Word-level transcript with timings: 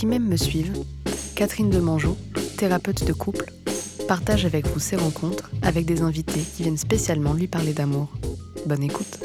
qui 0.00 0.06
même 0.06 0.28
me 0.28 0.38
suivent, 0.38 0.72
Catherine 1.36 1.68
Demangeau, 1.68 2.16
thérapeute 2.56 3.06
de 3.06 3.12
couple, 3.12 3.52
partage 4.08 4.46
avec 4.46 4.66
vous 4.66 4.80
ses 4.80 4.96
rencontres 4.96 5.50
avec 5.60 5.84
des 5.84 6.00
invités 6.00 6.40
qui 6.40 6.62
viennent 6.62 6.78
spécialement 6.78 7.34
lui 7.34 7.48
parler 7.48 7.74
d'amour. 7.74 8.08
Bonne 8.64 8.82
écoute. 8.82 9.20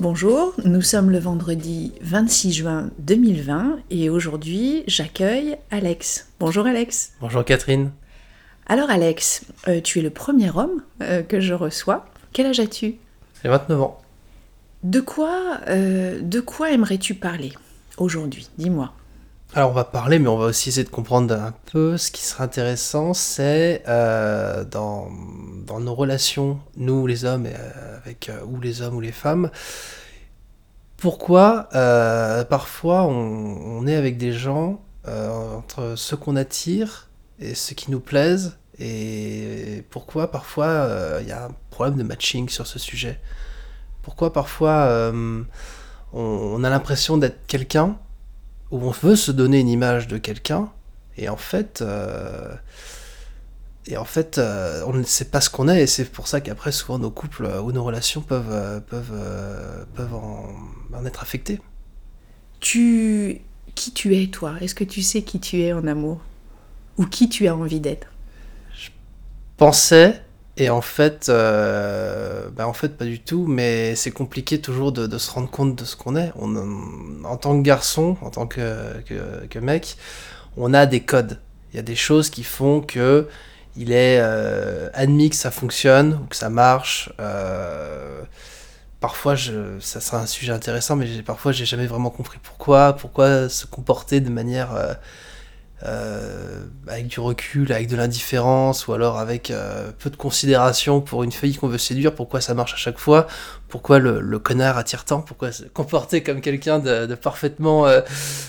Bonjour, 0.00 0.54
nous 0.64 0.82
sommes 0.82 1.12
le 1.12 1.20
vendredi 1.20 1.92
26 2.00 2.52
juin 2.52 2.90
2020 2.98 3.78
et 3.90 4.10
aujourd'hui 4.10 4.82
j'accueille 4.88 5.56
Alex. 5.70 6.32
Bonjour 6.40 6.66
Alex. 6.66 7.12
Bonjour 7.20 7.44
Catherine. 7.44 7.92
Alors 8.66 8.90
Alex, 8.90 9.44
euh, 9.68 9.80
tu 9.80 10.00
es 10.00 10.02
le 10.02 10.10
premier 10.10 10.50
homme 10.50 10.82
euh, 11.00 11.22
que 11.22 11.38
je 11.38 11.54
reçois. 11.54 12.06
Quel 12.32 12.46
âge 12.46 12.58
as-tu? 12.58 12.96
J'ai 13.44 13.48
29 13.48 13.80
ans. 13.80 14.00
De 14.84 15.00
quoi, 15.00 15.58
euh, 15.68 16.20
de 16.22 16.38
quoi 16.38 16.70
aimerais-tu 16.70 17.14
parler 17.14 17.52
aujourd'hui 17.96 18.48
Dis-moi. 18.58 18.92
Alors 19.54 19.70
on 19.70 19.74
va 19.74 19.84
parler, 19.84 20.20
mais 20.20 20.28
on 20.28 20.36
va 20.36 20.46
aussi 20.46 20.68
essayer 20.68 20.84
de 20.84 20.90
comprendre 20.90 21.34
un 21.34 21.52
peu. 21.72 21.96
Ce 21.96 22.12
qui 22.12 22.22
sera 22.22 22.44
intéressant, 22.44 23.12
c'est 23.12 23.82
euh, 23.88 24.64
dans, 24.64 25.10
nos 25.80 25.94
relations, 25.94 26.60
nous 26.76 27.06
les 27.06 27.24
hommes, 27.24 27.46
euh, 27.46 27.96
avec 27.96 28.30
ou 28.46 28.60
les 28.60 28.82
hommes 28.82 28.94
ou 28.94 29.00
les 29.00 29.10
femmes, 29.10 29.50
pourquoi 30.96 31.68
parfois 32.48 33.02
on, 33.04 33.80
on, 33.80 33.86
est 33.86 33.96
avec 33.96 34.16
des 34.16 34.32
gens 34.32 34.80
entre 35.06 35.94
ceux 35.96 36.16
qu'on 36.16 36.36
attire 36.36 37.08
et 37.40 37.54
ceux 37.54 37.74
qui 37.74 37.90
nous 37.90 38.00
plaisent, 38.00 38.58
et 38.78 39.84
pourquoi 39.90 40.30
parfois 40.30 41.18
il 41.20 41.26
y 41.26 41.32
a 41.32 41.46
un 41.46 41.54
problème 41.70 41.96
de 41.96 42.02
matching 42.02 42.48
sur 42.48 42.66
ce 42.66 42.78
sujet? 42.78 43.18
Pourquoi 44.08 44.32
parfois 44.32 44.86
euh, 44.86 45.42
on, 46.14 46.64
a 46.64 46.70
l'impression 46.70 47.18
d'être 47.18 47.46
quelqu'un, 47.46 47.98
ou 48.70 48.78
on 48.78 48.90
veut 48.90 49.16
se 49.16 49.30
donner 49.30 49.60
une 49.60 49.68
image 49.68 50.08
de 50.08 50.16
quelqu'un, 50.16 50.70
et 51.18 51.28
en 51.28 51.36
fait, 51.36 51.82
euh, 51.82 52.54
et 53.86 53.98
en 53.98 54.06
fait 54.06 54.38
euh, 54.38 54.82
on 54.86 54.94
ne 54.94 55.02
sait 55.02 55.26
pas 55.26 55.42
ce 55.42 55.50
qu'on 55.50 55.68
est, 55.68 55.82
et 55.82 55.86
c'est 55.86 56.06
pour 56.06 56.26
ça 56.26 56.40
qu'après, 56.40 56.72
souvent, 56.72 56.98
nos 56.98 57.10
couples 57.10 57.44
ou 57.62 57.70
nos 57.70 57.84
relations 57.84 58.22
peuvent, 58.22 58.80
peuvent, 58.86 59.86
peuvent 59.94 60.14
en, 60.14 61.04
être 61.04 61.20
affectés. 61.20 61.60
Tu... 62.60 63.42
Qui 63.74 63.92
tu 63.92 64.16
es, 64.16 64.28
toi? 64.28 64.54
Est-ce 64.62 64.74
que 64.74 64.84
tu 64.84 65.02
sais 65.02 65.20
qui 65.20 65.38
tu 65.38 65.60
es 65.60 65.74
en 65.74 65.86
amour? 65.86 66.22
Ou 66.96 67.04
qui 67.04 67.28
tu 67.28 67.46
as 67.46 67.54
envie 67.54 67.80
d'être? 67.80 68.06
Je 68.74 68.88
pensais 69.58 70.24
et 70.60 70.70
en 70.70 70.80
fait, 70.80 71.28
euh, 71.28 72.48
bah 72.50 72.66
en 72.66 72.72
fait, 72.72 72.96
pas 72.96 73.04
du 73.04 73.20
tout, 73.20 73.46
mais 73.46 73.94
c'est 73.94 74.10
compliqué 74.10 74.60
toujours 74.60 74.90
de, 74.90 75.16
se 75.16 75.30
rendre 75.30 75.48
compte 75.48 75.76
de 75.76 75.84
ce 75.84 75.94
qu'on 75.94 76.16
est. 76.16 76.32
En 76.36 77.36
tant 77.36 77.56
que 77.56 77.62
garçon, 77.62 78.16
en 78.22 78.30
tant 78.30 78.48
que, 78.48 79.58
mec, 79.60 79.96
on 80.56 80.74
a 80.74 80.86
des 80.86 81.00
codes. 81.00 81.38
Il 81.72 81.76
y 81.76 81.78
a 81.78 81.82
des 81.82 81.94
choses 81.94 82.28
qui 82.28 82.42
font 82.42 82.80
que 82.80 83.28
il 83.76 83.92
est 83.92 84.18
euh, 84.20 84.90
admis 84.94 85.30
que 85.30 85.36
ça 85.36 85.52
fonctionne 85.52 86.14
ou 86.24 86.26
que 86.26 86.34
ça 86.34 86.50
marche. 86.50 87.12
Euh, 87.20 88.22
parfois, 88.98 89.36
je, 89.36 89.78
ça 89.78 90.00
sera 90.00 90.20
un 90.20 90.26
sujet 90.26 90.52
intéressant, 90.52 90.96
mais 90.96 91.06
parfois, 91.22 91.52
j'ai 91.52 91.66
jamais 91.66 91.86
vraiment 91.86 92.10
compris 92.10 92.40
pourquoi, 92.42 92.94
pourquoi 92.94 93.48
se 93.48 93.64
comporter 93.64 94.20
de 94.20 94.30
manière 94.30 94.70
euh, 95.84 96.48
euh, 96.48 96.64
avec 96.86 97.06
du 97.06 97.20
recul, 97.20 97.72
avec 97.72 97.88
de 97.88 97.96
l'indifférence, 97.96 98.86
ou 98.86 98.92
alors 98.92 99.18
avec 99.18 99.50
euh, 99.50 99.90
peu 99.98 100.10
de 100.10 100.16
considération 100.16 101.00
pour 101.00 101.22
une 101.22 101.32
fille 101.32 101.56
qu'on 101.56 101.68
veut 101.68 101.78
séduire, 101.78 102.14
pourquoi 102.14 102.40
ça 102.40 102.54
marche 102.54 102.74
à 102.74 102.76
chaque 102.76 102.98
fois, 102.98 103.26
pourquoi 103.68 103.98
le, 103.98 104.20
le 104.20 104.38
connard 104.38 104.78
attire 104.78 105.04
tant, 105.04 105.20
pourquoi 105.20 105.52
se 105.52 105.64
comporter 105.64 106.22
comme 106.22 106.40
quelqu'un 106.40 106.78
de, 106.78 107.06
de, 107.06 107.14
parfaitement 107.14 107.86
euh, 107.86 108.00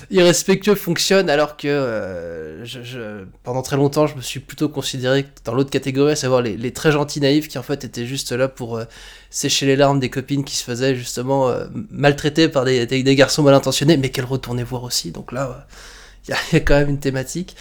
irrespectueux 0.09 0.76
fonctionne, 0.76 1.30
alors 1.30 1.58
que 1.58 1.68
euh, 1.68 2.64
je, 2.66 2.81
je, 2.81 3.26
pendant 3.44 3.62
très 3.62 3.76
longtemps 3.76 4.08
je 4.08 4.16
me 4.16 4.22
suis 4.22 4.40
plutôt 4.40 4.70
considéré 4.70 5.26
dans 5.44 5.53
l'autre 5.53 5.72
catégorie, 5.72 6.14
à 6.14 6.16
savoir 6.16 6.42
les, 6.42 6.56
les, 6.56 6.72
très 6.72 6.92
gentils 6.92 7.20
naïfs 7.20 7.50
qui 7.50 7.58
en 7.58 7.64
fait 7.64 7.84
étaient 7.84 8.06
juste 8.06 8.32
là 8.32 8.48
pour 8.48 8.78
euh, 8.78 8.86
sécher 9.30 9.66
les 9.66 9.76
larmes 9.76 10.00
des 10.00 10.09
copines 10.09 10.46
qui 10.46 10.56
se 10.56 10.64
faisaient 10.64 10.96
justement 10.96 11.53
maltraiter 11.92 12.48
par 12.48 12.66
des, 12.66 12.86
des, 12.86 13.03
des, 13.03 13.16
garçons 13.16 13.44
mal 13.44 13.53
intentionnés, 13.53 13.98
mais 13.98 14.09
qu'elles 14.09 14.26
retournaient 14.26 14.64
voir 14.64 14.84
aussi, 14.84 15.12
donc 15.12 15.32
là 15.32 15.68
il 16.28 16.35
y, 16.53 16.57
a 16.57 16.59
quand 16.59 16.75
même 16.75 16.90
une 16.90 17.00
thématique. 17.00 17.56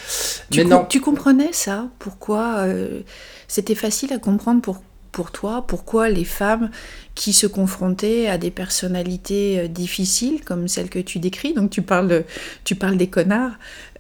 Tu, 0.51 0.59
Mais 0.59 0.65
non. 0.65 0.85
tu 0.89 1.01
comprenais 1.01 1.53
ça? 1.53 1.89
Pourquoi 1.99 2.59
euh, 2.59 3.01
c'était 3.47 3.75
facile 3.75 4.13
à 4.13 4.19
comprendre 4.19 4.61
pour, 4.61 4.83
pour 5.13 5.31
toi? 5.31 5.65
Pourquoi 5.67 6.11
les 6.11 6.25
femmes 6.25 6.71
qui 7.15 7.33
se 7.33 7.47
confrontaient 7.47 8.29
à 8.29 8.37
des 8.37 8.51
personnalités 8.51 9.61
euh, 9.61 9.69
difficiles 9.69 10.45
comme 10.45 10.69
celles 10.69 10.91
que 10.91 10.99
tu 10.99 11.19
décris, 11.19 11.55
donc 11.55 11.71
tu 11.71 11.83
parles, 11.83 12.25
tu 12.65 12.75
parles 12.75 12.97
des 12.97 13.09
connards, 13.09 13.53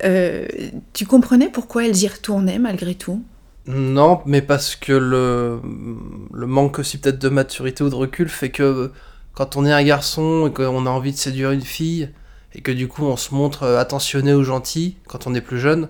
euh, 0.04 0.46
tu 0.92 1.06
comprenais 1.06 1.48
pourquoi 1.48 1.86
elles 1.86 2.02
y 2.02 2.08
retournaient 2.08 2.58
malgré 2.58 2.94
tout? 2.94 3.22
Non, 3.66 4.22
mais 4.24 4.40
parce 4.40 4.76
que 4.76 4.92
le, 4.92 5.60
le 6.32 6.46
manque 6.46 6.78
aussi 6.78 6.98
peut-être 6.98 7.18
de 7.18 7.28
maturité 7.28 7.84
ou 7.84 7.90
de 7.90 7.94
recul 7.94 8.28
fait 8.28 8.50
que 8.50 8.90
quand 9.34 9.56
on 9.56 9.64
est 9.64 9.72
un 9.72 9.84
garçon 9.84 10.48
et 10.48 10.52
qu'on 10.52 10.86
a 10.86 10.90
envie 10.90 11.12
de 11.12 11.16
séduire 11.16 11.52
une 11.52 11.60
fille, 11.60 12.10
et 12.54 12.60
que 12.60 12.72
du 12.72 12.88
coup 12.88 13.04
on 13.04 13.16
se 13.16 13.34
montre 13.34 13.64
euh, 13.64 13.78
attentionné 13.78 14.34
ou 14.34 14.42
gentil 14.42 14.96
quand 15.06 15.26
on 15.26 15.34
est 15.34 15.40
plus 15.40 15.60
jeune, 15.60 15.88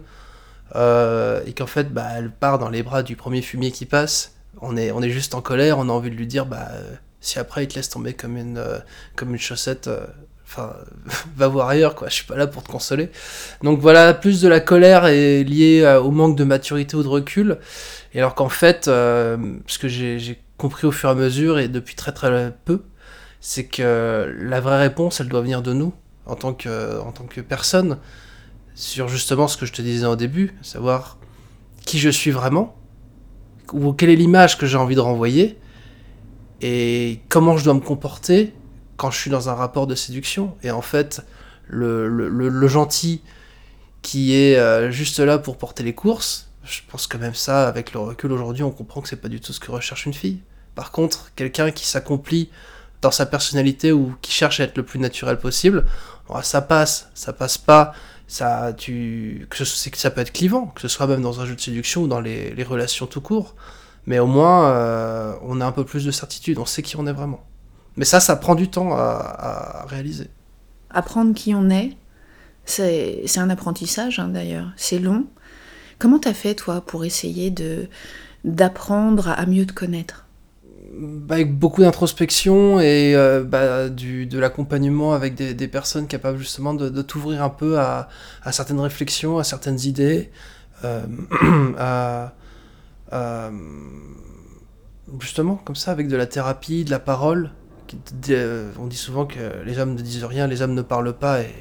euh, 0.77 1.41
et 1.47 1.53
qu'en 1.53 1.67
fait 1.67 1.93
bah, 1.93 2.07
elle 2.17 2.31
part 2.31 2.59
dans 2.59 2.69
les 2.69 2.83
bras 2.83 3.03
du 3.03 3.17
premier 3.17 3.43
fumier 3.43 3.71
qui 3.71 3.87
passe, 3.87 4.35
on 4.61 4.77
est, 4.77 4.91
on 4.91 5.03
est 5.03 5.11
juste 5.11 5.35
en 5.35 5.41
colère, 5.41 5.79
on 5.79 5.89
a 5.89 5.93
envie 5.93 6.11
de 6.11 6.17
lui 6.17 6.27
dire 6.27 6.47
bah 6.47 6.69
euh, 6.73 6.95
si 7.21 7.39
après 7.39 7.65
il 7.65 7.69
te 7.69 7.75
laisse 7.75 7.89
tomber 7.89 8.15
comme 8.15 8.37
une, 8.37 8.63
comme 9.17 9.33
une 9.33 9.41
chaussette, 9.41 9.91
enfin 10.45 10.73
va 11.37 11.49
voir 11.49 11.69
ailleurs 11.69 11.95
quoi, 11.95 12.09
je 12.09 12.15
suis 12.15 12.27
pas 12.27 12.37
là 12.37 12.47
pour 12.47 12.63
te 12.63 12.71
consoler. 12.71 13.11
Donc 13.63 13.81
voilà, 13.81 14.15
plus 14.15 14.41
de 14.41 14.49
la 14.49 14.61
colère 14.61 15.07
est 15.07 15.45
liée 15.45 15.99
au 16.03 16.11
manque 16.11 16.37
de 16.37 16.45
maturité 16.45 16.97
ou 16.97 17.03
de 17.03 17.09
recul, 17.09 17.59
et 18.15 18.19
alors 18.19 18.35
qu'en 18.35 18.49
fait, 18.49 18.87
ce 18.87 19.79
que 19.81 19.89
j'ai 19.89 20.41
compris 20.57 20.87
au 20.87 20.93
fur 20.93 21.09
et 21.09 21.13
à 21.13 21.15
mesure 21.15 21.59
et 21.59 21.69
depuis 21.69 21.95
très 21.95 22.13
très 22.13 22.53
peu, 22.65 22.83
c'est 23.41 23.67
que 23.67 24.33
la 24.41 24.61
vraie 24.61 24.79
réponse 24.79 25.21
elle 25.21 25.29
doit 25.29 25.41
venir 25.41 25.63
de 25.63 25.73
nous 25.73 25.93
en 26.29 26.37
tant 26.37 26.53
que, 26.53 27.01
en 27.01 27.13
tant 27.13 27.25
que 27.25 27.41
personne 27.41 27.99
sur 28.75 29.09
justement 29.09 29.49
ce 29.49 29.57
que 29.57 29.67
je 29.67 29.73
te 29.73 29.83
disais 29.83 30.07
au 30.07 30.17
début, 30.17 30.55
savoir 30.63 31.19
qui 31.85 31.99
je 31.99 32.11
suis 32.11 32.31
vraiment, 32.31 32.77
ou 33.73 33.93
quelle 33.93 34.11
est 34.11 34.17
l'image 34.17 34.57
que 34.57 34.67
j'ai 34.67 34.77
envie 34.77 34.95
de 34.95 35.01
renvoyer, 35.01 35.59
et 36.61 37.21
comment 37.29 37.57
je 37.57 37.65
dois 37.65 37.75
me 37.75 37.81
comporter 37.81 38.55
quand 38.97 39.11
je 39.11 39.19
suis 39.19 39.31
dans 39.31 39.49
un 39.49 39.55
rapport 39.55 39.87
de 39.87 39.95
séduction. 39.95 40.57
Et 40.63 40.71
en 40.71 40.83
fait, 40.83 41.23
le, 41.67 42.09
le, 42.09 42.29
le, 42.29 42.69
gentil 42.69 43.23
qui 44.03 44.35
est 44.35 44.57
euh, 44.57 44.91
juste 44.91 45.21
là 45.21 45.39
pour 45.39 45.57
porter 45.57 45.83
les 45.83 45.95
courses, 45.95 46.51
je 46.65 46.81
pense 46.91 47.07
que 47.07 47.17
même 47.17 47.35
ça, 47.35 47.67
avec 47.69 47.93
le 47.93 48.01
recul 48.01 48.33
aujourd'hui, 48.33 48.65
on 48.65 48.71
comprend 48.71 49.01
que 49.01 49.09
c'est 49.09 49.17
pas 49.17 49.29
du 49.29 49.41
tout 49.41 49.53
ce 49.53 49.61
que 49.61 49.71
recherche 49.71 50.07
une 50.07 50.15
fille. 50.15 50.41
Par 50.75 50.91
contre, 50.91 51.33
quelqu'un 51.35 51.71
qui 51.71 51.87
s'accomplit 51.87 52.51
dans 53.01 53.11
sa 53.11 53.27
personnalité 53.27 53.93
ou 53.93 54.15
qui 54.21 54.33
cherche 54.33 54.61
à 54.61 54.65
être 54.65 54.77
le 54.77 54.83
plus 54.83 54.99
naturel 54.99 55.39
possible, 55.39 55.87
ça 56.43 56.63
passe, 56.63 57.09
ça 57.15 57.33
passe 57.33 57.59
pas, 57.59 57.93
ça, 58.27 58.73
tu, 58.77 59.47
que, 59.51 59.65
ça 59.65 60.11
peut 60.11 60.21
être 60.21 60.33
clivant, 60.33 60.67
que 60.67 60.83
ce 60.83 60.89
soit 60.89 61.07
même 61.07 61.23
dans 61.23 61.41
un 61.41 61.47
jeu 61.47 61.55
de 61.55 61.61
séduction 61.61 62.03
ou 62.03 62.09
dans 62.09 62.21
les, 62.21 62.63
relations 62.63 63.07
tout 63.07 63.21
court, 63.21 63.55
mais 64.07 64.19
au 64.19 64.27
moins 64.27 64.71
euh, 64.71 65.35
on 65.43 65.61
a 65.61 65.67
un 65.67 65.73
peu 65.73 65.85
plus 65.85 66.05
de 66.05 66.11
certitude, 66.11 66.59
on 66.59 66.67
sait 66.67 66.83
qui 66.83 66.97
on 66.97 67.07
est 67.07 67.13
vraiment. 67.13 67.45
Mais 67.97 68.05
ça, 68.05 68.21
ça 68.21 68.37
prend 68.37 68.55
du 68.55 68.69
temps 68.69 68.93
à, 68.95 69.85
réaliser. 69.89 70.29
Apprendre 70.91 71.35
qui 71.35 71.55
on 71.55 71.71
est, 71.71 71.97
c'est 72.65 73.39
un 73.39 73.51
apprentissage 73.51 74.19
hein, 74.19 74.29
d'ailleurs, 74.29 74.71
c'est 74.77 74.99
long. 74.99 75.27
Comment 75.99 76.19
t'as 76.19 76.35
fait 76.35 76.55
toi 76.55 76.81
pour 76.83 77.05
essayer 77.05 77.53
d'apprendre 78.45 79.29
à 79.31 79.47
mieux 79.47 79.67
te 79.67 79.73
connaître? 79.73 80.28
Avec 81.29 81.57
beaucoup 81.57 81.83
d'introspection 81.83 82.81
et 82.81 83.15
euh, 83.15 83.45
bah, 83.45 83.89
du, 83.89 84.27
de 84.27 84.39
l'accompagnement 84.39 85.13
avec 85.13 85.35
des, 85.35 85.69
personnes 85.69 86.07
capables 86.07 86.39
justement 86.39 86.75
de, 86.75 87.03
t'ouvrir 87.03 87.43
un 87.43 87.51
peu 87.51 87.79
à, 87.79 88.09
certaines 88.51 88.81
réflexions, 88.81 89.39
à 89.39 89.45
certaines 89.45 89.81
idées, 89.81 90.31
euh, 90.85 92.27
justement 95.21 95.57
comme 95.57 95.77
ça 95.77 95.93
avec 95.93 96.09
de 96.09 96.17
la 96.17 96.27
thérapie, 96.27 96.85
de 96.85 96.91
la 96.91 96.99
parole. 96.99 97.51
On 98.79 98.87
dit 98.87 98.97
souvent 98.97 99.25
que 99.27 99.65
les 99.65 99.79
hommes 99.79 99.95
ne 99.95 100.03
disent 100.03 100.25
rien, 100.25 100.47
les 100.47 100.63
hommes 100.63 100.75
ne 100.75 100.83
parlent 100.83 101.17
pas 101.17 101.41
et, 101.41 101.55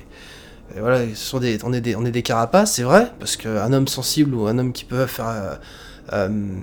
voilà, 0.78 1.00
sont 1.16 1.40
des, 1.40 1.64
on, 1.64 1.72
est 1.72 1.80
des, 1.80 1.96
on 1.96 2.06
est 2.06 2.12
des 2.12 2.24
carapaces, 2.24 2.74
c'est 2.74 2.84
vrai, 2.84 3.12
parce 3.20 3.38
qu'un 3.38 3.72
homme 3.72 3.88
sensible 3.88 4.36
ou 4.36 4.48
un 4.48 4.58
homme 4.58 4.74
qui 4.74 4.86
peut 4.86 5.06
faire... 5.06 5.28
Euh, 5.28 5.56
euh 6.14 6.60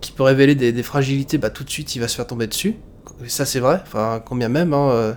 qui 0.00 0.12
peut 0.12 0.22
révéler 0.22 0.54
des, 0.54 0.82
fragilités, 0.82 1.38
bah, 1.38 1.50
tout 1.50 1.64
de 1.64 1.70
suite 1.70 1.94
il 1.94 2.00
va 2.00 2.08
se 2.08 2.16
faire 2.16 2.26
tomber 2.26 2.46
dessus. 2.46 2.76
Et 3.24 3.28
ça 3.28 3.44
c'est 3.44 3.60
vrai, 3.60 3.80
enfin 3.82 4.22
combien 4.24 4.48
même, 4.48 4.72
hein, 4.72 4.90
euh, 4.90 5.14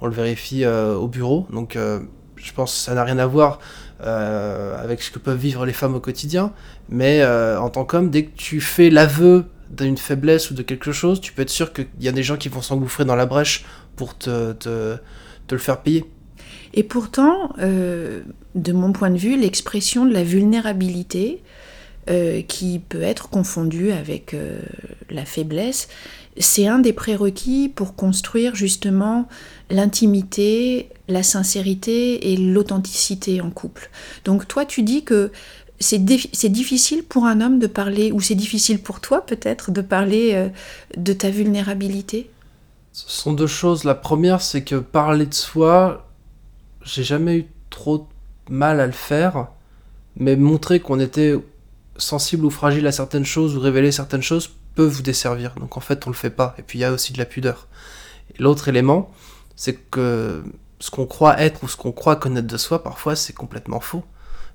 on 0.00 0.06
le 0.06 0.12
vérifie 0.12 0.64
euh, 0.64 0.94
au 0.94 1.08
bureau. 1.08 1.46
Donc 1.52 1.76
euh, 1.76 2.00
je 2.36 2.52
pense 2.52 2.72
que 2.72 2.78
ça 2.78 2.94
n'a 2.94 3.04
rien 3.04 3.18
à 3.18 3.26
voir 3.26 3.58
avec 4.04 5.00
ce 5.00 5.12
que 5.12 5.20
peuvent 5.20 5.38
vivre 5.38 5.64
les 5.64 5.72
femmes 5.72 5.94
au 5.94 6.00
quotidien. 6.00 6.52
Mais 6.88 7.24
en 7.24 7.70
tant 7.70 7.84
qu'homme, 7.84 8.10
dès 8.10 8.24
que 8.24 8.36
tu 8.36 8.60
fais 8.60 8.90
l'aveu 8.90 9.44
d'une 9.70 9.96
faiblesse 9.96 10.50
ou 10.50 10.54
de 10.54 10.62
quelque 10.62 10.90
chose, 10.90 11.20
tu 11.20 11.32
peux 11.32 11.42
être 11.42 11.50
sûr 11.50 11.72
qu'il 11.72 11.86
y 12.00 12.08
a 12.08 12.12
des 12.12 12.24
gens 12.24 12.36
qui 12.36 12.48
vont 12.48 12.62
s'engouffrer 12.62 13.04
dans 13.04 13.14
la 13.14 13.26
brèche 13.26 13.64
pour 13.94 14.18
te, 14.18 14.54
te, 14.54 14.98
le 15.52 15.58
faire 15.58 15.82
payer. 15.82 16.04
Et 16.74 16.82
pourtant, 16.82 17.52
de 17.60 18.72
mon 18.72 18.92
point 18.92 19.10
de 19.10 19.18
vue, 19.18 19.38
l'expression 19.38 20.04
de 20.04 20.12
la 20.12 20.24
vulnérabilité, 20.24 21.44
euh, 22.10 22.42
qui 22.42 22.80
peut 22.80 23.02
être 23.02 23.28
confondue 23.28 23.92
avec 23.92 24.34
euh, 24.34 24.60
la 25.10 25.24
faiblesse, 25.24 25.88
c'est 26.36 26.66
un 26.66 26.78
des 26.78 26.92
prérequis 26.92 27.68
pour 27.68 27.94
construire 27.94 28.54
justement 28.54 29.28
l'intimité, 29.70 30.88
la 31.08 31.22
sincérité 31.22 32.32
et 32.32 32.36
l'authenticité 32.36 33.40
en 33.40 33.50
couple. 33.50 33.90
Donc 34.24 34.48
toi, 34.48 34.64
tu 34.64 34.82
dis 34.82 35.04
que 35.04 35.30
c'est 35.78 35.98
difficile 35.98 37.04
pour 37.04 37.26
un 37.26 37.40
homme 37.40 37.58
de 37.58 37.66
parler, 37.66 38.12
ou 38.12 38.20
c'est 38.20 38.34
difficile 38.34 38.80
pour 38.80 39.00
toi 39.00 39.26
peut-être 39.26 39.70
de 39.70 39.80
parler 39.80 40.48
de 40.96 41.12
ta 41.12 41.28
vulnérabilité? 41.28 42.30
Ce 42.92 43.10
sont 43.10 43.32
deux 43.32 43.46
choses. 43.46 43.84
La 43.84 43.94
première, 43.94 44.42
c'est 44.42 44.62
que 44.62 44.76
parler 44.76 45.26
de 45.26 45.34
soi, 45.34 46.08
j'ai 46.84 47.02
jamais 47.04 47.38
eu 47.38 47.46
trop 47.70 48.06
mal 48.48 48.80
à 48.80 48.86
le 48.86 48.92
faire, 48.92 49.48
mais 50.16 50.36
montrer 50.36 50.80
qu'on 50.80 51.00
était 51.00 51.34
sensible 51.96 52.44
ou 52.44 52.50
fragile 52.50 52.86
à 52.86 52.92
certaines 52.92 53.24
choses 53.24 53.56
ou 53.56 53.60
révéler 53.60 53.92
certaines 53.92 54.22
choses 54.22 54.50
peut 54.74 54.86
vous 54.86 55.02
desservir. 55.02 55.54
Donc 55.56 55.76
en 55.76 55.80
fait, 55.80 56.06
on 56.06 56.10
le 56.10 56.16
fait 56.16 56.30
pas. 56.30 56.54
Et 56.58 56.62
puis 56.62 56.78
il 56.78 56.82
y 56.82 56.84
a 56.84 56.92
aussi 56.92 57.12
de 57.12 57.18
la 57.18 57.26
pudeur. 57.26 57.68
L'autre 58.38 58.68
élément, 58.68 59.10
c'est 59.56 59.74
que 59.74 60.42
ce 60.78 60.90
qu'on 60.90 61.06
croit 61.06 61.40
être 61.40 61.62
ou 61.62 61.68
ce 61.68 61.76
qu'on 61.76 61.92
croit 61.92 62.16
connaître 62.16 62.48
de 62.48 62.56
soi, 62.56 62.82
parfois, 62.82 63.14
c'est 63.14 63.32
complètement 63.32 63.80
faux. 63.80 64.04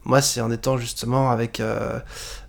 Moi, 0.04 0.22
c'est 0.22 0.42
en 0.42 0.52
étant 0.52 0.78
justement 0.78 1.32
avec, 1.32 1.60
euh, 1.60 2.00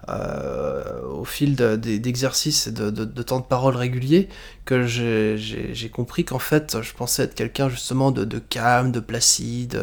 euh, 0.08 1.02
au 1.02 1.24
fil 1.24 1.56
d'exercices 1.56 2.68
et 2.68 2.72
de, 2.72 3.22
temps 3.22 3.40
de 3.40 3.44
parole 3.44 3.76
réguliers, 3.76 4.28
que 4.64 4.86
j'ai 4.86 5.90
compris 5.92 6.24
qu'en 6.24 6.38
fait, 6.38 6.80
je 6.82 6.92
pensais 6.92 7.24
être 7.24 7.34
quelqu'un 7.34 7.68
justement 7.68 8.10
de, 8.10 8.38
calme, 8.38 8.92
de 8.92 9.00
placide, 9.00 9.80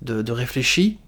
de, 0.00 0.32
réfléchi, 0.32 0.98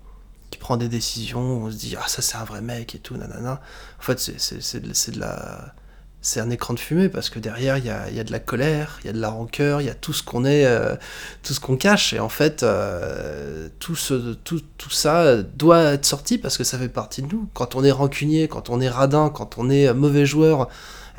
qui 0.55 0.59
prend 0.59 0.77
des 0.77 0.89
décisions, 0.89 1.65
on 1.65 1.71
se 1.71 1.77
dit, 1.77 1.97
ah 1.99 2.07
ça 2.07 2.23
c'est 2.23 2.37
un 2.37 2.45
vrai 2.45 2.61
mec 2.61 2.95
et 2.95 3.01
tout, 3.01 3.17
nanana. 3.17 3.61
En 3.99 4.03
fait, 4.03 4.21
c'est 4.21 5.11
de 5.11 5.21
la 5.21 5.75
c'est 6.23 6.41
un 6.41 6.49
écran 6.49 6.73
de 6.73 6.79
fumée 6.79 7.11
parce 7.11 7.29
que 7.29 7.39
derrière 7.39 7.77
il 7.77 7.85
y 7.85 7.91
a, 7.91 8.25
de 8.25 8.33
la 8.33 8.39
colère, 8.39 8.99
il 9.03 9.09
y 9.09 9.11
a 9.11 9.13
de 9.13 9.21
la 9.21 9.29
rancœur, 9.29 9.83
il 9.83 9.89
y 9.89 9.91
a 9.91 9.95
tout 9.95 10.15
ce 10.15 10.23
qu'on 10.23 10.47
est, 10.47 10.65
euh, 10.65 10.95
tout 11.43 11.53
ce 11.53 11.61
qu'on 11.61 11.77
cache 11.77 12.15
et 12.15 12.21
en 12.21 12.31
fait 12.31 12.63
euh, 12.63 13.69
tout, 13.79 13.95
ce, 13.95 14.33
tout, 14.33 14.63
tout, 14.79 14.91
ça 14.91 15.43
doit 15.43 15.93
être 15.93 16.07
sorti 16.07 16.39
parce 16.39 16.57
que 16.57 16.65
ça 16.65 16.79
fait 16.79 16.89
partie 16.89 17.21
de 17.21 17.27
nous. 17.27 17.51
Quand 17.53 17.75
on 17.75 17.85
est 17.85 17.91
rancunier, 17.91 18.49
quand 18.49 18.71
on 18.71 18.81
est 18.81 18.89
radin, 18.89 19.29
quand 19.29 19.59
on 19.59 19.69
est 19.69 19.93
mauvais 19.93 20.25
joueur, 20.25 20.69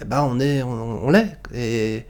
eh 0.01 0.05
ben 0.05 0.23
on 0.23 0.39
est, 0.39 0.63
on, 0.63 1.11
l'est 1.11 2.07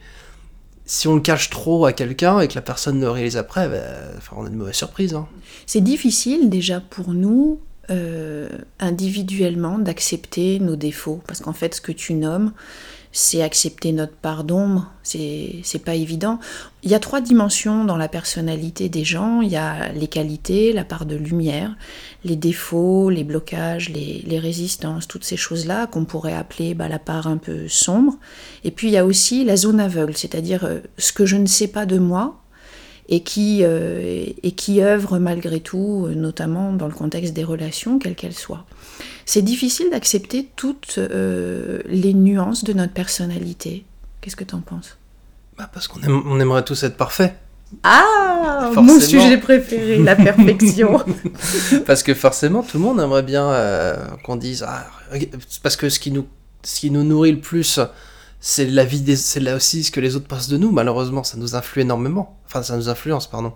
si 0.86 1.08
on 1.08 1.16
le 1.16 1.20
cache 1.20 1.50
trop 1.50 1.84
à 1.84 1.92
quelqu'un 1.92 2.40
et 2.40 2.48
que 2.48 2.54
la 2.54 2.62
personne 2.62 3.00
le 3.00 3.10
réalise 3.10 3.36
après, 3.36 3.68
ben, 3.68 3.82
enfin, 4.16 4.36
on 4.38 4.46
a 4.46 4.48
de 4.48 4.54
mauvaises 4.54 4.76
surprises. 4.76 5.14
Hein. 5.14 5.26
C'est 5.66 5.80
difficile 5.82 6.48
déjà 6.48 6.80
pour 6.80 7.12
nous 7.12 7.60
euh, 7.90 8.48
individuellement 8.78 9.78
d'accepter 9.78 10.60
nos 10.60 10.76
défauts. 10.76 11.20
Parce 11.26 11.40
qu'en 11.40 11.52
fait, 11.52 11.74
ce 11.74 11.80
que 11.80 11.92
tu 11.92 12.14
nommes, 12.14 12.52
c'est 13.16 13.40
accepter 13.40 13.92
notre 13.92 14.12
part 14.12 14.44
d'ombre, 14.44 14.90
c'est 15.02 15.82
pas 15.82 15.94
évident. 15.94 16.38
Il 16.82 16.90
y 16.90 16.94
a 16.94 16.98
trois 16.98 17.22
dimensions 17.22 17.86
dans 17.86 17.96
la 17.96 18.08
personnalité 18.08 18.90
des 18.90 19.04
gens. 19.04 19.40
Il 19.40 19.48
y 19.48 19.56
a 19.56 19.90
les 19.92 20.06
qualités, 20.06 20.74
la 20.74 20.84
part 20.84 21.06
de 21.06 21.16
lumière, 21.16 21.74
les 22.24 22.36
défauts, 22.36 23.08
les 23.08 23.24
blocages, 23.24 23.88
les, 23.88 24.38
résistances, 24.38 25.08
toutes 25.08 25.24
ces 25.24 25.38
choses-là 25.38 25.86
qu'on 25.86 26.04
pourrait 26.04 26.34
appeler 26.34 26.74
bah, 26.74 26.88
la 26.88 26.98
part 26.98 27.26
un 27.26 27.38
peu 27.38 27.68
sombre. 27.68 28.18
Et 28.64 28.70
puis 28.70 28.88
il 28.88 28.92
y 28.92 28.98
a 28.98 29.06
aussi 29.06 29.46
la 29.46 29.56
zone 29.56 29.80
aveugle, 29.80 30.14
c'est-à-dire 30.14 30.66
euh, 30.66 30.80
ce 30.98 31.14
que 31.14 31.24
je 31.24 31.36
ne 31.36 31.46
sais 31.46 31.68
pas 31.68 31.86
de 31.86 31.96
moi, 31.96 32.42
et 33.08 33.20
qui, 33.20 33.60
euh, 33.62 34.26
et 34.42 34.50
qui 34.52 34.82
œuvre 34.82 35.18
malgré 35.18 35.60
tout, 35.60 36.04
euh, 36.06 36.14
notamment 36.14 36.74
dans 36.74 36.86
le 36.86 36.92
contexte 36.92 37.32
des 37.32 37.44
relations, 37.44 37.98
quelles 37.98 38.14
qu'elles 38.14 38.34
soient. 38.34 38.66
C'est 39.24 39.42
difficile 39.42 39.90
d'accepter 39.90 40.48
toutes 40.56 40.98
euh, 40.98 41.80
les 41.86 42.14
nuances 42.14 42.64
de 42.64 42.72
notre 42.72 42.92
personnalité. 42.92 43.84
Qu'est-ce 44.20 44.36
que 44.36 44.44
tu 44.44 44.54
en 44.54 44.60
penses? 44.60 44.96
Bah 45.58 45.68
Parce 45.72 45.88
qu'on 45.88 46.00
on 46.04 46.40
aimerait 46.40 46.64
tous 46.64 46.82
être 46.82 46.96
parfaits. 46.96 47.34
Ah, 47.82 48.70
mon 48.76 49.00
sujet 49.00 49.38
préféré, 49.38 49.98
la 49.98 50.14
perfection. 50.14 51.04
parce 51.86 52.02
que 52.02 52.14
forcément, 52.14 52.62
tout 52.62 52.78
le 52.78 52.84
monde 52.84 53.00
aimerait 53.00 53.24
bien 53.24 53.52
qu'on 54.24 54.36
dise, 54.36 54.64
ah, 54.66 54.86
parce 55.62 55.76
que 55.76 55.88
ce 55.88 55.98
qui 55.98 56.12
nous, 56.12 56.26
ce 56.62 56.80
qui 56.80 56.90
nous 56.92 57.02
nourrit 57.02 57.32
le 57.32 57.40
plus, 57.40 57.80
c'est 58.40 58.66
la 58.66 58.84
vie 58.84 59.00
des, 59.00 59.16
c'est 59.16 59.40
là 59.40 59.56
aussi 59.56 59.82
ce 59.82 59.90
que 59.90 60.00
les 60.00 60.14
autres 60.14 60.28
pensent 60.28 60.48
de 60.48 60.56
nous. 60.56 60.70
Malheureusement, 60.70 61.24
ça 61.24 61.36
nous 61.36 61.56
influe 61.56 61.82
énormément. 61.82 62.38
Enfin, 62.46 62.62
ça 62.62 62.76
nous 62.76 62.88
influence, 62.88 63.26
pardon. 63.26 63.52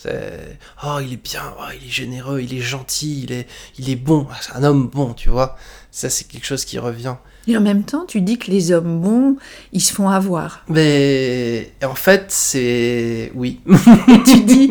C'est, 0.00 0.56
oh, 0.84 0.98
il 1.02 1.14
est 1.14 1.22
bien, 1.22 1.42
oh, 1.58 1.64
il 1.74 1.88
est 1.88 1.90
généreux, 1.90 2.40
il 2.40 2.54
est 2.54 2.60
gentil, 2.60 3.24
il 3.24 3.32
est, 3.32 3.48
il 3.80 3.90
est 3.90 3.96
bon. 3.96 4.28
C'est 4.40 4.54
un 4.54 4.62
homme 4.62 4.86
bon, 4.86 5.12
tu 5.12 5.28
vois. 5.28 5.56
Ça, 5.90 6.08
c'est 6.08 6.28
quelque 6.28 6.46
chose 6.46 6.64
qui 6.64 6.78
revient. 6.78 7.16
Et 7.48 7.56
en 7.56 7.60
même 7.60 7.82
temps, 7.82 8.04
tu 8.06 8.20
dis 8.20 8.38
que 8.38 8.48
les 8.48 8.70
hommes 8.70 9.00
bons, 9.00 9.38
ils 9.72 9.80
se 9.80 9.92
font 9.92 10.08
avoir. 10.08 10.62
Mais 10.68 11.72
en 11.82 11.96
fait, 11.96 12.26
c'est 12.28 13.32
oui. 13.34 13.58
tu 14.24 14.42
dis. 14.42 14.70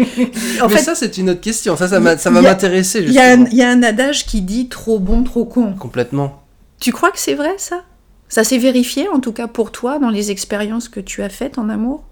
En 0.62 0.70
Mais 0.70 0.76
fait, 0.76 0.84
ça, 0.84 0.96
c'est 0.96 1.18
une 1.18 1.32
autre 1.32 1.42
question. 1.42 1.76
Ça, 1.76 1.90
ça, 1.90 2.18
ça 2.18 2.30
va 2.30 2.42
m'intéresser. 2.42 3.02
Il 3.02 3.12
y, 3.12 3.16
y, 3.56 3.62
a 3.64 3.70
un 3.70 3.84
adage 3.84 4.28
qui 4.28 4.42
dit 4.42 4.70
trop 4.70 4.98
bon, 4.98 5.24
trop 5.24 5.44
con. 5.44 5.74
Complètement. 5.74 6.42
Tu 6.80 6.94
crois 6.94 7.12
que 7.12 7.20
c'est 7.20 7.34
vrai, 7.34 7.56
ça? 7.58 7.84
Ça 8.30 8.46
s'est 8.46 8.60
vérifié, 8.60 9.10
en 9.10 9.20
tout 9.20 9.34
cas 9.34 9.48
pour 9.48 9.74
toi, 9.74 10.00
dans 10.00 10.10
les 10.10 10.32
expériences 10.32 10.88
que 10.88 11.02
tu 11.02 11.22
as 11.22 11.30
faites 11.30 11.58
en 11.58 11.68
amour? 11.68 12.04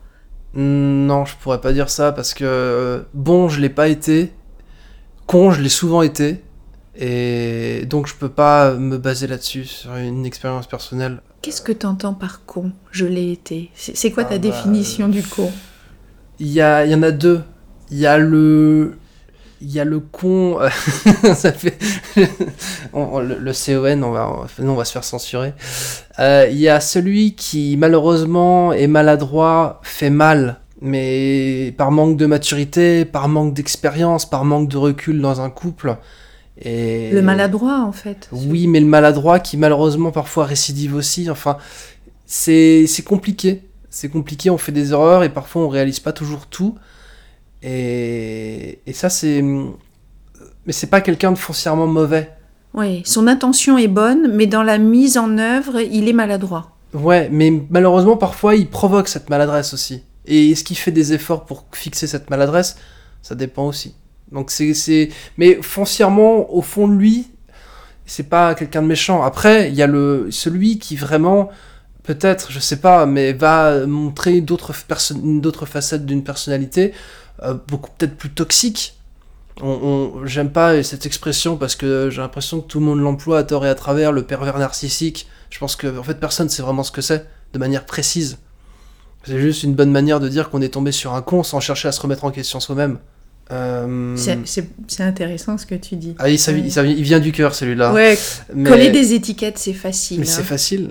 Non, 0.56 1.26
je 1.26 1.36
pourrais 1.36 1.60
pas 1.60 1.74
dire 1.74 1.90
ça 1.90 2.12
parce 2.12 2.34
que 2.34 2.46
euh, 2.46 3.02
bon, 3.14 3.50
je 3.50 3.60
l'ai 3.60 3.70
pas 3.70 3.88
été. 3.90 4.32
Con, 5.26 5.52
je 5.52 5.62
l'ai 5.62 5.70
souvent 5.70 6.02
été. 6.02 6.42
Et 6.98 7.86
donc 7.88 8.08
je 8.08 8.16
peux 8.16 8.30
pas 8.30 8.74
me 8.74 8.98
baser 8.98 9.28
là-dessus, 9.28 9.66
sur 9.66 9.96
une 9.96 10.26
expérience 10.26 10.68
personnelle. 10.68 11.22
Qu'est-ce 11.42 11.62
que 11.62 11.74
tu 11.74 11.86
entends 11.86 12.14
par 12.14 12.46
con? 12.46 12.72
Je 12.92 13.06
l'ai 13.06 13.34
été. 13.34 13.70
C'est 13.76 14.12
quoi 14.12 14.24
ta 14.24 14.36
ah 14.36 14.38
bah, 14.38 14.40
définition 14.40 15.10
du 15.10 15.22
con? 15.22 15.52
Il 16.40 16.48
y, 16.48 16.60
y 16.60 16.64
en 16.96 17.04
a 17.04 17.12
deux. 17.12 17.42
Il 17.92 17.98
y 17.98 18.06
a 18.08 18.18
le, 18.18 18.98
il 19.66 19.72
y 19.72 19.80
a 19.80 19.84
le 19.84 20.00
con, 20.00 20.60
euh, 20.62 20.70
ça 21.34 21.52
fait 21.52 21.78
le, 22.16 23.52
CON, 23.52 24.04
on 24.04 24.12
va, 24.12 24.46
on 24.60 24.76
va 24.76 24.86
se 24.86 24.92
faire 24.92 25.04
censurer. 25.04 25.54
Euh, 26.20 26.48
il 26.52 26.58
y 26.58 26.70
a 26.70 26.80
celui 26.80 27.34
qui 27.34 27.76
malheureusement 27.76 28.74
est 28.74 28.88
maladroit, 28.88 29.80
fait 29.82 30.12
mal, 30.12 30.60
mais 30.82 31.74
par 31.78 31.92
manque 31.92 32.16
de 32.16 32.28
maturité, 32.28 33.06
par 33.06 33.28
manque 33.28 33.56
d'expérience, 33.56 34.30
par 34.30 34.46
manque 34.46 34.70
de 34.70 34.78
recul 34.78 35.20
dans 35.20 35.42
un 35.42 35.50
couple. 35.50 35.98
Et... 36.62 37.12
Le 37.12 37.24
maladroit 37.24 37.84
en 37.86 37.92
fait. 37.92 38.30
Oui, 38.32 38.68
mais 38.68 38.80
le 38.80 38.86
maladroit 38.86 39.40
qui 39.40 39.58
malheureusement 39.58 40.12
parfois 40.12 40.46
récidive 40.46 40.96
aussi. 40.96 41.30
Enfin, 41.30 41.58
c'est 42.28 42.88
compliqué. 43.04 43.64
C'est 43.90 44.10
compliqué, 44.10 44.50
on 44.52 44.58
fait 44.58 44.72
des 44.72 44.92
erreurs 44.92 45.24
et 45.24 45.30
parfois 45.30 45.64
on 45.64 45.70
réalise 45.70 46.02
pas 46.02 46.12
toujours 46.12 46.46
tout. 46.46 46.76
Et, 47.66 48.80
ça, 48.94 49.10
c'est. 49.10 49.42
Mais 49.42 50.72
c'est 50.72 50.88
pas 50.88 51.02
quelqu'un 51.02 51.32
de 51.32 51.38
foncièrement 51.38 51.88
mauvais. 51.88 52.32
Oui, 52.74 53.02
son 53.06 53.28
intention 53.28 53.78
est 53.78 53.88
bonne, 53.88 54.32
mais 54.34 54.48
dans 54.48 54.64
la 54.64 54.78
mise 54.78 55.18
en 55.18 55.38
œuvre, 55.38 55.80
il 55.80 56.08
est 56.08 56.14
maladroit. 56.14 56.72
Ouais, 56.94 57.30
mais 57.32 57.52
malheureusement, 57.70 58.18
parfois, 58.18 58.56
il 58.56 58.70
provoque 58.70 59.08
cette 59.08 59.30
maladresse 59.30 59.74
aussi. 59.74 60.04
Et 60.26 60.52
est-ce 60.52 60.64
qu'il 60.64 60.78
fait 60.78 60.92
des 60.92 61.14
efforts 61.14 61.46
pour 61.46 61.66
fixer 61.72 62.08
cette 62.08 62.30
maladresse? 62.30 62.78
Ça 63.22 63.36
dépend 63.36 63.68
aussi. 63.68 63.96
Donc 64.32 64.52
c'est. 64.52 65.10
Mais 65.38 65.60
foncièrement, 65.62 66.54
au 66.54 66.62
fond 66.62 66.88
de 66.88 66.94
lui, 66.94 67.28
c'est 68.06 68.30
pas 68.30 68.54
quelqu'un 68.56 68.82
de 68.82 68.88
méchant. 68.88 69.24
Après, 69.24 69.70
il 69.70 69.76
y 69.76 69.82
a 69.82 69.88
le 69.88 70.28
celui 70.30 70.78
qui 70.78 70.96
vraiment 70.96 71.50
peut-être, 72.04 72.52
je 72.52 72.60
sais 72.60 72.78
pas, 72.78 73.06
mais 73.06 73.34
va 73.34 73.86
montrer 73.88 74.42
d'autres 74.42 74.74
d'autres 75.18 75.66
facettes 75.66 76.06
d'une 76.06 76.24
personnalité 76.24 76.94
beaucoup 77.68 77.92
peut-être 77.98 78.16
plus 78.16 78.30
toxique. 78.30 78.98
On, 79.62 80.26
J'aime 80.26 80.52
pas 80.52 80.84
cette 80.84 81.06
expression 81.06 81.56
parce 81.56 81.76
que 81.76 82.10
j'ai 82.10 82.22
l'impression 82.22 82.60
que 82.60 82.68
tout 82.68 82.80
le 82.80 82.86
monde 82.86 83.00
l'emploie 83.00 83.40
à 83.40 83.44
tort 83.44 83.66
et 83.66 83.70
à 83.70 83.76
travers, 83.76 84.12
le 84.12 84.24
pervers 84.24 84.58
narcissique. 84.58 85.28
Je 85.50 85.60
pense 85.60 85.76
que 85.76 85.98
en 85.98 86.04
fait 86.04 86.20
personne 86.20 86.50
sait 86.50 86.62
vraiment 86.62 86.84
ce 86.84 86.92
que 86.92 87.02
c'est, 87.02 87.26
de 87.54 87.60
manière 87.60 87.86
précise. 87.86 88.38
C'est 89.24 89.40
juste 89.40 89.64
une 89.64 89.74
bonne 89.74 89.92
manière 89.92 90.20
de 90.20 90.30
dire 90.30 90.50
qu'on 90.50 90.62
est 90.62 90.70
tombé 90.70 90.92
sur 90.92 91.14
un 91.14 91.22
con 91.22 91.42
sans 91.44 91.60
chercher 91.60 91.88
à 91.88 91.92
se 91.92 92.02
remettre 92.02 92.26
en 92.26 92.32
question 92.32 92.60
soi-même. 92.60 93.00
Euh... 93.52 94.16
C'est 94.18 95.02
intéressant 95.02 95.58
ce 95.58 95.66
que 95.66 95.76
tu 95.76 95.96
dis. 95.96 96.16
Ah, 96.18 96.30
il, 96.30 96.40
il, 96.40 97.04
vient 97.04 97.20
du 97.20 97.32
cœur 97.32 97.54
celui-là. 97.54 97.94
Ouais, 97.94 98.18
coller 98.66 98.90
des 98.90 99.14
étiquettes 99.14 99.60
c'est 99.60 99.74
facile. 99.74 100.20
Mais 100.20 100.26
c'est 100.26 100.42
hein. 100.42 100.46
facile. 100.46 100.90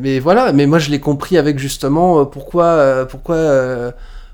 mais 0.00 0.18
voilà, 0.18 0.52
mais 0.52 0.66
moi 0.66 0.78
je 0.78 0.90
l'ai 0.90 1.00
compris 1.00 1.36
avec 1.36 1.58
justement 1.58 2.20
euh, 2.20 2.24
pourquoi, 2.24 2.64
euh, 2.64 3.04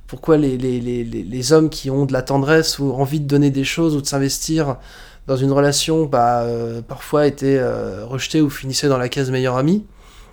pourquoi 0.08 0.38
les, 0.38 0.56
les, 0.56 0.80
les, 0.80 1.04
les, 1.04 1.52
hommes 1.52 1.68
qui 1.68 1.90
ont 1.90 2.06
de 2.06 2.14
la 2.14 2.22
tendresse 2.22 2.78
ou 2.78 2.92
envie 2.92 3.20
de 3.20 3.26
donner 3.26 3.50
des 3.50 3.62
choses 3.64 3.94
ou 3.94 4.00
de 4.00 4.06
s'investir 4.06 4.76
dans 5.26 5.36
une 5.36 5.52
relation, 5.52 6.06
bah, 6.06 6.40
euh, 6.40 6.80
parfois 6.80 7.26
étaient 7.26 7.58
euh, 7.58 8.06
rejetés 8.06 8.40
ou 8.40 8.48
finissaient 8.48 8.88
dans 8.88 8.96
la 8.96 9.10
case 9.10 9.30
meilleur 9.30 9.58
ami. 9.58 9.84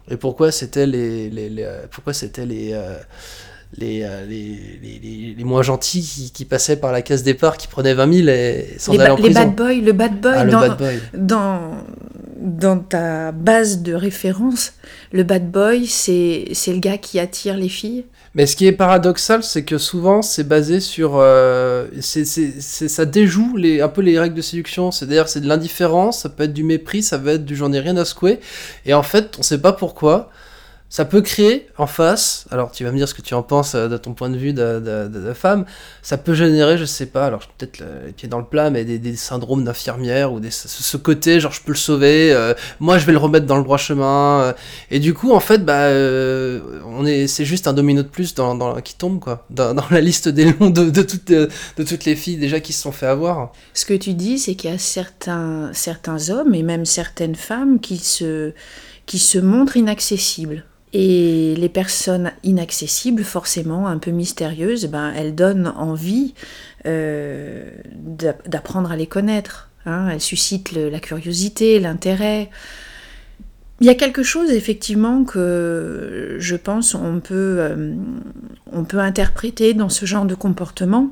Et 0.09 0.15
pourquoi 0.15 0.51
c'était 0.51 0.85
les, 0.87 1.29
les, 1.29 1.67
pourquoi 1.91 2.13
c'était 2.13 2.45
les, 2.45 2.71
euh, 2.73 2.95
les, 3.77 4.03
euh, 4.03 4.25
les, 4.25 4.79
les, 4.81 5.35
les, 5.37 5.43
moins 5.43 5.61
gentils 5.61 6.01
qui, 6.01 6.31
qui, 6.31 6.45
passaient 6.45 6.77
par 6.77 6.91
la 6.91 7.01
case 7.01 7.23
départ, 7.23 7.57
qui 7.57 7.67
prenaient 7.67 7.93
20 7.93 8.13
000 8.13 8.27
et 8.29 8.75
s'en 8.77 8.93
allaient 8.93 9.09
en 9.09 9.15
les 9.17 9.23
prison. 9.23 9.39
bad 9.41 9.55
boys, 9.55 9.73
le 9.73 9.91
bad 9.91 10.21
boy, 10.21 10.33
Ah, 10.35 10.43
le 10.45 10.51
dans, 10.51 10.59
bad 10.61 10.77
boy. 10.77 10.99
dans, 11.13 11.59
dans 12.35 12.79
ta 12.79 13.31
base 13.31 13.81
de 13.81 13.93
référence, 13.93 14.73
le 15.11 15.23
bad 15.23 15.49
boy, 15.49 15.87
c'est 15.87 16.45
le 16.67 16.79
gars 16.79 16.97
qui 16.97 17.19
attire 17.19 17.57
les 17.57 17.69
filles. 17.69 18.05
Mais 18.35 18.45
ce 18.45 18.57
qui 18.57 18.67
est 18.67 18.73
paradoxal, 18.73 19.43
c'est 19.43 19.63
que 19.63 19.77
souvent 19.77 20.21
c'est 20.21 20.43
basé 20.43 20.81
sur. 20.81 21.15
Euh, 21.15 21.87
ça 22.01 23.05
déjoue 23.05 23.55
les, 23.55 23.79
un 23.79 23.87
peu 23.87 24.01
les 24.01 24.19
règles 24.19 24.35
de 24.35 24.41
séduction. 24.41 24.91
C'est-à-dire, 24.91 25.29
c'est 25.29 25.39
de 25.39 25.47
l'indifférence, 25.47 26.21
ça 26.23 26.29
peut 26.29 26.43
être 26.43 26.53
du 26.53 26.63
mépris, 26.63 27.01
ça 27.01 27.17
peut 27.17 27.29
être 27.29 27.45
du 27.45 27.55
j'en 27.55 27.71
ai 27.71 27.79
rien 27.79 27.95
à 27.95 28.03
secouer. 28.03 28.39
Et 28.85 28.93
en 28.93 29.03
fait, 29.03 29.37
on 29.39 29.41
sait 29.41 29.61
pas 29.61 29.71
pourquoi. 29.71 30.29
Ça 30.87 31.03
peut 31.03 31.21
créer 31.21 31.67
en 31.77 31.87
face, 31.87 32.45
alors 32.51 32.71
tu 32.71 32.83
vas 32.83 32.91
me 32.91 32.97
dire 32.97 33.09
ce 33.09 33.15
que 33.15 33.23
tu 33.23 33.33
en 33.33 33.41
penses 33.41 33.73
euh, 33.75 33.89
de 33.89 33.97
ton 33.97 34.13
point 34.13 34.29
de 34.29 34.37
vue 34.37 34.53
de, 34.53 35.33
femme, 35.33 35.65
ça 36.01 36.15
peut 36.15 36.35
générer, 36.35 36.77
je 36.77 36.85
sais 36.85 37.07
pas, 37.07 37.25
alors 37.25 37.41
peut-être 37.57 37.79
le- 37.79 38.05
les 38.05 38.11
pieds 38.13 38.29
dans 38.29 38.37
le 38.37 38.45
plat, 38.45 38.69
mais 38.69 38.85
des, 38.85 39.15
syndromes 39.15 39.63
d'infirmière 39.63 40.31
ou 40.31 40.39
ce, 40.49 40.97
côté, 40.97 41.39
genre 41.39 41.51
je 41.51 41.61
peux 41.61 41.71
le 41.71 41.77
sauver, 41.77 42.31
euh, 42.31 42.53
moi 42.79 42.97
je 42.99 43.05
vais 43.05 43.11
le 43.11 43.17
remettre 43.17 43.47
dans 43.47 43.57
le 43.57 43.63
droit 43.63 43.77
chemin. 43.77 44.41
euh, 44.41 44.53
et 44.91 44.99
du 44.99 45.13
coup, 45.13 45.31
en 45.33 45.39
fait, 45.39 45.65
bah, 45.65 45.89
on 46.87 47.05
est, 47.05 47.27
c'est 47.27 47.45
juste 47.45 47.67
un 47.67 47.73
domino 47.73 48.03
de 48.03 48.07
plus 48.07 48.35
dans, 48.35 48.79
qui 48.81 48.95
tombe, 48.95 49.19
quoi, 49.19 49.45
dans, 49.49 49.75
la 49.89 50.01
liste 50.01 50.29
des 50.29 50.45
noms 50.45 50.69
de, 50.69 51.01
toutes, 51.01 51.31
de 51.31 51.49
toutes 51.83 52.05
les 52.05 52.15
filles 52.15 52.37
déjà 52.37 52.59
qui 52.59 52.73
se 52.73 52.83
sont 52.83 52.91
fait 52.91 53.07
avoir. 53.07 53.51
Ce 53.73 53.85
que 53.85 53.95
tu 53.95 54.13
dis, 54.13 54.37
c'est 54.37 54.55
qu'il 54.55 54.69
y 54.69 54.73
a 54.73 54.77
certains, 54.77 55.71
certains 55.73 56.29
hommes 56.29 56.53
et 56.53 56.63
même 56.63 56.85
certaines 56.85 57.35
femmes 57.35 57.79
qui 57.79 57.97
se, 57.97 58.53
qui 59.07 59.19
se 59.19 59.39
montrent 59.39 59.77
inaccessibles. 59.77 60.63
Et 60.97 61.55
les 61.57 61.67
personnes 61.67 62.31
inaccessibles, 62.43 63.25
forcément 63.25 63.87
un 63.87 63.97
peu 63.97 64.11
mystérieuses, 64.11 64.85
ben, 64.85 65.11
elles 65.13 65.35
donnent 65.35 65.73
envie 65.75 66.33
euh, 66.85 67.69
d'a- 67.93 68.37
d'apprendre 68.47 68.89
à 68.93 68.95
les 68.95 69.05
connaître. 69.05 69.69
hein. 69.85 70.07
Elles 70.09 70.21
suscitent 70.21 70.71
la 70.71 71.01
curiosité, 71.01 71.81
l'intérêt. 71.81 72.49
Il 73.81 73.87
y 73.87 73.89
a 73.89 73.95
quelque 73.95 74.23
chose 74.23 74.51
effectivement 74.51 75.25
que 75.25 76.37
je 76.39 76.55
pense 76.55 76.95
on 76.95 77.19
peut, 77.19 77.57
euh, 77.59 77.93
on 78.71 78.85
peut 78.85 78.99
interpréter 78.99 79.73
dans 79.73 79.89
ce 79.89 80.05
genre 80.05 80.23
de 80.25 80.35
comportement. 80.35 81.09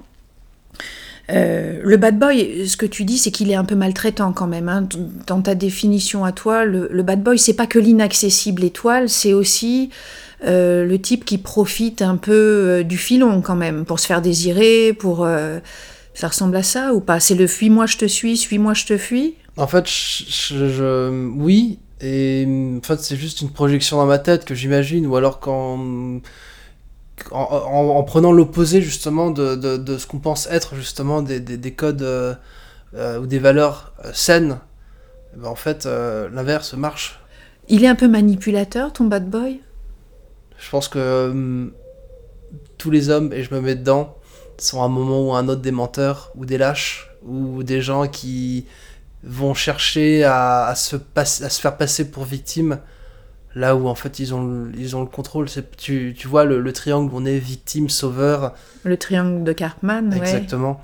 Euh, 1.29 1.79
le 1.83 1.97
bad 1.97 2.19
boy, 2.19 2.67
ce 2.67 2.75
que 2.75 2.85
tu 2.85 3.05
dis, 3.05 3.17
c'est 3.17 3.31
qu'il 3.31 3.49
est 3.49 3.55
un 3.55 3.63
peu 3.65 3.75
maltraitant 3.75 4.33
quand 4.33 4.47
même. 4.47 4.67
hein. 4.69 4.87
Dans 5.27 5.41
ta 5.41 5.55
définition 5.55 6.25
à 6.25 6.31
toi, 6.31 6.65
le, 6.65 6.87
bad 7.03 7.23
boy, 7.23 7.39
c'est 7.39 7.53
pas 7.55 7.67
que 7.67 7.79
l'inaccessible 7.79 8.63
étoile, 8.63 9.07
c'est 9.09 9.33
aussi 9.33 9.89
euh, 10.45 10.85
le 10.85 10.99
type 10.99 11.23
qui 11.23 11.37
profite 11.37 12.01
un 12.01 12.17
peu 12.17 12.31
euh, 12.33 12.83
du 12.83 12.97
filon 12.97 13.41
quand 13.41 13.55
même, 13.55 13.85
pour 13.85 13.99
se 13.99 14.07
faire 14.07 14.21
désirer, 14.21 14.93
pour... 14.93 15.25
ça 16.13 16.27
ressemble 16.27 16.55
à 16.57 16.63
ça 16.63 16.93
ou 16.93 16.99
pas 16.99 17.19
C'est 17.19 17.35
le 17.35 17.47
fuis-moi, 17.47 17.85
je 17.85 17.97
te 17.97 18.05
suis, 18.05 18.35
suis-moi, 18.37 18.73
je 18.73 18.85
te 18.85 18.97
fuis 18.97 19.35
En 19.57 19.67
fait, 19.67 19.85
je- 19.87 21.31
oui, 21.37 21.79
et 22.01 22.45
en 22.77 22.81
fait, 22.85 22.99
c'est 22.99 23.15
juste 23.15 23.39
une 23.41 23.49
projection 23.49 23.95
dans 23.97 24.05
ma 24.05 24.19
tête 24.19 24.43
que 24.43 24.55
j'imagine, 24.55 25.07
ou 25.07 25.15
alors 25.15 25.39
quand. 25.39 25.79
En, 27.31 27.41
en- 27.41 27.95
en 27.97 28.03
prenant 28.03 28.31
l'opposé 28.31 28.81
justement 28.81 29.31
de, 29.31 29.55
de, 29.55 29.77
de 29.77 29.97
ce 29.97 30.07
qu'on 30.07 30.19
pense 30.19 30.47
être 30.47 30.75
justement 30.75 31.21
des, 31.21 31.39
des, 31.39 31.57
des 31.57 31.73
codes 31.73 32.01
euh, 32.01 32.33
euh, 32.95 33.19
ou 33.19 33.27
des 33.27 33.39
valeurs 33.39 33.93
euh, 34.03 34.11
saines, 34.13 34.59
eh 35.35 35.39
ben, 35.39 35.47
en 35.47 35.55
fait 35.55 35.85
l'inverse 35.85 36.73
marche. 36.73 37.19
Il 37.69 37.83
est 37.83 37.87
un 37.87 37.95
peu 37.95 38.07
manipulateur, 38.07 38.91
ton 38.93 39.05
bad 39.05 39.29
boy? 39.29 39.61
Je 40.57 40.69
pense 40.69 40.87
que 40.87 41.29
hum, 41.29 41.71
tous 42.77 42.91
les 42.91 43.09
hommes, 43.09 43.31
et 43.33 43.43
je 43.43 43.53
me 43.53 43.61
mets 43.61 43.75
dedans, 43.75 44.17
sont 44.57 44.81
à 44.81 44.85
un 44.85 44.89
moment 44.89 45.27
ou 45.27 45.33
à 45.33 45.39
un 45.39 45.47
autre 45.49 45.61
des 45.61 45.71
menteurs, 45.71 46.31
ou 46.35 46.45
des 46.45 46.57
lâches, 46.57 47.09
ou 47.25 47.63
des 47.63 47.81
gens 47.81 48.07
qui 48.07 48.65
vont 49.23 49.53
chercher 49.53 50.23
à, 50.23 50.65
à 50.65 50.75
se, 50.75 50.97
à 51.15 51.25
se 51.25 51.61
faire 51.61 51.77
passer 51.77 52.11
pour 52.11 52.25
victime, 52.25 52.79
là 53.55 53.75
où 53.75 53.87
en 53.87 53.95
fait 53.95 54.19
ils 54.19 54.33
ont, 54.33 54.45
le- 54.45 54.71
ils 54.77 54.95
ont 54.95 55.01
le 55.01 55.07
contrôle. 55.07 55.49
C'est- 55.49 55.75
Tu, 55.77 56.15
tu 56.17 56.27
vois 56.27 56.43
le, 56.45 56.59
le 56.59 56.73
triangle 56.73 57.13
où 57.13 57.17
on 57.17 57.25
est 57.25 57.37
victime, 57.39 57.89
sauveur, 57.89 58.53
Le 58.83 58.97
triangle 58.97 59.43
de 59.43 59.53
Cartman, 59.53 60.09
ouais. 60.09 60.17
exactement. 60.17 60.81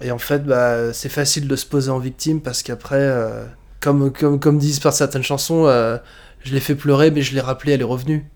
Et 0.00 0.10
en 0.10 0.18
fait, 0.18 0.44
bah, 0.44 0.92
c'est 0.92 1.08
facile 1.08 1.46
de 1.48 1.56
se 1.56 1.64
poser 1.66 1.90
en 1.90 1.98
victime 1.98 2.40
parce 2.40 2.62
qu'après, 2.62 2.98
euh, 3.00 3.44
comme, 3.80 4.12
comme, 4.12 4.38
comme 4.40 4.58
disent 4.58 4.80
par 4.80 4.92
certaines 4.92 5.22
chansons, 5.22 5.66
euh, 5.66 5.96
je 6.42 6.52
l'ai 6.52 6.60
fait 6.60 6.74
pleurer, 6.74 7.10
mais 7.10 7.22
je 7.22 7.34
l'ai 7.34 7.40
rappelé, 7.40 7.72
elle 7.72 7.80
est 7.80 7.84
revenue. 7.84 8.28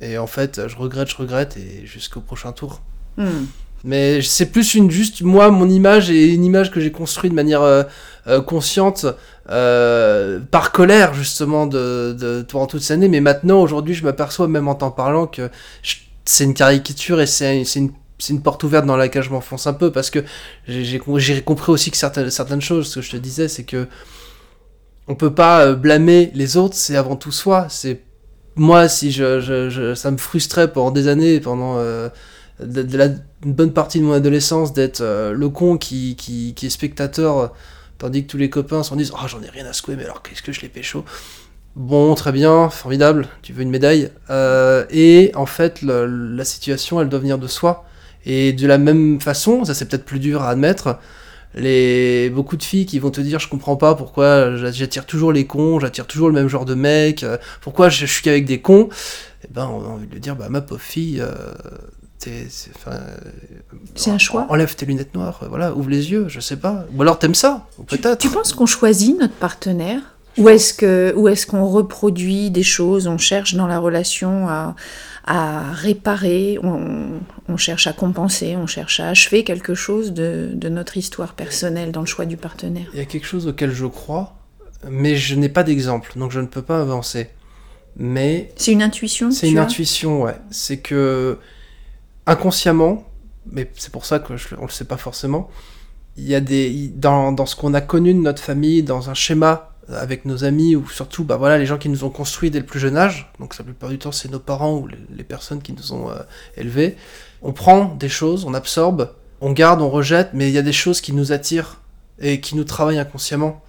Et 0.00 0.18
en 0.18 0.26
fait, 0.26 0.66
je 0.68 0.76
regrette, 0.76 1.08
je 1.10 1.16
regrette, 1.16 1.56
et 1.56 1.86
jusqu'au 1.86 2.20
prochain 2.20 2.52
tour. 2.52 2.82
Hmm. 3.16 3.44
Mais 3.84 4.22
c'est 4.22 4.46
plus 4.46 4.74
une 4.74 4.90
juste 4.90 5.20
moi 5.22 5.50
mon 5.50 5.68
image 5.68 6.10
et 6.10 6.32
une 6.32 6.44
image 6.44 6.70
que 6.70 6.80
j'ai 6.80 6.90
construite 6.90 7.32
de 7.32 7.36
manière 7.36 7.62
euh, 7.62 7.82
euh, 8.26 8.40
consciente 8.40 9.04
euh, 9.50 10.40
par 10.50 10.72
colère 10.72 11.12
justement 11.12 11.66
de, 11.66 12.16
de 12.18 12.42
pendant 12.48 12.66
toute 12.66 12.80
cette 12.80 12.92
année. 12.96 13.08
Mais 13.08 13.20
maintenant 13.20 13.60
aujourd'hui 13.60 13.94
je 13.94 14.02
m'aperçois 14.04 14.48
même 14.48 14.68
en 14.68 14.74
t'en 14.74 14.90
parlant 14.90 15.26
que 15.26 15.50
c'est 16.24 16.44
une 16.44 16.54
caricature 16.54 17.20
et 17.20 17.26
c'est 17.26 17.62
une 17.76 17.90
c'est 18.18 18.32
une 18.32 18.42
porte 18.42 18.62
ouverte 18.62 18.86
dans 18.86 18.96
laquelle 18.96 19.22
je 19.24 19.30
m'enfonce 19.30 19.66
un 19.66 19.74
peu 19.74 19.90
parce 19.92 20.08
que 20.08 20.20
j'ai 20.66 20.98
compris 21.42 21.72
aussi 21.72 21.90
que 21.90 21.96
certaines 21.96 22.30
certaines 22.30 22.62
choses 22.62 22.88
ce 22.88 23.00
que 23.00 23.00
je 23.02 23.10
te 23.10 23.16
disais 23.18 23.48
c'est 23.48 23.64
que 23.64 23.86
on 25.08 25.14
peut 25.14 25.34
pas 25.34 25.66
euh, 25.66 25.74
blâmer 25.74 26.30
les 26.34 26.56
autres 26.56 26.74
c'est 26.76 26.96
avant 26.96 27.16
tout 27.16 27.32
soi 27.32 27.66
c'est 27.68 28.00
moi 28.56 28.88
si 28.88 29.10
je, 29.10 29.40
je, 29.40 29.68
je- 29.68 29.94
ça 29.94 30.10
me 30.10 30.16
frustrait 30.16 30.72
pendant 30.72 30.90
des 30.92 31.08
années 31.08 31.40
pendant 31.40 31.78
euh, 31.78 32.08
de, 32.60 32.96
la, 32.96 33.08
bonne 33.42 33.72
partie 33.72 34.00
de 34.00 34.04
mon 34.04 34.12
adolescence 34.12 34.72
d'être 34.72 35.00
euh, 35.00 35.32
le 35.32 35.48
con 35.48 35.76
qui, 35.76 36.16
qui, 36.16 36.54
qui 36.54 36.66
est 36.66 36.70
spectateur, 36.70 37.38
euh, 37.38 37.46
tandis 37.98 38.24
que 38.24 38.30
tous 38.30 38.36
les 38.36 38.50
copains 38.50 38.82
s'en 38.82 38.96
disent 38.96 39.12
Oh, 39.14 39.26
j'en 39.26 39.42
ai 39.42 39.50
rien 39.50 39.66
à 39.66 39.72
secouer, 39.72 39.96
mais 39.96 40.04
alors 40.04 40.22
qu'est-ce 40.22 40.42
que 40.42 40.52
je 40.52 40.60
l'ai 40.60 40.68
pécho 40.68 41.04
Bon, 41.76 42.14
très 42.14 42.30
bien, 42.30 42.70
formidable, 42.70 43.26
tu 43.42 43.52
veux 43.52 43.62
une 43.62 43.70
médaille. 43.70 44.10
Euh, 44.30 44.84
et 44.90 45.32
en 45.34 45.46
fait, 45.46 45.82
la 45.82 46.44
situation, 46.44 47.00
elle 47.00 47.08
doit 47.08 47.18
venir 47.18 47.38
de 47.38 47.48
soi. 47.48 47.84
Et 48.26 48.52
de 48.52 48.66
la 48.66 48.78
même 48.78 49.20
façon, 49.20 49.64
ça 49.64 49.74
c'est 49.74 49.86
peut-être 49.86 50.04
plus 50.04 50.20
dur 50.20 50.42
à 50.42 50.50
admettre, 50.50 50.98
les 51.54 52.30
beaucoup 52.30 52.56
de 52.56 52.62
filles 52.62 52.86
qui 52.86 52.98
vont 52.98 53.10
te 53.10 53.20
dire 53.20 53.38
je 53.38 53.48
comprends 53.48 53.76
pas 53.76 53.94
pourquoi 53.94 54.56
j'a- 54.56 54.72
j'attire 54.72 55.06
toujours 55.06 55.32
les 55.32 55.46
cons, 55.46 55.78
j'attire 55.78 56.06
toujours 56.06 56.28
le 56.28 56.34
même 56.34 56.48
genre 56.48 56.64
de 56.64 56.74
mec, 56.74 57.24
pourquoi 57.60 57.90
je, 57.90 58.06
suis 58.06 58.22
qu'avec 58.22 58.44
des 58.44 58.60
cons, 58.60 58.88
et 59.44 59.52
ben 59.52 59.66
on 59.66 59.84
a 59.84 59.88
envie 59.88 60.06
de 60.06 60.12
lui 60.12 60.20
dire 60.20 60.36
bah 60.36 60.48
ma 60.48 60.62
pauvre 60.62 60.80
fille, 60.80 61.20
euh, 61.20 61.34
t'es- 62.24 62.46
c'est 62.48 62.70
enfin, 62.74 62.92
euh, 62.96 63.16
C'est 63.94 64.10
un 64.10 64.18
choix. 64.18 64.46
Enlève 64.48 64.74
tes 64.74 64.86
lunettes 64.86 65.14
noires, 65.14 65.40
euh, 65.42 65.48
voilà, 65.48 65.74
ouvre 65.74 65.90
les 65.90 66.10
yeux, 66.10 66.26
je 66.28 66.40
sais 66.40 66.56
pas. 66.56 66.86
Ou 66.94 67.02
alors 67.02 67.18
t'aimes 67.18 67.34
ça, 67.34 67.66
ou 67.78 67.82
peut-être. 67.84 68.18
Tu 68.18 68.28
penses 68.30 68.52
qu'on 68.52 68.66
choisit 68.66 69.18
notre 69.18 69.34
partenaire 69.34 70.00
Ou 70.38 70.48
est-ce 70.48 70.74
que, 70.74 71.12
ou 71.16 71.28
est-ce 71.28 71.46
qu'on 71.46 71.66
reproduit 71.66 72.50
des 72.50 72.62
choses 72.64 73.06
On 73.06 73.18
cherche 73.18 73.54
dans 73.54 73.66
la 73.68 73.78
relation 73.78 74.48
à, 74.48 74.74
à 75.26 75.70
réparer, 75.72 76.58
on, 76.62 77.20
on 77.48 77.56
cherche 77.56 77.86
à 77.86 77.92
compenser, 77.92 78.56
on 78.56 78.66
cherche 78.66 78.98
à 79.00 79.08
achever 79.08 79.44
quelque 79.44 79.74
chose 79.74 80.12
de, 80.12 80.50
de 80.52 80.68
notre 80.68 80.96
histoire 80.96 81.34
personnelle 81.34 81.92
dans 81.92 82.00
le 82.00 82.06
choix 82.06 82.26
du 82.26 82.36
partenaire? 82.36 82.86
Il 82.94 82.98
y 82.98 83.02
a 83.02 83.06
quelque 83.06 83.26
chose 83.26 83.46
auquel 83.46 83.70
je 83.70 83.86
crois, 83.86 84.34
mais 84.90 85.14
je 85.16 85.34
n'ai 85.36 85.48
pas 85.48 85.62
d'exemple, 85.62 86.12
donc 86.16 86.32
je 86.32 86.40
ne 86.40 86.46
peux 86.46 86.62
pas 86.62 86.80
avancer. 86.80 87.28
Mais 87.96 88.52
C'est 88.56 88.72
une 88.72 88.82
intuition 88.82 89.30
c'est 89.30 89.48
une 89.48 89.58
as? 89.58 89.62
intuition, 89.62 90.22
ouais. 90.22 90.34
C'est 90.50 90.78
que 90.78 91.38
inconsciemment, 92.26 93.04
mais 93.50 93.70
c'est 93.76 93.92
pour 93.92 94.06
ça 94.06 94.18
que 94.18 94.36
je, 94.36 94.54
on 94.58 94.66
le 94.66 94.70
sait 94.70 94.84
pas 94.84 94.96
forcément. 94.96 95.50
Il 96.16 96.26
y 96.26 96.34
a 96.34 96.40
des 96.40 96.88
dans, 96.94 97.32
dans 97.32 97.46
ce 97.46 97.56
qu'on 97.56 97.74
a 97.74 97.80
connu 97.80 98.14
de 98.14 98.20
notre 98.20 98.42
famille, 98.42 98.82
dans 98.82 99.10
un 99.10 99.14
schéma 99.14 99.74
avec 99.88 100.24
nos 100.24 100.44
amis 100.44 100.76
ou 100.76 100.88
surtout 100.88 101.24
bah 101.24 101.36
voilà 101.36 101.58
les 101.58 101.66
gens 101.66 101.76
qui 101.76 101.88
nous 101.88 102.04
ont 102.04 102.10
construits 102.10 102.50
dès 102.50 102.60
le 102.60 102.66
plus 102.66 102.80
jeune 102.80 102.96
âge. 102.96 103.30
Donc 103.38 103.56
la 103.58 103.64
plupart 103.64 103.90
du 103.90 103.98
temps 103.98 104.12
c'est 104.12 104.30
nos 104.30 104.38
parents 104.38 104.78
ou 104.78 104.86
les, 104.86 105.24
personnes 105.24 105.62
qui 105.62 105.72
nous 105.72 105.92
ont 105.92 106.10
euh, 106.10 106.16
élevés. 106.56 106.96
On 107.42 107.52
prend 107.52 107.94
des 107.94 108.08
choses, 108.08 108.44
on 108.44 108.54
absorbe, 108.54 109.10
on 109.40 109.52
garde, 109.52 109.82
on 109.82 109.90
rejette, 109.90 110.30
mais 110.32 110.48
il 110.48 110.54
y 110.54 110.58
a 110.58 110.62
des 110.62 110.72
choses 110.72 111.00
qui 111.00 111.12
nous 111.12 111.32
attirent 111.32 111.80
et 112.18 112.40
qui 112.40 112.56
nous 112.56 112.64
travaillent 112.64 112.98
inconsciemment. 112.98 113.62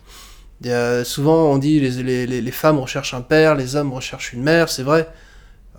Il 0.64 1.04
souvent 1.04 1.52
on 1.52 1.58
dit 1.58 1.80
les, 1.80 2.04
les, 2.04 2.28
les, 2.28 2.42
les 2.42 2.52
femmes 2.52 2.80
recherchent 2.80 3.14
un 3.14 3.22
père, 3.22 3.56
les 3.56 3.76
hommes 3.76 3.92
recherchent 3.92 4.32
une 4.32 4.44
mère, 4.44 4.70
c'est 4.70 4.84
vrai. 4.84 5.10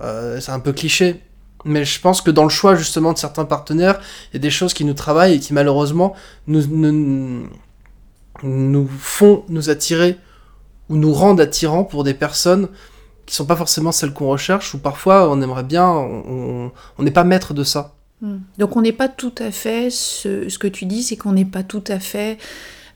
Euh, 0.01 0.39
c'est 0.41 0.53
un 0.53 0.61
peu 0.61 0.73
cliché. 0.73 1.23
Mais 1.65 1.85
je 1.85 2.01
pense 2.01 2.21
que 2.21 2.31
dans 2.31 2.45
le 2.45 2.49
choix 2.49 2.77
justement 2.77 3.13
de 3.13 3.19
certains 3.19 3.45
partenaires, 3.45 3.99
il 4.31 4.35
y 4.35 4.37
a 4.37 4.41
des 4.41 4.51
choses 4.51 4.75
qui 4.75 4.85
nous 4.85 4.95
travaillent 4.95 5.35
et 5.35 5.41
qui 5.41 5.53
malheureusement 5.53 6.15
nous, 6.47 6.63
nous, 8.43 8.89
font 8.99 9.45
nous 9.49 9.71
attirer 9.71 10.19
ou 10.89 10.97
nous 10.97 11.13
rendent 11.13 11.41
attirants 11.41 11.85
pour 11.85 12.05
des 12.05 12.15
personnes 12.15 12.69
qui 13.25 13.35
sont 13.35 13.47
pas 13.47 13.57
forcément 13.57 13.91
celles 13.91 14.13
qu'on 14.13 14.29
recherche 14.29 14.75
ou 14.75 14.79
parfois 14.79 15.29
on 15.31 15.43
aimerait 15.43 15.65
bien, 15.65 15.89
on 15.89 16.71
n'est 16.99 17.11
pas 17.11 17.25
maître 17.25 17.55
de 17.55 17.65
ça. 17.65 17.95
Hmm. 18.21 18.39
Donc 18.59 18.77
on 18.77 18.83
n'est 18.83 18.93
pas 18.93 19.09
tout 19.09 19.35
à 19.39 19.51
fait, 19.51 19.91
ce, 19.91 20.49
ce 20.49 20.59
que 20.59 20.69
tu 20.69 20.87
dis, 20.87 21.03
c'est 21.03 21.17
qu'on 21.17 21.33
n'est 21.33 21.45
pas 21.45 21.63
tout 21.63 21.85
à 21.89 21.99
fait 21.99 22.39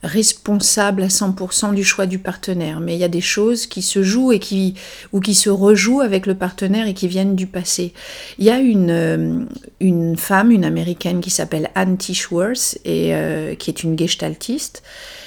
responsable 0.03 1.03
à 1.03 1.09
100% 1.09 1.75
du 1.75 1.85
choix 1.85 2.07
du 2.07 2.19
partenaire, 2.19 2.81
mais 2.81 2.95
il 2.95 2.99
y 2.99 3.05
a 3.05 3.09
des 3.09 3.21
choses 3.21 3.67
qui 3.67 3.83
se 3.83 4.03
jouent 4.03 4.33
et 4.33 4.39
qui, 4.39 4.75
ou 5.13 5.21
qui 5.21 5.35
se 5.35 5.51
rejouent 5.51 6.01
avec 6.01 6.27
le 6.27 6.35
partenaire 6.35 6.87
et 6.87 6.95
qui 6.95 7.09
viennent 7.09 7.37
du 7.37 7.47
passé. 7.47 7.93
Il 8.39 8.45
y 8.45 8.51
a 8.51 8.59
une, 8.59 8.91
euh, 8.91 9.45
une 9.81 10.17
femme, 10.17 10.51
une 10.51 10.65
américaine 10.65 11.21
qui 11.21 11.31
s'appelle 11.31 11.71
Anne 11.75 11.97
Tishworth 11.97 12.79
et 12.85 13.15
euh, 13.15 13.55
qui 13.55 13.71
est 13.71 13.83
une 13.83 13.99
gestaltiste, 13.99 14.83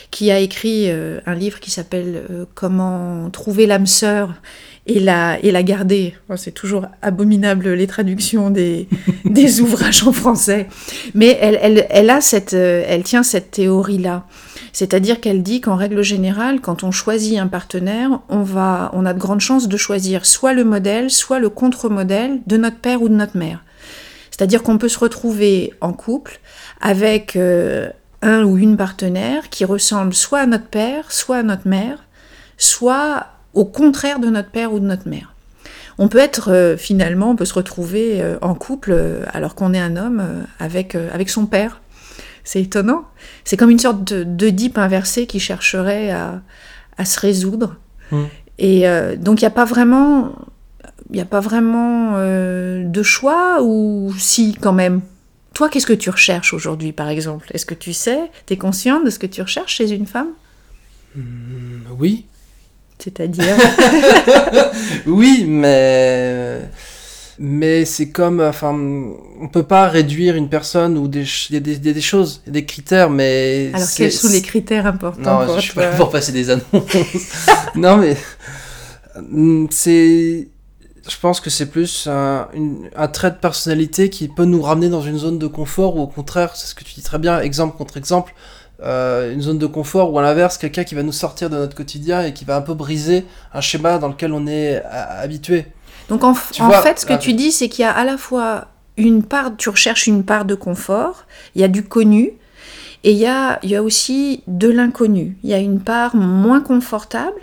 qui 0.10 0.32
a 0.32 0.40
écrit 0.40 0.90
euh, 0.90 1.20
un 1.26 1.36
livre 1.36 1.60
qui 1.60 1.72
s'appelle 1.72 2.24
Comment 2.56 3.30
trouver 3.30 3.66
l'âme 3.66 3.88
sœur 3.88 4.34
et 4.86 5.00
la, 5.00 5.40
et 5.42 5.54
c'est 6.36 6.52
toujours 6.52 6.88
abominable 7.02 7.70
les 7.74 7.88
traductions 7.88 8.50
des, 8.50 8.88
ouvrages 9.62 10.06
en 10.06 10.12
français. 10.12 10.68
Mais 11.14 11.38
elle, 11.40 12.10
a 12.10 12.22
cette, 12.22 12.54
elle 12.54 13.04
tient 13.04 13.24
cette 13.24 13.52
théorie-là. 13.52 14.26
C'est-à-dire 14.74 15.22
qu'elle 15.22 15.44
dit 15.44 15.62
qu'en 15.62 15.76
règle 15.76 16.02
générale, 16.02 16.60
quand 16.60 16.84
on 16.84 16.92
choisit 16.92 17.38
un 17.38 17.48
partenaire, 17.48 18.22
on, 18.28 18.42
va, 18.42 18.90
on 18.94 19.06
a 19.06 19.14
de 19.14 19.20
grandes 19.20 19.40
chances 19.40 19.68
de 19.68 19.78
choisir 19.78 20.26
soit 20.26 20.54
le 20.54 20.64
modèle, 20.64 21.12
soit 21.12 21.40
le 21.40 21.50
contre-modèle 21.50 22.42
de 22.48 22.58
notre 22.58 22.80
père 22.80 23.02
ou 23.02 23.08
de 23.08 23.14
notre 23.14 23.38
mère. 23.38 23.64
C'est-à-dire 24.32 24.64
qu'on 24.64 24.80
peut 24.80 24.90
se 24.90 24.98
retrouver 24.98 25.74
en 25.80 25.94
couple 25.94 26.40
avec 26.82 27.36
euh, 27.36 27.90
un 28.24 28.44
ou 28.44 28.58
une 28.58 28.76
partenaire 28.76 29.50
qui 29.50 29.64
ressemble 29.64 30.16
soit 30.16 30.40
à 30.40 30.46
notre 30.48 30.68
père, 30.68 31.12
soit 31.12 31.38
à 31.38 31.44
notre 31.44 31.68
mère, 31.68 32.06
soit 32.58 33.28
au 33.54 33.66
contraire 33.66 34.20
de 34.20 34.28
notre 34.28 34.50
père 34.50 34.74
ou 34.74 34.80
de 34.80 34.86
notre 34.86 35.08
mère. 35.08 35.34
On 35.98 36.08
peut 36.08 36.18
être 36.18 36.52
euh, 36.52 36.76
finalement, 36.76 37.32
on 37.32 37.36
peut 37.36 37.46
se 37.46 37.54
retrouver 37.54 38.22
euh, 38.22 38.38
en 38.42 38.56
couple 38.56 38.96
alors 39.32 39.56
qu'on 39.56 39.74
est 39.74 39.80
un 39.80 39.96
homme 39.96 40.24
avec, 40.60 40.96
avec 40.96 41.30
son 41.30 41.46
père 41.46 41.80
c'est 42.44 42.62
étonnant. 42.62 43.06
C'est 43.44 43.58
comme 43.58 43.70
une 43.70 43.80
sorte 43.80 44.14
d'Oedipe 44.14 44.78
inversé 44.78 45.28
qui 45.28 45.40
chercherait 45.40 46.12
à, 46.12 46.42
se 47.06 47.20
résoudre. 47.20 47.78
Hmm. 48.12 48.26
Et 48.60 48.88
euh, 48.88 49.16
donc 49.16 49.42
il 49.42 49.44
n'y 49.44 49.48
a 49.48 49.52
pas 49.52 49.66
vraiment, 49.66 50.36
il 51.12 51.20
a 51.20 51.26
pas 51.26 51.40
vraiment 51.40 52.14
euh, 52.16 52.84
de 52.86 53.04
choix 53.04 53.64
ou 53.64 54.14
si 54.18 54.54
quand 54.54 54.74
même. 54.74 55.02
Toi, 55.54 55.70
qu'est-ce 55.70 55.86
que 55.86 55.94
tu 55.94 56.10
recherches 56.10 56.54
aujourd'hui, 56.54 56.94
par 56.94 57.10
exemple? 57.10 57.48
Est-ce 57.54 57.66
que 57.66 57.76
tu 57.76 57.94
sais, 57.94 58.32
tu 58.48 58.54
es 58.54 58.58
consciente 58.58 59.06
de 59.06 59.10
ce 59.10 59.20
que 59.20 59.28
tu 59.28 59.42
recherches 59.42 59.76
chez 59.76 59.92
une 59.92 60.08
femme? 60.08 60.30
Hmm, 61.16 61.82
Oui. 61.98 62.26
C'est-à-dire 63.04 63.58
Oui, 65.06 65.46
mais 65.48 66.62
mais 67.40 67.84
c'est 67.84 68.10
comme, 68.10 68.40
enfin, 68.42 68.74
on 68.74 69.48
peut 69.48 69.64
pas 69.64 69.88
réduire 69.88 70.36
une 70.36 70.50
personne 70.50 70.98
ou 70.98 71.08
des, 71.08 71.26
il 71.50 71.54
y 71.54 71.58
a 71.58 71.60
des, 71.60 71.78
des, 71.78 72.02
choses, 72.02 72.42
il 72.46 72.48
y 72.48 72.50
a 72.52 72.54
des 72.54 72.66
critères, 72.66 73.10
mais. 73.10 73.72
Alors 73.74 73.88
quels 73.96 74.12
sont 74.12 74.30
les 74.30 74.42
critères 74.42 74.86
importants 74.86 75.40
Non, 75.40 75.46
pour 75.46 75.56
je 75.56 75.62
suis 75.62 75.74
pas 75.74 75.92
pour 75.92 76.12
passer 76.12 76.32
des 76.32 76.52
annonces. 76.52 76.64
non, 77.76 77.98
mais 77.98 78.16
mm, 79.32 79.66
c'est, 79.72 80.48
je 81.10 81.18
pense 81.20 81.42
que 81.42 81.50
c'est 81.50 81.66
plus 81.66 82.08
un, 82.08 82.48
un, 82.96 83.08
trait 83.08 83.32
de 83.32 83.38
personnalité 83.38 84.10
qui 84.10 84.28
peut 84.28 84.46
nous 84.46 84.62
ramener 84.62 84.90
dans 84.90 85.02
une 85.02 85.18
zone 85.18 85.40
de 85.40 85.48
confort 85.48 85.98
ou 85.98 86.02
au 86.02 86.08
contraire, 86.08 86.56
c'est 86.56 86.68
ce 86.68 86.76
que 86.76 86.84
tu 86.84 86.94
dis 86.94 87.04
très 87.04 87.20
bien, 87.20 87.42
exemple 87.42 87.76
contre 87.78 87.98
exemple. 87.98 88.34
Euh, 88.84 89.32
une 89.34 89.42
zone 89.42 89.60
de 89.60 89.66
confort 89.66 90.12
ou 90.12 90.20
à 90.20 90.22
l'inverse 90.22 90.58
quelqu'un 90.58 90.84
qui 90.84 90.94
va 90.94 91.04
nous 91.04 91.14
sortir 91.14 91.50
de 91.50 91.56
notre 91.56 91.74
quotidien 91.74 92.22
et 92.24 92.34
qui 92.34 92.44
va 92.44 92.58
un 92.58 92.62
peu 92.62 92.74
briser 92.74 93.24
un 93.54 93.62
schéma 93.62 93.98
dans 93.98 94.10
lequel 94.10 94.34
on 94.34 94.46
est 94.46 94.84
habitué. 94.84 95.68
Donc 96.10 96.26
en, 96.26 96.34
fait, 96.34 97.00
ce 97.00 97.06
que 97.06 97.18
tu 97.18 97.32
dis, 97.32 97.54
c'est 97.54 97.70
qu'il 97.70 97.84
y 97.84 97.88
a 97.88 97.92
à 97.92 98.04
la 98.04 98.18
fois 98.18 98.68
une 98.98 99.24
part, 99.24 99.56
tu 99.58 99.70
recherches 99.70 100.08
une 100.08 100.26
part 100.26 100.44
de 100.44 100.54
confort, 100.54 101.26
il 101.56 101.62
y 101.62 101.64
a 101.64 101.70
du 101.70 101.84
connu, 101.84 102.34
et 103.06 103.12
il 103.12 103.18
y 103.18 103.26
a, 103.26 103.60
il 103.64 103.70
y 103.70 103.76
a 103.76 103.84
aussi 103.84 104.44
de 104.48 104.70
l'inconnu. 104.70 105.38
Il 105.44 105.50
y 105.50 105.54
a 105.54 105.60
une 105.60 105.80
part 105.80 106.16
moins 106.16 106.60
confortable, 106.60 107.40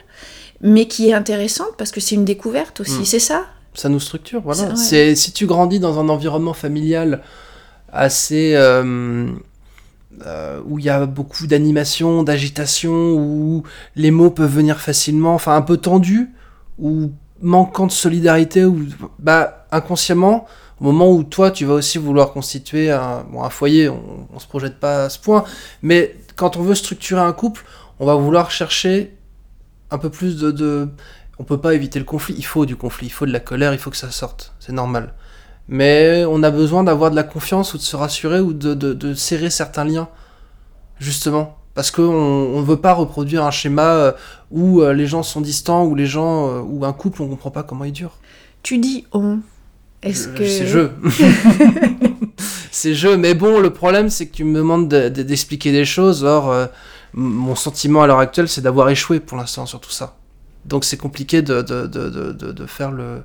mais 0.60 0.86
qui 0.88 1.08
est 1.08 1.14
intéressante 1.14 1.72
parce 1.78 1.90
que 1.90 2.00
c'est 2.00 2.16
une 2.16 2.26
découverte 2.26 2.80
aussi, 2.80 3.00
hmm. 3.00 3.04
c'est 3.06 3.18
ça? 3.18 3.46
Ça 3.72 3.88
nous 3.88 4.00
structure, 4.00 4.42
voilà. 4.42 4.76
C'est 4.76 5.14
Si 5.14 5.32
tu 5.32 5.46
grandis 5.46 5.80
dans 5.80 5.98
un 5.98 6.08
environnement 6.10 6.54
familial 6.54 7.22
assez... 7.92 8.52
Euh, 8.56 9.30
euh, 10.26 10.60
où 10.66 10.78
il 10.78 10.84
y 10.84 10.90
a 10.90 11.06
beaucoup 11.06 11.46
d'animation, 11.46 12.22
d'agitation, 12.22 13.14
où 13.14 13.62
les 13.96 14.10
mots 14.10 14.30
peuvent 14.30 14.54
venir 14.54 14.80
facilement, 14.80 15.34
enfin 15.34 15.56
un 15.56 15.62
peu 15.62 15.76
tendu, 15.76 16.30
ou 16.78 17.12
manquant 17.42 17.86
de 17.86 17.92
solidarité 17.92 18.64
ou 18.64 18.86
bah 19.18 19.66
inconsciemment 19.72 20.46
au 20.80 20.84
moment 20.84 21.10
où 21.10 21.22
toi 21.22 21.50
tu 21.50 21.64
vas 21.64 21.74
aussi 21.74 21.98
vouloir 21.98 22.32
constituer 22.32 22.90
un, 22.90 23.24
bon, 23.24 23.42
un 23.42 23.50
foyer 23.50 23.88
on, 23.88 24.28
on, 24.32 24.38
se 24.38 24.46
projette 24.46 24.78
pas 24.78 25.04
à 25.04 25.08
ce 25.08 25.18
point 25.18 25.44
mais 25.82 26.16
quand 26.36 26.56
on 26.56 26.62
veut 26.62 26.74
structurer 26.74 27.20
un 27.20 27.32
couple 27.32 27.64
on 27.98 28.06
va 28.06 28.14
vouloir 28.14 28.50
chercher 28.50 29.16
un 29.90 29.98
peu 29.98 30.10
plus 30.10 30.36
de, 30.36 30.50
de 30.50 30.88
on 31.38 31.44
peut 31.44 31.60
pas 31.60 31.74
éviter 31.74 31.98
le 31.98 32.04
conflit 32.04 32.34
il 32.36 32.44
faut 32.44 32.66
du 32.66 32.76
conflit 32.76 33.06
il 33.06 33.10
faut 33.10 33.26
de 33.26 33.32
la 33.32 33.40
colère 33.40 33.72
il 33.72 33.78
faut 33.78 33.90
que 33.90 33.96
ça 33.96 34.10
sorte 34.10 34.52
c'est 34.60 34.72
normal 34.72 35.14
mais 35.70 36.24
on 36.28 36.42
a 36.42 36.50
besoin 36.50 36.84
d'avoir 36.84 37.10
de 37.10 37.16
la 37.16 37.22
confiance 37.22 37.72
ou 37.72 37.78
de 37.78 37.82
se 37.82 37.96
rassurer 37.96 38.40
ou 38.40 38.52
de, 38.52 38.74
de, 38.74 38.92
de 38.92 39.14
serrer 39.14 39.48
certains 39.48 39.84
liens 39.84 40.08
justement 40.98 41.56
parce 41.74 41.90
qu'on 41.90 42.60
ne 42.60 42.64
veut 42.64 42.76
pas 42.76 42.92
reproduire 42.92 43.44
un 43.44 43.50
schéma 43.50 43.94
euh, 43.94 44.12
où 44.50 44.82
euh, 44.82 44.92
les 44.92 45.06
gens 45.06 45.22
sont 45.22 45.40
distants, 45.40 45.84
où 45.84 45.94
les 45.94 46.06
gens, 46.06 46.48
euh, 46.48 46.60
ou 46.60 46.84
un 46.84 46.92
couple, 46.92 47.22
on 47.22 47.26
ne 47.26 47.30
comprend 47.30 47.50
pas 47.50 47.62
comment 47.62 47.84
il 47.84 47.92
dure. 47.92 48.18
Tu 48.62 48.78
dis 48.78 49.06
on. 49.12 49.38
Est-ce 50.02 50.28
que. 50.28 50.46
C'est 50.46 50.66
jeu. 50.66 50.92
c'est 52.70 52.94
jeu. 52.94 53.16
Mais 53.16 53.34
bon, 53.34 53.60
le 53.60 53.70
problème, 53.70 54.10
c'est 54.10 54.26
que 54.26 54.34
tu 54.34 54.44
me 54.44 54.56
demandes 54.56 54.88
d'expliquer 54.88 55.72
des 55.72 55.84
choses. 55.84 56.24
Or, 56.24 56.54
mon 57.14 57.54
sentiment 57.54 58.02
à 58.02 58.06
l'heure 58.06 58.18
actuelle, 58.18 58.48
c'est 58.48 58.60
d'avoir 58.62 58.90
échoué 58.90 59.20
pour 59.20 59.38
l'instant 59.38 59.66
sur 59.66 59.80
tout 59.80 59.90
ça. 59.90 60.16
Donc, 60.66 60.84
c'est 60.84 60.98
compliqué 60.98 61.40
de, 61.40 61.62
de, 61.62 61.86
de, 61.86 62.66
faire 62.66 62.90
le, 62.90 63.22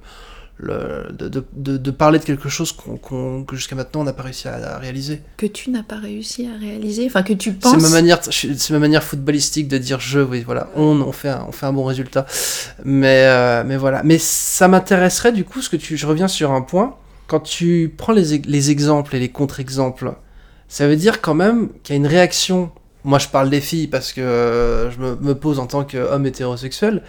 le, 0.57 1.11
de, 1.11 1.27
de, 1.27 1.77
de, 1.77 1.91
parler 1.91 2.17
de 2.17 2.23
quelque 2.23 2.47
chose 2.47 2.71
qu'on, 2.71 3.43
que 3.43 3.55
jusqu'à 3.55 3.75
maintenant 3.75 4.01
on 4.01 4.03
n'a 4.05 4.13
pas 4.13 4.23
réussi 4.23 4.47
à, 4.47 4.77
réaliser. 4.77 5.21
Que 5.35 5.45
tu 5.45 5.69
n'as 5.69 5.83
pas 5.83 5.97
réussi 5.97 6.47
à 6.47 6.57
réaliser 6.57 7.05
Enfin, 7.07 7.23
que 7.23 7.33
tu 7.33 7.51
penses. 7.51 7.73
C'est 7.73 7.81
ma 7.81 7.89
manière, 7.89 8.19
c'est 8.23 8.71
ma 8.71 8.79
manière 8.79 9.03
footballistique 9.03 9.67
de 9.67 9.77
dire 9.77 9.99
je, 9.99 10.19
oui, 10.19 10.43
voilà, 10.45 10.69
on, 10.75 11.01
on, 11.01 11.11
fait, 11.11 11.29
un, 11.29 11.45
on 11.47 11.51
fait 11.51 11.65
un 11.65 11.73
bon 11.73 11.83
résultat. 11.83 12.25
Mais, 12.85 13.25
euh, 13.25 13.63
mais 13.65 13.75
voilà. 13.75 14.01
Mais 14.03 14.17
ça 14.17 14.67
m'intéresserait 14.67 15.33
du 15.33 15.43
coup, 15.43 15.61
ce 15.61 15.69
que 15.69 15.75
tu, 15.75 15.97
je 15.97 16.07
reviens 16.07 16.29
sur 16.29 16.51
un 16.51 16.61
point. 16.61 16.95
Quand 17.27 17.41
tu 17.41 17.93
prends 17.97 18.13
les, 18.13 18.37
les 18.37 18.71
exemples 18.71 19.15
et 19.15 19.19
les 19.19 19.29
contre-exemples, 19.29 20.13
ça 20.69 20.87
veut 20.87 20.95
dire 20.95 21.21
quand 21.21 21.33
même 21.33 21.69
qu'il 21.83 21.95
y 21.95 21.97
a 21.97 21.99
une 21.99 22.07
réaction. 22.07 22.71
Moi, 23.03 23.19
je 23.19 23.27
parle 23.27 23.49
des 23.49 23.61
filles 23.61 23.87
parce 23.87 24.13
que 24.13 24.21
euh, 24.21 24.89
je 24.89 24.99
me, 24.99 25.15
me 25.15 25.35
pose 25.35 25.59
en 25.59 25.67
tant 25.67 25.83
qu'homme 25.83 26.25
hétérosexuel 26.25 27.01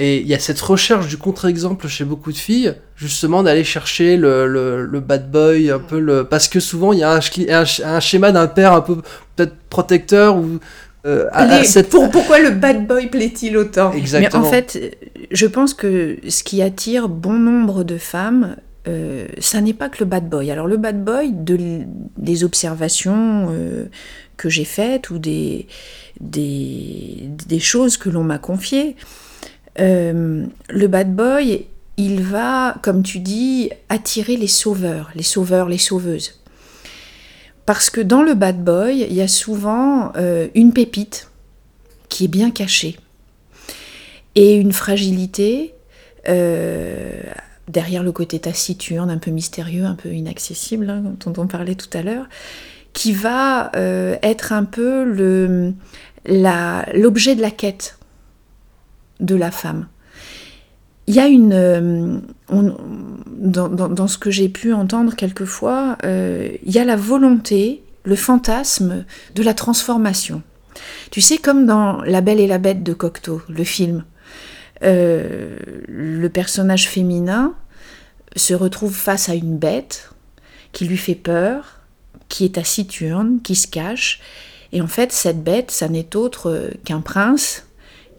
et 0.00 0.20
il 0.20 0.28
y 0.28 0.34
a 0.34 0.38
cette 0.38 0.60
recherche 0.60 1.08
du 1.08 1.16
contre-exemple 1.16 1.88
chez 1.88 2.04
beaucoup 2.04 2.30
de 2.30 2.36
filles, 2.36 2.74
justement 2.94 3.42
d'aller 3.42 3.64
chercher 3.64 4.16
le, 4.16 4.46
le, 4.46 5.00
bad 5.00 5.28
boy, 5.28 5.72
un 5.72 5.80
peu 5.80 5.98
le... 5.98 6.22
Parce 6.22 6.46
que 6.46 6.60
souvent 6.60 6.92
il 6.92 7.00
y 7.00 7.02
a 7.02 7.14
un, 7.14 7.64
un, 7.84 8.00
schéma 8.00 8.30
d'un 8.30 8.46
père 8.46 8.72
un 8.72 8.80
peu 8.80 9.02
peut-être 9.34 9.56
protecteur 9.68 10.36
ou... 10.36 10.60
Euh, 11.04 11.28
Pour, 11.90 12.10
pourquoi 12.10 12.38
le 12.38 12.50
bad 12.50 12.86
boy 12.86 13.08
plaît-il 13.08 13.56
autant? 13.56 13.92
Exactement. 13.92 14.42
Mais 14.42 14.46
en 14.46 14.50
fait, 14.50 14.96
je 15.32 15.46
pense 15.46 15.74
que 15.74 16.18
ce 16.28 16.44
qui 16.44 16.62
attire 16.62 17.08
bon 17.08 17.34
nombre 17.34 17.82
de 17.82 17.98
femmes, 17.98 18.56
euh, 18.86 19.26
ça 19.40 19.60
n'est 19.60 19.74
pas 19.74 19.88
que 19.88 19.98
le 20.00 20.06
bad 20.06 20.28
boy. 20.28 20.50
Alors 20.50 20.68
le 20.68 20.76
bad 20.76 21.02
boy, 21.02 21.32
de, 21.32 21.80
des 22.16 22.44
observations 22.44 23.48
euh, 23.50 23.86
que 24.36 24.48
j'ai 24.48 24.64
faites 24.64 25.10
ou 25.10 25.18
des, 25.18 25.66
des, 26.20 27.30
des 27.48 27.60
choses 27.60 27.96
que 27.96 28.08
l'on 28.08 28.22
m'a 28.22 28.38
confiées, 28.38 28.94
euh, 29.80 30.46
le 30.68 30.86
bad 30.86 31.14
boy, 31.14 31.66
il 31.96 32.22
va, 32.22 32.76
comme 32.82 33.02
tu 33.02 33.20
dis, 33.20 33.70
attirer 33.88 34.36
les 34.36 34.46
sauveurs, 34.46 35.10
les 35.14 35.22
sauveurs, 35.22 35.68
les 35.68 35.78
sauveuses. 35.78 36.40
Parce 37.66 37.90
que 37.90 38.00
dans 38.00 38.22
le 38.22 38.34
bad 38.34 38.62
boy, 38.62 39.06
il 39.08 39.12
y 39.12 39.20
a 39.20 39.28
souvent 39.28 40.12
euh, 40.16 40.48
une 40.54 40.72
pépite 40.72 41.30
qui 42.08 42.24
est 42.24 42.28
bien 42.28 42.50
cachée 42.50 42.96
et 44.34 44.54
une 44.56 44.72
fragilité 44.72 45.74
euh, 46.28 47.20
derrière 47.68 48.02
le 48.02 48.12
côté 48.12 48.38
taciturne, 48.38 49.10
un 49.10 49.18
peu 49.18 49.30
mystérieux, 49.30 49.84
un 49.84 49.94
peu 49.94 50.10
inaccessible, 50.10 50.88
hein, 50.88 51.14
dont 51.24 51.34
on 51.36 51.46
parlait 51.46 51.74
tout 51.74 51.90
à 51.92 52.02
l'heure, 52.02 52.26
qui 52.94 53.12
va 53.12 53.70
être 53.74 54.52
un 54.52 54.64
peu 54.64 55.04
l'objet 56.24 57.34
de 57.34 57.42
la 57.42 57.50
quête 57.50 57.97
de 59.20 59.34
la 59.34 59.50
femme. 59.50 59.86
Il 61.08 61.14
y 61.14 61.20
a 61.20 61.26
une... 61.26 61.52
Euh, 61.54 62.18
dans, 62.50 64.08
ce 64.08 64.18
que 64.18 64.30
j'ai 64.30 64.48
pu 64.48 64.72
entendre 64.74 65.16
quelquefois, 65.16 65.96
euh, 66.04 66.50
il 66.64 66.72
y 66.72 66.78
a 66.78 66.84
la 66.84 66.96
volonté, 66.96 67.82
le 68.04 68.16
fantasme 68.16 69.04
de 69.34 69.42
la 69.42 69.54
transformation. 69.54 70.42
Tu 71.10 71.20
sais, 71.20 71.38
comme 71.38 71.66
dans 71.66 72.02
La 72.02 72.20
Belle 72.20 72.40
et 72.40 72.46
la 72.46 72.58
Bête 72.58 72.82
de 72.82 72.92
Cocteau, 72.92 73.40
le 73.48 73.64
film, 73.64 74.04
euh, 74.82 75.56
le 75.88 76.28
personnage 76.28 76.88
féminin 76.88 77.54
se 78.36 78.54
retrouve 78.54 78.94
face 78.94 79.28
à 79.28 79.34
une 79.34 79.56
bête 79.56 80.10
qui 80.72 80.84
lui 80.84 80.98
fait 80.98 81.14
peur, 81.14 81.80
qui 82.28 82.44
est 82.44 82.56
taciturne, 82.56 83.40
qui 83.42 83.54
se 83.54 83.66
cache, 83.66 84.20
Et 84.72 84.82
en 84.82 84.86
fait, 84.86 85.12
cette 85.12 85.42
bête, 85.42 85.70
ça 85.70 85.88
n'est 85.88 86.14
autre 86.14 86.70
qu'un 86.84 87.00
prince 87.00 87.67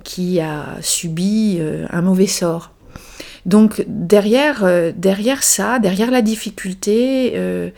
qui 0.03 0.39
a 0.39 0.77
subi 0.81 1.59
un 1.89 2.01
mauvais 2.01 2.27
sort. 2.27 2.71
Donc 3.45 3.83
derrière, 3.87 4.63
euh, 4.63 4.91
derrière 4.95 5.43
ça, 5.43 5.79
derrière 5.79 6.11
la 6.11 6.21
difficulté, 6.21 7.33
euh, 7.35 7.69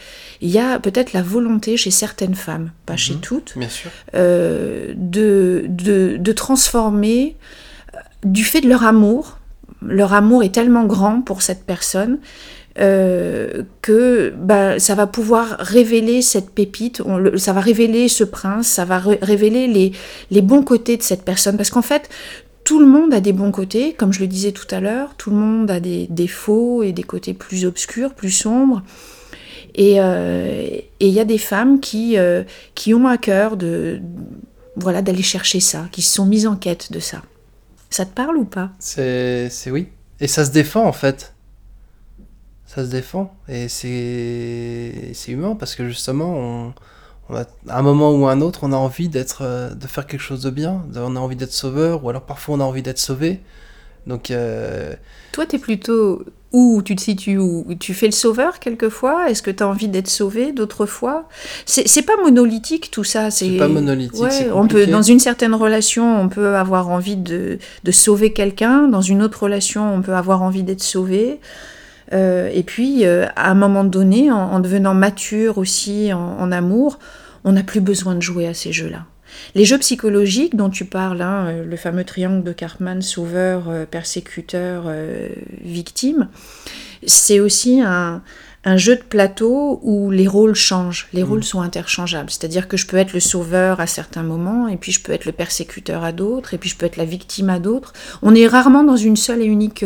il 0.41 0.49
y 0.49 0.60
a 0.60 0.79
peut-être 0.79 1.13
la 1.13 1.21
volonté 1.21 1.77
chez 1.77 1.91
certaines 1.91 2.36
femmes, 2.36 2.71
pas 2.86 2.97
chez 2.97 3.13
mhm. 3.13 3.21
toutes, 3.21 3.55
euh, 4.15 4.93
de, 4.95 5.65
de, 5.67 6.31
transformer 6.34 7.38
du 8.23 8.43
fait 8.43 8.62
de 8.62 8.69
leur 8.69 8.84
amour. 8.84 9.38
Leur 9.81 10.13
amour 10.13 10.43
est 10.43 10.53
tellement 10.53 10.86
grand 10.86 11.21
pour 11.21 11.41
cette 11.41 11.63
personne 11.65 12.19
que 12.82 14.34
bah, 14.38 14.80
ça 14.80 14.96
va 14.96 15.06
pouvoir 15.06 15.58
révéler 15.60 16.22
cette 16.22 16.50
pépite, 16.50 17.02
ça 17.38 17.54
va 17.54 17.62
révéler 17.62 18.08
ce 18.08 18.24
prince, 18.24 18.67
ça 18.67 18.86
va 18.86 18.98
révéler 19.00 19.94
les, 20.30 20.41
bons 20.41 20.63
côtés 20.63 20.98
de 20.98 21.04
cette 21.04 21.24
personne. 21.24 21.58
Parce 21.58 21.70
qu'en 21.70 21.82
fait, 21.84 22.10
tout 22.63 22.80
le 22.80 22.86
monde 22.86 23.13
a 23.13 23.20
des 23.20 23.34
bons 23.34 23.52
côtés, 23.52 23.94
comme 23.94 24.13
je 24.13 24.20
le 24.20 24.28
disais 24.28 24.52
tout 24.52 24.67
à 24.72 24.80
l'heure, 24.80 25.15
tout 25.17 25.30
le 25.30 25.36
monde 25.36 25.70
a 25.70 25.80
des 25.80 26.08
défauts 26.10 26.84
et 26.84 26.91
des 26.91 27.04
côtés 27.04 27.34
plus 27.34 27.65
obscurs, 27.65 28.13
plus 28.13 28.32
sombres. 28.32 28.82
Et 29.76 29.96
euh, 30.00 30.67
il 31.00 31.10
y 31.10 31.20
a 31.20 31.26
des 31.26 31.38
femmes 31.38 31.80
qui, 31.80 32.17
euh, 32.17 32.44
qui 32.76 32.94
ont 32.94 33.08
à 33.08 33.17
cœur 33.17 33.58
voilà, 34.76 35.02
d'aller 35.02 35.24
chercher 35.24 35.60
ça, 35.60 35.88
qui 35.91 36.02
se 36.02 36.13
sont 36.13 36.26
mises 36.26 36.48
en 36.48 36.56
quête 36.56 36.91
de 36.91 37.00
ça. 37.00 37.22
Ça 37.89 38.06
te 38.06 38.13
parle 38.13 38.38
ou 38.38 38.46
pas? 38.46 38.72
C'est 38.80 39.50
oui. 39.67 39.88
Et 40.20 40.28
ça 40.28 40.46
se 40.46 40.52
défend 40.52 40.86
en 40.86 40.94
fait. 40.94 41.34
Ça 42.73 42.86
se 42.86 42.89
défend. 42.89 43.36
Et 43.49 43.67
c'est 43.67 45.31
humain 45.31 45.55
parce 45.60 45.75
que 45.75 45.88
justement, 45.89 46.34
on, 46.38 46.73
à 47.67 47.79
un 47.79 47.81
moment 47.81 48.13
ou 48.13 48.27
un 48.27 48.39
autre, 48.39 48.62
on 48.63 48.71
a 48.71 48.77
envie 48.77 49.10
d'être, 49.10 49.41
euh, 49.41 49.73
de 49.73 49.88
faire 49.88 50.07
quelque 50.07 50.21
chose 50.21 50.41
de 50.41 50.49
bien, 50.49 50.84
on 50.95 51.15
a 51.15 51.19
envie 51.19 51.36
d'être 51.36 51.51
sauveur, 51.51 52.03
ou 52.05 52.10
alors 52.10 52.21
parfois 52.21 52.55
on 52.55 52.60
a 52.60 52.63
envie 52.63 52.81
d'être 52.81 52.99
sauvé. 52.99 53.41
Donc, 54.07 54.31
euh, 54.31 54.93
toi, 55.31 55.45
tu 55.45 55.57
es 55.57 55.60
plutôt 55.60 56.23
où 56.53 56.81
tu 56.81 56.95
te 56.95 57.01
situes 57.01 57.38
où 57.38 57.65
Tu 57.79 57.93
fais 57.93 58.07
le 58.07 58.12
sauveur 58.13 58.60
quelquefois? 58.60 59.29
Est-ce 59.29 59.41
que 59.41 59.51
tu 59.51 59.63
as 59.63 59.67
envie 59.67 59.88
d'être 59.88 60.10
sauvé 60.10 60.53
d'autres 60.53 60.86
fois? 60.86 61.27
C'est 61.65 62.05
pas 62.05 62.17
monolithique 62.23 62.89
tout 62.89 63.03
ça. 63.03 63.31
C'est 63.31 63.57
pas 63.57 63.67
monolithique. 63.67 64.23
on 64.53 64.67
peut, 64.67 64.88
dans 64.88 65.01
une 65.01 65.19
certaine 65.19 65.53
relation, 65.53 66.19
on 66.19 66.29
peut 66.29 66.55
avoir 66.55 66.89
envie 66.89 67.15
de, 67.15 67.60
de 67.84 67.91
sauver 67.91 68.34
quelqu'un. 68.34 68.88
Dans 68.88 69.01
une 69.01 69.21
autre 69.21 69.43
relation, 69.43 69.93
on 69.93 70.01
peut 70.01 70.15
avoir 70.15 70.41
envie 70.41 70.63
d'être 70.63 70.84
sauvé. 70.84 71.39
Euh, 72.13 72.50
et 72.54 72.63
puis, 72.63 73.06
à 73.06 73.50
un 73.50 73.56
moment 73.56 73.84
donné, 73.84 74.32
en, 74.32 74.60
devenant 74.60 74.93
mature 74.93 75.58
aussi 75.58 76.12
en 76.13 76.52
amour, 76.52 77.00
on 77.43 77.54
n'a 77.54 77.63
plus 77.63 77.82
besoin 77.82 78.15
de 78.15 78.21
jouer 78.21 78.47
à 78.47 78.54
ces 78.54 78.71
jeux-là. 78.71 79.06
Les 79.56 79.65
jeux 79.65 79.78
psychologiques 79.78 80.56
dont 80.56 80.69
tu 80.69 80.86
parles, 80.86 81.21
hein, 81.21 81.47
euh, 81.47 81.65
le 81.65 81.76
fameux 81.78 82.04
triangle 82.04 82.43
de 82.43 82.52
Cartman, 82.52 83.02
sauveur, 83.02 83.69
euh, 83.69 83.86
persécuteur, 83.86 84.84
euh, 84.88 85.30
victime, 85.62 86.28
c'est 87.06 87.39
aussi 87.39 87.82
un, 87.82 88.21
jeu 88.76 88.95
de 88.95 89.02
plateau 89.02 89.80
où 89.82 90.12
les 90.12 90.28
rôles 90.28 90.54
changent, 90.54 91.08
les 91.13 91.24
rôles 91.24 91.39
mm. 91.39 91.43
sont 91.43 91.62
interchangeables. 91.62 92.30
C'est-à-dire 92.30 92.67
que 92.67 92.78
je 92.78 92.86
peux 92.86 92.97
être 92.97 93.13
le 93.13 93.19
sauveur 93.19 93.80
à 93.80 93.88
certains 93.88 94.24
moments, 94.24 94.67
et 94.67 94.78
puis 94.78 94.91
je 94.91 95.02
peux 95.02 95.12
être 95.12 95.26
le 95.26 95.32
persécuteur 95.32 96.04
à 96.04 96.12
d'autres, 96.12 96.54
et 96.54 96.58
puis 96.58 96.69
je 96.69 96.78
peux 96.78 96.86
être 96.86 96.97
la 96.97 97.06
victime 97.06 97.50
à 97.50 97.60
d'autres. 97.60 97.93
On 98.21 98.36
est 98.36 98.47
rarement 98.47 98.84
dans 98.84 98.97
une 98.97 99.15
seule 99.17 99.41
et 99.41 99.45
unique 99.45 99.84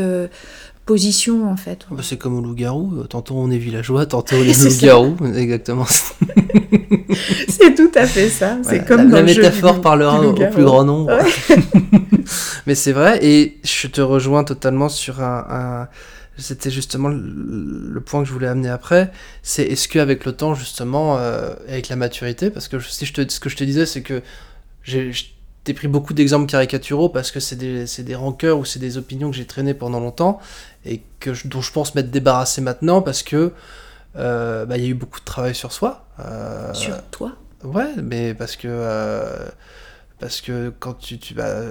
position 0.85 1.49
en 1.49 1.57
fait. 1.57 1.85
Bah, 1.91 2.01
c'est 2.03 2.17
comme 2.17 2.37
au 2.37 2.41
loup-garou, 2.41 3.03
tantôt 3.09 3.35
on 3.37 3.49
est 3.51 3.57
villageois, 3.57 4.05
tantôt 4.07 4.35
on 4.37 4.43
est 4.43 4.63
loup-garou, 4.63 5.17
exactement. 5.35 5.85
c'est 7.47 7.75
tout 7.75 7.91
à 7.95 8.05
fait 8.05 8.29
ça. 8.29 8.57
C'est 8.63 8.85
comme 8.85 9.09
la, 9.09 9.23
métaphore 9.23 9.81
parlera 9.81 10.21
au, 10.21 10.33
plus 10.33 10.63
grand 10.63 10.83
nombre. 10.83 11.17
Mais 12.67 12.75
c'est 12.75 12.91
vrai, 12.91 13.19
et 13.23 13.57
je 13.63 13.87
te 13.87 14.01
rejoins 14.01 14.43
totalement 14.43 14.89
sur 14.89 15.21
un... 15.21 15.87
C'était 16.37 16.69
justement 16.69 17.07
le, 17.07 18.01
point 18.01 18.21
que 18.21 18.27
je 18.27 18.33
voulais 18.33 18.47
amener 18.47 18.67
après. 18.67 19.11
C'est 19.41 19.63
est-ce 19.63 19.87
qu'avec 19.87 20.25
le 20.25 20.33
temps, 20.33 20.53
justement, 20.53 21.17
euh, 21.17 21.53
avec 21.69 21.87
la 21.87 21.95
maturité, 21.95 22.49
parce 22.49 22.67
que 22.67 22.77
si 22.81 23.05
je 23.05 23.13
te, 23.13 23.31
ce 23.31 23.39
que 23.39 23.47
je 23.47 23.55
te 23.55 23.63
disais, 23.63 23.85
c'est 23.85 24.01
que 24.01 24.21
j'ai 24.83 25.13
t'ai 25.65 25.73
pris 25.73 25.88
beaucoup 25.88 26.13
d'exemples 26.13 26.45
caricaturaux 26.45 27.10
parce 27.10 27.32
que 27.32 27.39
c'est 27.39 27.56
des, 27.56 27.86
des 27.86 28.15
rancœurs 28.15 28.60
ou 28.60 28.65
c'est 28.65 28.80
des 28.80 28.97
opinions 28.97 29.32
que 29.32 29.36
j'ai 29.36 29.45
traînées 29.45 29.73
pendant 29.73 29.99
longtemps 29.99 30.39
et 30.86 31.01
que 31.19 31.32
dont 31.47 31.62
je 31.62 31.71
pense 31.71 31.95
m'être 31.95 32.12
débarrassé 32.12 32.62
maintenant 32.62 33.01
parce 33.01 33.23
que 33.23 33.51
euh, 34.15 34.65
bah, 34.65 34.78
il 34.78 34.84
y 34.84 34.88
a 34.88 34.89
eu 34.89 34.93
beaucoup 34.93 35.19
de 35.19 35.25
travail 35.25 35.56
sur 35.56 35.73
soi. 35.73 36.06
Euh, 36.19 36.73
sur 36.73 37.01
toi 37.10 37.34
Ouais, 37.63 37.89
mais 38.01 38.36
parce 38.36 38.56
que 38.56 38.67
euh, 38.69 39.47
parce 40.19 40.39
que 40.39 40.71
quand 40.80 40.93
tu, 40.93 41.17
tu 41.17 41.34
vas 41.34 41.63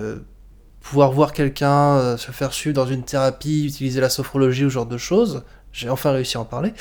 pouvoir 0.81 1.13
voir 1.13 1.33
quelqu'un 1.33 2.17
se 2.17 2.33
faire 2.33 2.53
suivre 2.53 2.75
dans 2.75 2.87
une 2.87 3.05
thérapie, 3.05 3.67
utiliser 3.67 4.01
la 4.01 4.11
sophrologie 4.11 4.65
ou 4.65 4.71
ce 4.71 4.75
genre 4.75 4.87
de 4.87 4.99
choses, 4.99 5.45
j'ai 5.75 5.91
enfin 5.91 6.13
réussi 6.13 6.37
à 6.37 6.41
en 6.41 6.45
parler, 6.45 6.73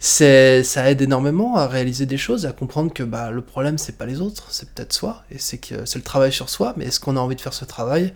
c'est 0.00 0.64
ça 0.64 0.90
aide 0.90 1.00
énormément 1.00 1.56
à 1.56 1.68
réaliser 1.68 2.06
des 2.06 2.18
choses, 2.18 2.44
à 2.44 2.52
comprendre 2.52 2.92
que 2.92 3.04
bah, 3.04 3.30
le 3.30 3.40
problème 3.40 3.78
c'est 3.78 3.96
pas 3.96 4.04
les 4.04 4.20
autres, 4.20 4.48
c'est 4.50 4.68
peut-être 4.70 4.92
soi, 4.92 5.22
et 5.30 5.38
c'est 5.38 5.58
que 5.58 5.86
c'est 5.86 5.98
le 5.98 6.04
travail 6.04 6.32
sur 6.32 6.50
soi, 6.50 6.74
mais 6.76 6.86
est-ce 6.86 7.00
qu'on 7.00 7.16
a 7.16 7.20
envie 7.20 7.36
de 7.36 7.40
faire 7.40 7.54
ce 7.54 7.64
travail? 7.64 8.12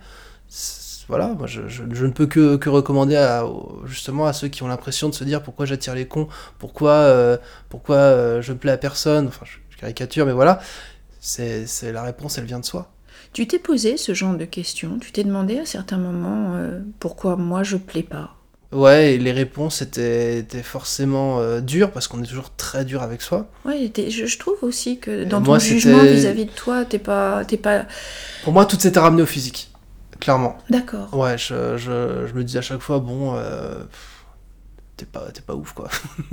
Voilà, 1.07 1.29
moi 1.29 1.47
je, 1.47 1.61
ne 1.83 2.11
peux 2.11 2.27
que, 2.27 2.57
que, 2.57 2.69
recommander 2.69 3.15
à, 3.15 3.45
justement 3.85 4.25
à 4.27 4.33
ceux 4.33 4.49
qui 4.49 4.63
ont 4.63 4.67
l'impression 4.67 5.07
de 5.07 5.15
se 5.15 5.23
dire 5.23 5.41
pourquoi 5.41 5.65
j'attire 5.65 5.95
les 5.95 6.05
cons, 6.05 6.27
pourquoi, 6.59 6.91
euh, 6.91 7.37
pourquoi 7.69 7.95
euh, 7.95 8.41
je 8.41 8.51
plais 8.51 8.73
à 8.73 8.77
personne, 8.77 9.27
enfin 9.27 9.45
je, 9.45 9.77
caricature, 9.77 10.25
mais 10.25 10.33
voilà, 10.33 10.59
c'est 11.21 11.65
la 11.83 12.03
réponse 12.03 12.37
elle 12.37 12.45
vient 12.45 12.59
de 12.59 12.65
soi. 12.65 12.91
Tu 13.31 13.47
t'es 13.47 13.59
posé 13.59 13.95
ce 13.95 14.13
genre 14.13 14.35
de 14.35 14.45
questions, 14.45 14.99
tu 14.99 15.13
t'es 15.13 15.23
demandé 15.23 15.59
à 15.59 15.65
certains 15.65 15.97
moments 15.97 16.55
euh, 16.55 16.81
pourquoi 16.99 17.37
moi 17.37 17.63
je 17.63 17.77
plais 17.77 18.03
pas? 18.03 18.36
Ouais, 18.73 19.13
et 19.13 19.17
les 19.17 19.31
réponses 19.31 19.81
étaient, 19.81 20.45
forcément 20.61 21.39
euh, 21.39 21.61
dures 21.61 21.91
parce 21.91 22.07
qu'on 22.07 22.21
est 22.21 22.27
toujours 22.27 22.53
très 22.55 22.83
dur 22.83 23.01
avec 23.01 23.21
soi. 23.21 23.47
Ouais, 23.63 23.89
je, 23.95 24.25
je, 24.25 24.37
trouve 24.37 24.57
aussi 24.61 24.99
que 24.99 25.23
dans 25.23 25.41
ton 25.41 25.57
jugement 25.57 26.03
vis-à-vis 26.03 26.45
de 26.45 26.51
toi, 26.51 26.83
t'es 26.83 26.99
pas, 26.99 27.43
pas. 27.63 27.85
Pour 28.43 28.53
moi, 28.53 28.65
tout 28.65 28.77
s'était 28.77 28.99
ramené 28.99 29.21
au 29.21 29.25
physique, 29.25 29.71
clairement. 30.19 30.57
D'accord. 30.69 31.13
Ouais, 31.13 31.37
je, 31.37 31.77
je, 31.77 32.27
je, 32.27 32.33
me 32.33 32.43
dis 32.43 32.57
à 32.57 32.61
chaque 32.61 32.81
fois, 32.81 32.99
bon, 32.99 33.35
euh, 33.35 33.83
t'es 34.97 35.05
pas, 35.05 35.27
pas 35.45 35.55
ouf 35.55 35.71
quoi. 35.71 35.89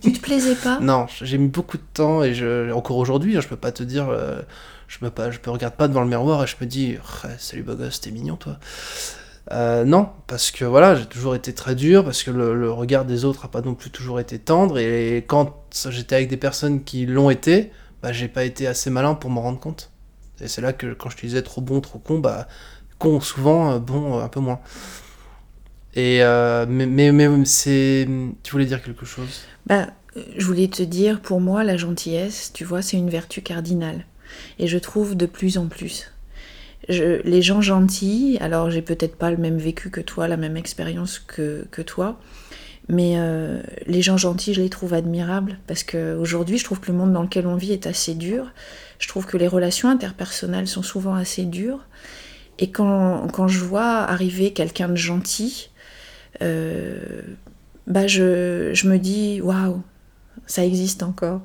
tu 0.00 0.12
te 0.12 0.20
plaisais 0.20 0.54
pas? 0.54 0.80
Non, 0.80 1.06
j'ai 1.22 1.36
mis 1.36 1.48
beaucoup 1.48 1.76
de 1.76 1.86
temps 1.92 2.22
et 2.22 2.32
je, 2.32 2.72
encore 2.72 2.96
aujourd'hui, 2.96 3.36
hein, 3.36 3.40
je 3.42 3.48
peux 3.48 3.56
pas 3.56 3.72
te 3.72 3.82
dire. 3.82 4.08
Euh, 4.08 4.40
je 4.86 5.04
me, 5.04 5.10
pas, 5.10 5.30
je 5.30 5.38
me 5.44 5.52
regarde 5.52 5.74
pas 5.74 5.86
devant 5.86 6.00
le 6.00 6.08
miroir 6.08 6.42
et 6.42 6.46
je 6.46 6.56
me 6.62 6.66
dis, 6.66 6.96
salut 7.36 7.62
beau 7.62 7.74
gosse, 7.74 8.00
t'es 8.00 8.10
mignon 8.10 8.36
toi. 8.36 8.58
Euh, 9.50 9.84
non, 9.84 10.10
parce 10.26 10.50
que 10.50 10.64
voilà, 10.64 10.94
j'ai 10.94 11.06
toujours 11.06 11.34
été 11.34 11.54
très 11.54 11.74
dur, 11.74 12.04
parce 12.04 12.22
que 12.22 12.30
le, 12.30 12.70
regard 12.70 13.04
des 13.04 13.24
autres 13.24 13.44
n'a 13.44 13.48
pas 13.48 13.62
non 13.62 13.74
plus 13.74 13.90
toujours 13.90 14.20
été 14.20 14.38
tendre, 14.38 14.78
et 14.78 15.24
quand 15.26 15.64
j'étais 15.88 16.16
avec 16.16 16.28
des 16.28 16.36
personnes 16.36 16.84
qui 16.84 17.06
l'ont 17.06 17.30
été, 17.30 17.72
bah, 18.02 18.12
j'ai 18.12 18.28
pas 18.28 18.44
été 18.44 18.66
assez 18.66 18.90
malin 18.90 19.14
pour 19.14 19.30
m'en 19.30 19.42
rendre 19.42 19.60
compte. 19.60 19.90
Et 20.40 20.48
c'est 20.48 20.60
là 20.60 20.72
que 20.72 20.92
quand 20.92 21.10
je 21.10 21.16
te 21.16 21.22
disais 21.22 21.42
trop 21.42 21.60
bon, 21.60 21.80
trop 21.80 21.98
con, 21.98 22.18
bah 22.18 22.46
con 22.98 23.20
souvent, 23.20 23.72
euh, 23.72 23.78
bon 23.78 24.18
euh, 24.18 24.22
un 24.22 24.28
peu 24.28 24.40
moins. 24.40 24.60
Et 25.94 26.20
mais, 26.68 26.86
mais, 26.86 27.10
mais 27.10 27.44
c'est. 27.44 28.06
Tu 28.44 28.52
voulais 28.52 28.66
dire 28.66 28.82
quelque 28.82 29.04
chose? 29.04 29.40
Bah, 29.66 29.88
je 30.36 30.44
voulais 30.44 30.68
te 30.68 30.82
dire, 30.82 31.20
pour 31.20 31.40
moi, 31.40 31.64
la 31.64 31.76
gentillesse, 31.76 32.52
tu 32.52 32.64
vois, 32.64 32.82
c'est 32.82 32.96
une 32.96 33.10
vertu 33.10 33.42
cardinale. 33.42 34.04
Et 34.60 34.68
je 34.68 34.78
trouve 34.78 35.16
de 35.16 35.26
plus 35.26 35.58
en 35.58 35.66
plus 35.66 36.12
les 36.88 37.42
gens 37.42 37.60
gentils, 37.60 38.38
alors 38.40 38.70
j'ai 38.70 38.82
peut-être 38.82 39.16
pas 39.16 39.30
le 39.30 39.36
même 39.36 39.58
vécu 39.58 39.90
que 39.90 40.00
toi, 40.00 40.28
la 40.28 40.36
même 40.36 40.56
expérience 40.56 41.18
que, 41.18 41.82
toi, 41.82 42.20
mais 42.88 43.14
euh, 43.16 43.60
les 43.86 44.00
gens 44.00 44.16
gentils, 44.16 44.54
je 44.54 44.62
les 44.62 44.70
trouve 44.70 44.94
admirables 44.94 45.58
parce 45.66 45.82
qu'aujourd'hui, 45.82 46.56
je 46.56 46.64
trouve 46.64 46.80
que 46.80 46.90
le 46.90 46.96
monde 46.96 47.12
dans 47.12 47.22
lequel 47.22 47.46
on 47.46 47.56
vit 47.56 47.72
est 47.72 47.86
assez 47.86 48.14
dur. 48.14 48.52
Je 48.98 49.08
trouve 49.08 49.26
que 49.26 49.36
les 49.36 49.48
relations 49.48 49.90
interpersonnelles 49.90 50.66
sont 50.66 50.82
souvent 50.82 51.14
assez 51.14 51.44
dures. 51.44 51.84
Et 52.58 52.70
quand, 52.70 53.28
quand 53.32 53.46
je 53.46 53.60
vois 53.60 53.98
arriver 53.98 54.52
quelqu'un 54.52 54.88
de 54.88 54.96
gentil, 54.96 55.70
euh, 56.42 57.22
bah 57.86 58.06
je, 58.06 58.70
je 58.72 58.88
me 58.88 58.98
dis 58.98 59.40
waouh, 59.42 59.82
ça 60.46 60.64
existe 60.64 61.02
encore 61.02 61.42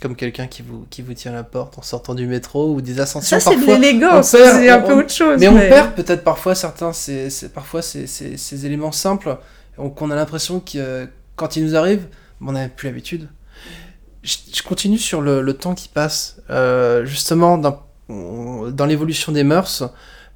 comme 0.00 0.16
quelqu'un 0.16 0.46
qui 0.46 0.62
vous, 0.62 0.86
qui 0.90 1.02
vous 1.02 1.14
tient 1.14 1.32
la 1.32 1.44
porte 1.44 1.78
en 1.78 1.82
sortant 1.82 2.14
du 2.14 2.26
métro 2.26 2.74
ou 2.74 2.80
des 2.80 3.00
ascensions. 3.00 3.40
Ça, 3.40 3.50
c'est 3.50 3.56
de 3.56 3.64
l'élégance, 3.64 4.28
c'est 4.28 4.68
un 4.68 4.80
peu 4.80 4.94
autre 4.94 5.12
chose. 5.12 5.40
Mais, 5.40 5.48
on 5.48 5.56
perd 5.56 5.94
peut-être 5.94 6.24
parfois 6.24 6.54
certains, 6.54 6.92
c'est, 6.92 7.30
parfois 7.54 7.82
ces, 7.82 8.06
ces, 8.06 8.66
éléments 8.66 8.92
simples 8.92 9.38
qu'on 9.76 10.10
a 10.10 10.14
l'impression 10.14 10.60
que 10.60 11.08
quand 11.36 11.56
ils 11.56 11.64
nous 11.64 11.76
arrivent, 11.76 12.06
on 12.40 12.52
n'a 12.52 12.68
plus 12.68 12.88
l'habitude. 12.88 13.28
Je, 14.22 14.62
continue 14.62 14.98
sur 14.98 15.20
le, 15.20 15.42
le, 15.42 15.54
temps 15.54 15.74
qui 15.74 15.88
passe. 15.88 16.36
Euh, 16.48 17.04
justement, 17.04 17.58
dans, 17.58 17.82
dans 18.08 18.86
l'évolution 18.86 19.32
des 19.32 19.44
mœurs, 19.44 19.84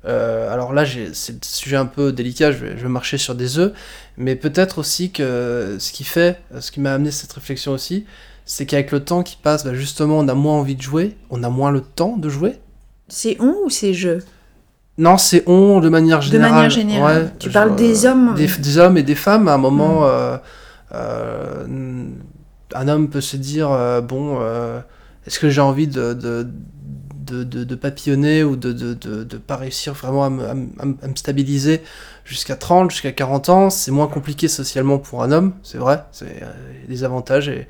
euh, 0.05 0.53
alors 0.53 0.73
là, 0.73 0.85
c'est 1.13 1.33
un 1.33 1.39
sujet 1.43 1.77
un 1.77 1.87
peu 1.87 2.13
délicat, 2.13 2.53
je 2.53 2.59
vais, 2.59 2.77
je 2.77 2.83
vais 2.83 2.89
marcher 2.89 3.19
sur 3.19 3.35
des 3.35 3.59
œufs, 3.59 3.73
mais 4.17 4.37
peut-être 4.37 4.79
aussi 4.79 5.11
que 5.11 5.77
ce 5.79 5.93
qui 5.93 6.05
fait, 6.05 6.41
ce 6.61 6.71
qui 6.71 6.81
m'a 6.81 6.95
amené 6.95 7.11
cette 7.11 7.33
réflexion 7.33 7.73
aussi, 7.73 8.07
c'est 8.49 8.65
qu'avec 8.65 8.93
le 8.93 9.05
temps 9.05 9.23
qui 9.23 9.37
passe, 9.37 9.65
bah, 9.65 9.75
justement, 9.75 10.19
on 10.19 10.27
a 10.27 10.35
moins 10.35 10.55
envie 10.55 10.75
de 10.75 10.81
jouer, 10.81 11.17
on 11.29 11.45
a 11.45 11.51
moins 11.51 11.71
le 11.71 11.83
temps 11.83 12.17
de 12.17 12.31
jouer. 12.31 12.59
C'est 13.07 13.37
on 13.41 13.55
ou 13.67 13.71
c'est 13.71 13.93
je? 13.93 14.21
Non, 14.97 15.19
c'est 15.19 15.45
on 15.47 15.81
de 15.81 15.89
manière 15.91 16.23
générale. 16.23 16.49
De 16.49 16.55
manière 16.55 16.71
générale. 16.71 17.33
tu 17.39 17.51
parles 17.51 17.77
des 17.77 18.07
hommes 18.07 18.35
des, 18.35 18.79
hommes 18.79 18.97
et 18.97 19.03
des 19.03 19.15
femmes. 19.15 19.49
À 19.49 19.55
un 19.55 19.59
moment, 19.59 20.01
mm. 20.01 20.05
euh, 20.05 20.39
euh, 20.95 22.05
un 22.75 22.89
homme 22.89 23.11
peut 23.11 23.21
se 23.21 23.37
dire 23.37 23.69
bon, 24.03 24.41
est-ce 25.27 25.39
que 25.39 25.51
j'ai 25.51 25.61
envie 25.61 25.87
de, 25.87 26.15
de, 26.15 27.75
papillonner 27.75 28.43
ou 28.45 28.57
de 28.57 28.73
ne 28.73 29.39
pas 29.39 29.57
réussir 29.57 29.93
vraiment 29.93 30.25
à 30.25 30.31
me, 30.31 31.15
stabiliser 31.17 31.83
jusqu'à 32.25 32.57
30, 32.57 32.91
jusqu'à 32.91 33.13
40 33.13 33.49
ans? 33.51 33.71
C'est 33.71 33.91
moins 33.91 34.09
compliqué 34.09 34.49
socialement 34.49 34.99
pour 34.99 35.23
un 35.23 35.33
homme, 35.33 35.53
c'est 35.63 35.79
vrai, 35.79 36.05
c'est 36.13 36.43
euh, 36.43 36.53
des 36.89 37.05
avantages 37.05 37.49
et 37.49 37.69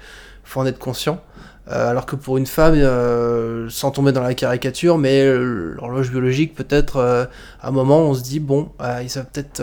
faut 0.48 0.60
en 0.60 0.66
être 0.66 0.78
conscient. 0.78 1.22
Euh, 1.70 1.90
alors 1.90 2.06
que 2.06 2.16
pour 2.16 2.38
une 2.38 2.46
femme, 2.46 2.74
euh, 2.76 3.68
sans 3.68 3.90
tomber 3.90 4.12
dans 4.12 4.22
la 4.22 4.32
caricature, 4.32 4.96
mais 4.96 5.22
l'horloge 5.26 6.10
biologique, 6.10 6.54
peut-être 6.54 7.28
à 7.60 7.68
un 7.68 7.70
moment, 7.70 8.00
on 8.00 8.14
se 8.14 8.22
dit 8.22 8.40
bon, 8.40 8.70
il 8.80 9.08
peut-être, 9.12 9.62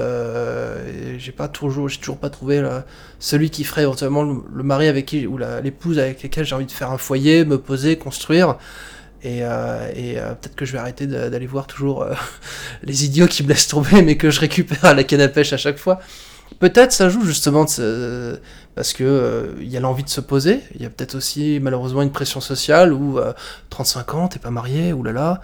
j'ai 1.18 1.32
pas 1.32 1.48
toujours, 1.48 1.90
j'ai 1.90 2.00
toujours 2.00 2.18
pas 2.18 2.30
trouvé 2.30 2.64
celui 3.20 3.50
qui 3.50 3.64
ferait 3.64 3.84
éventuellement 3.84 4.24
le, 4.24 4.64
mari 4.64 4.88
avec 4.88 5.08
qui 5.08 5.26
ou 5.26 5.40
l'épouse 5.64 5.98
avec 5.98 6.22
laquelle 6.22 6.46
j'ai 6.46 6.56
envie 6.56 6.68
de 6.68 6.72
faire 6.72 6.92
un 6.92 7.00
foyer, 7.00 7.44
me 7.44 7.58
poser, 7.58 7.98
construire. 7.98 8.58
Et, 9.26 9.40
euh, 9.42 9.92
euh, 9.98 10.36
peut-être 10.36 10.56
que 10.56 10.66
je 10.66 10.74
vais 10.74 10.78
arrêter 10.78 11.08
d'aller 11.08 11.48
voir 11.48 11.66
toujours 11.66 12.04
euh, 12.04 12.14
les 12.84 13.06
idiots 13.06 13.26
qui 13.26 13.42
me 13.42 13.50
laissent 13.50 13.68
tomber, 13.68 14.04
mais 14.04 14.18
que 14.18 14.30
je 14.30 14.40
récupère 14.40 14.86
à 14.86 14.94
la 14.94 15.04
canne 15.04 15.22
à 15.22 15.28
pêche 15.28 15.52
à 15.52 15.58
chaque 15.58 15.80
fois. 15.80 16.00
Peut-être 16.60 16.92
ça 16.92 17.10
joue 17.10 17.26
justement 17.26 17.66
parce 18.76 18.94
que 18.94 19.56
il 19.60 19.68
y 19.68 19.78
a 19.78 19.80
l'envie 19.80 20.04
de 20.04 20.10
se 20.10 20.22
poser. 20.22 20.62
Il 20.76 20.82
y 20.82 20.86
a 20.86 20.90
peut-être 20.90 21.16
aussi 21.16 21.60
malheureusement 21.62 22.02
une 22.02 22.12
pression 22.12 22.42
sociale 22.42 22.94
où 22.94 23.20
35 23.70 24.14
ans, 24.14 24.28
t'es 24.28 24.40
pas 24.40 24.52
marié, 24.52 24.94
oulala. 24.94 25.42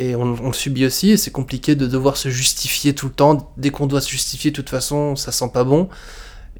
Et 0.00 0.14
on, 0.14 0.22
on, 0.22 0.46
le 0.46 0.52
subit 0.52 0.86
aussi, 0.86 1.10
et 1.10 1.16
c'est 1.16 1.32
compliqué 1.32 1.74
de 1.74 1.88
devoir 1.88 2.16
se 2.16 2.28
justifier 2.28 2.94
tout 2.94 3.06
le 3.06 3.12
temps. 3.12 3.52
Dès 3.56 3.70
qu'on 3.70 3.88
doit 3.88 4.00
se 4.00 4.08
justifier, 4.08 4.52
de 4.52 4.56
toute 4.56 4.70
façon, 4.70 5.16
ça 5.16 5.32
sent 5.32 5.50
pas 5.52 5.64
bon. 5.64 5.88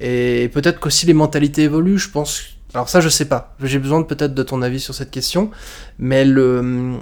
Et 0.01 0.49
peut-être 0.53 0.81
qu'aussi 0.81 1.05
les 1.05 1.13
mentalités 1.13 1.63
évoluent. 1.63 1.97
Je 1.97 2.09
pense 2.09 2.59
alors 2.73 2.87
ça, 2.87 3.01
je 3.01 3.09
sais 3.09 3.25
pas. 3.25 3.55
J'ai 3.63 3.79
besoin 3.79 4.03
peut-être 4.03 4.33
de 4.33 4.43
ton 4.43 4.61
avis 4.61 4.79
sur 4.79 4.93
cette 4.93 5.11
question, 5.11 5.49
mais 5.97 6.23
le 6.23 6.97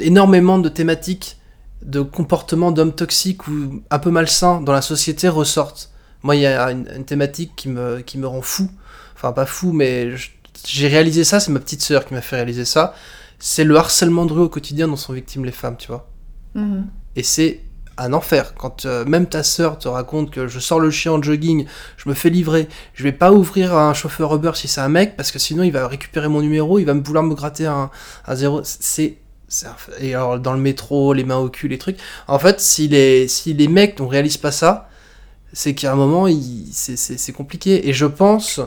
énormément 0.00 0.58
de 0.58 0.70
thématiques 0.70 1.36
de 1.84 2.00
comportements 2.00 2.72
d'hommes 2.72 2.94
toxiques 2.94 3.48
ou 3.48 3.82
un 3.90 3.98
peu 3.98 4.10
malsains 4.10 4.60
dans 4.60 4.72
la 4.72 4.82
société 4.82 5.28
ressortent. 5.28 5.90
Moi, 6.22 6.36
il 6.36 6.42
y 6.42 6.46
a 6.46 6.70
une, 6.70 7.04
thématique 7.04 7.52
qui 7.56 7.68
me, 7.68 8.00
qui 8.00 8.18
me 8.18 8.26
rend 8.26 8.42
fou. 8.42 8.70
Enfin, 9.14 9.32
pas 9.32 9.46
fou, 9.46 9.72
mais 9.72 10.14
j'ai 10.66 10.88
réalisé 10.88 11.24
ça, 11.24 11.40
c'est 11.40 11.50
ma 11.50 11.60
petite 11.60 11.82
sœur 11.82 12.04
qui 12.04 12.14
m'a 12.14 12.20
fait 12.20 12.36
réaliser 12.36 12.64
ça. 12.64 12.94
C'est 13.38 13.64
le 13.64 13.76
harcèlement 13.76 14.24
de 14.24 14.32
rue 14.32 14.42
au 14.42 14.48
quotidien 14.48 14.86
dont 14.86 14.96
sont 14.96 15.12
victimes 15.12 15.44
les 15.44 15.52
femmes, 15.52 15.76
tu 15.76 15.88
vois. 15.88 16.08
Mhm. 16.54 16.86
Et 17.16 17.22
c'est 17.22 17.62
un 17.98 18.12
enfer. 18.12 18.54
Quand 18.54 18.86
euh, 18.86 19.04
même 19.04 19.26
ta 19.26 19.42
sœur 19.42 19.78
te 19.78 19.88
raconte 19.88 20.30
que 20.30 20.46
je 20.48 20.58
sors 20.58 20.80
le 20.80 20.90
chien 20.90 21.12
en 21.12 21.22
jogging, 21.22 21.66
je 21.96 22.08
me 22.08 22.14
fais 22.14 22.30
livrer, 22.30 22.68
je 22.94 23.02
vais 23.02 23.12
pas 23.12 23.32
ouvrir 23.32 23.76
un 23.76 23.94
chauffeur 23.94 24.34
Uber 24.34 24.52
si 24.54 24.68
c'est 24.68 24.80
un 24.80 24.88
mec, 24.88 25.16
parce 25.16 25.30
que 25.30 25.38
sinon 25.38 25.62
il 25.62 25.72
va 25.72 25.86
récupérer 25.88 26.28
mon 26.28 26.40
numéro, 26.40 26.78
il 26.78 26.84
va 26.84 26.94
me 26.94 27.02
vouloir 27.02 27.24
me 27.24 27.34
gratter 27.34 27.66
un, 27.66 27.90
un 28.26 28.34
zéro. 28.34 28.60
C'est. 28.64 29.18
Et 30.00 30.14
alors 30.14 30.38
dans 30.38 30.52
le 30.52 30.60
métro, 30.60 31.12
les 31.12 31.24
mains 31.24 31.38
au 31.38 31.48
cul, 31.48 31.68
les 31.68 31.78
trucs. 31.78 31.98
En 32.28 32.38
fait, 32.38 32.60
si 32.60 32.88
les, 32.88 33.28
si 33.28 33.54
les 33.54 33.68
mecs 33.68 33.98
ne 34.00 34.06
réalisent 34.06 34.36
pas 34.36 34.52
ça, 34.52 34.88
c'est 35.52 35.74
qu'à 35.74 35.92
un 35.92 35.96
moment, 35.96 36.26
c'est 36.72 37.32
compliqué. 37.32 37.88
Et 37.88 37.92
je 37.92 38.06
pense 38.06 38.60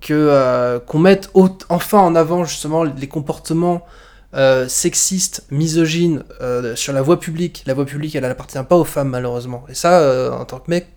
que 0.00 0.12
euh, 0.12 0.80
qu'on 0.80 0.98
mette 0.98 1.30
enfin 1.68 1.98
en 1.98 2.14
avant 2.14 2.44
justement 2.44 2.84
les 2.84 3.08
comportements 3.08 3.86
euh, 4.34 4.66
sexiste, 4.68 5.44
misogyne 5.50 6.24
euh, 6.40 6.74
sur 6.76 6.92
la 6.92 7.02
voie 7.02 7.20
publique. 7.20 7.62
La 7.66 7.74
voie 7.74 7.86
publique, 7.86 8.14
elle 8.16 8.22
n'appartient 8.22 8.58
pas 8.68 8.76
aux 8.76 8.84
femmes, 8.84 9.10
malheureusement. 9.10 9.64
Et 9.68 9.74
ça, 9.74 10.36
en 10.38 10.44
tant 10.44 10.58
que 10.58 10.70
mec, 10.70 10.88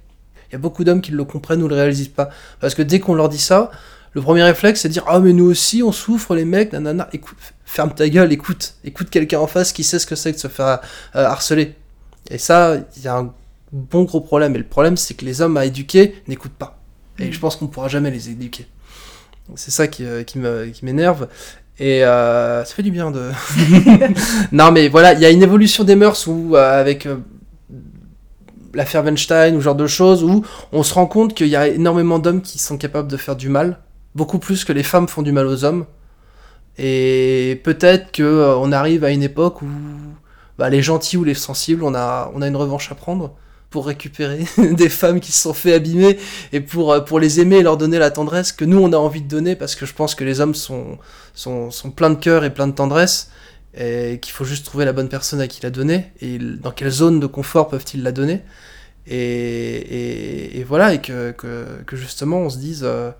il 0.49 0.53
y 0.53 0.55
a 0.55 0.59
beaucoup 0.59 0.83
d'hommes 0.83 1.01
qui 1.01 1.11
le 1.11 1.23
comprennent 1.23 1.61
ou 1.61 1.67
le 1.67 1.75
réalisent 1.75 2.07
pas. 2.07 2.29
Parce 2.59 2.73
que 2.73 2.81
dès 2.81 2.99
qu'on 2.99 3.13
leur 3.13 3.29
dit 3.29 3.37
ça, 3.37 3.69
le 4.17 4.23
premier 4.23 4.43
réflexe, 4.43 4.81
c'est 4.81 4.87
de 4.87 4.93
dire 4.93 5.05
Ah, 5.07 5.19
mais 5.19 5.31
nous 5.31 5.45
aussi, 5.45 5.83
on 5.83 5.91
souffre, 5.91 6.33
les 6.35 6.43
mecs, 6.43 6.73
nanana. 6.73 7.07
Écoute, 7.13 7.37
ferme 7.65 7.93
ta 7.93 8.09
gueule, 8.09 8.33
écoute. 8.33 8.73
Écoute 8.83 9.09
quelqu'un 9.09 9.39
en 9.39 9.47
face 9.47 9.71
qui 9.71 9.83
sait 9.83 9.99
ce 9.99 10.07
que 10.07 10.15
c'est 10.15 10.31
que 10.31 10.37
de 10.37 10.41
se 10.41 10.47
faire 10.47 10.79
harceler. 11.13 11.75
Et 12.31 12.39
ça, 12.39 12.77
il 12.97 13.03
y 13.03 13.07
a 13.07 13.15
un 13.15 13.31
bon 13.71 14.03
gros 14.03 14.21
problème. 14.21 14.55
Et 14.55 14.57
le 14.57 14.63
problème, 14.63 14.97
c'est 14.97 15.13
que 15.13 15.23
les 15.23 15.41
hommes 15.41 15.55
à 15.55 15.65
éduquer 15.65 16.15
n'écoutent 16.27 16.57
pas. 16.57 16.79
Et 17.19 17.29
mm. 17.29 17.31
je 17.31 17.39
pense 17.39 17.55
qu'on 17.55 17.67
pourra 17.67 17.89
jamais 17.89 18.09
les 18.09 18.29
éduquer. 18.29 18.67
C'est 19.55 19.71
ça 19.71 19.87
qui, 19.87 20.03
qui 20.25 20.39
m'énerve. 20.85 21.27
Et 21.79 22.03
euh, 22.03 22.65
ça 22.65 22.73
fait 22.73 22.83
du 22.83 22.91
bien 22.91 23.11
de. 23.11 23.29
non, 24.51 24.71
mais 24.71 24.87
voilà, 24.87 25.13
il 25.13 25.19
y 25.19 25.25
a 25.25 25.29
une 25.29 25.43
évolution 25.43 25.83
des 25.83 25.95
mœurs 25.95 26.27
où, 26.27 26.55
euh, 26.55 26.79
avec 26.79 27.05
euh, 27.05 27.17
l'affaire 28.73 29.03
Weinstein 29.03 29.55
ou 29.55 29.59
ce 29.59 29.65
genre 29.65 29.75
de 29.75 29.85
choses, 29.85 30.23
où 30.23 30.43
on 30.71 30.81
se 30.81 30.93
rend 30.93 31.05
compte 31.05 31.35
qu'il 31.35 31.47
y 31.47 31.55
a 31.55 31.67
énormément 31.67 32.17
d'hommes 32.17 32.41
qui 32.41 32.57
sont 32.57 32.77
capables 32.77 33.07
de 33.07 33.17
faire 33.17 33.35
du 33.35 33.49
mal, 33.49 33.79
beaucoup 34.17 34.39
plus 34.39 34.65
que 34.65 34.73
les 34.73 34.83
femmes 34.83 35.07
font 35.07 35.21
du 35.21 35.31
mal 35.31 35.47
aux 35.47 35.63
hommes. 35.63 35.85
Et 36.77 37.61
peut-être 37.63 38.11
que 38.11 38.55
on 38.57 38.71
arrive 38.71 39.03
à 39.03 39.11
une 39.11 39.23
époque 39.23 39.61
où 39.61 39.67
bah, 40.57 40.69
les 40.69 40.81
gentils 40.81 41.17
ou 41.17 41.23
les 41.23 41.35
sensibles, 41.35 41.83
on 41.83 41.95
a, 41.95 42.31
on 42.33 42.41
a 42.41 42.47
une 42.47 42.55
revanche 42.55 42.91
à 42.91 42.95
prendre 42.95 43.35
pour 43.69 43.87
récupérer 43.87 44.45
des 44.57 44.89
femmes 44.89 45.19
qui 45.19 45.31
se 45.31 45.43
sont 45.43 45.53
fait 45.53 45.73
abîmer 45.73 46.17
et 46.51 46.61
pour, 46.61 46.91
euh, 46.91 47.01
pour 47.01 47.19
les 47.19 47.39
aimer 47.39 47.57
et 47.57 47.63
leur 47.63 47.77
donner 47.77 47.99
la 47.99 48.11
tendresse 48.11 48.51
que 48.51 48.65
nous 48.65 48.79
on 48.79 48.93
a 48.93 48.97
envie 48.97 49.21
de 49.21 49.27
donner 49.27 49.55
parce 49.55 49.75
que 49.75 49.85
je 49.85 49.93
pense 49.93 50.15
que 50.15 50.23
les 50.23 50.39
hommes 50.39 50.55
sont, 50.55 50.97
sont, 51.33 51.69
sont 51.69 51.91
pleins 51.91 52.09
de 52.09 52.15
cœur 52.15 52.45
et 52.45 52.53
pleins 52.53 52.67
de 52.67 52.73
tendresse 52.73 53.29
et 53.77 54.19
qu'il 54.21 54.31
faut 54.33 54.45
juste 54.45 54.65
trouver 54.65 54.85
la 54.85 54.93
bonne 54.93 55.09
personne 55.09 55.41
à 55.41 55.47
qui 55.47 55.61
la 55.61 55.69
donner 55.69 56.11
et 56.21 56.39
dans 56.39 56.71
quelle 56.71 56.89
zone 56.89 57.19
de 57.19 57.27
confort 57.27 57.67
peuvent-ils 57.67 58.01
la 58.01 58.13
donner 58.13 58.41
et, 59.05 60.59
et, 60.59 60.63
voilà 60.63 60.93
et 60.93 61.01
que, 61.01 61.31
que, 61.31 61.65
que, 61.85 61.95
justement 61.95 62.39
on 62.39 62.49
se 62.49 62.57
dise 62.57 62.81
euh, 62.83 63.11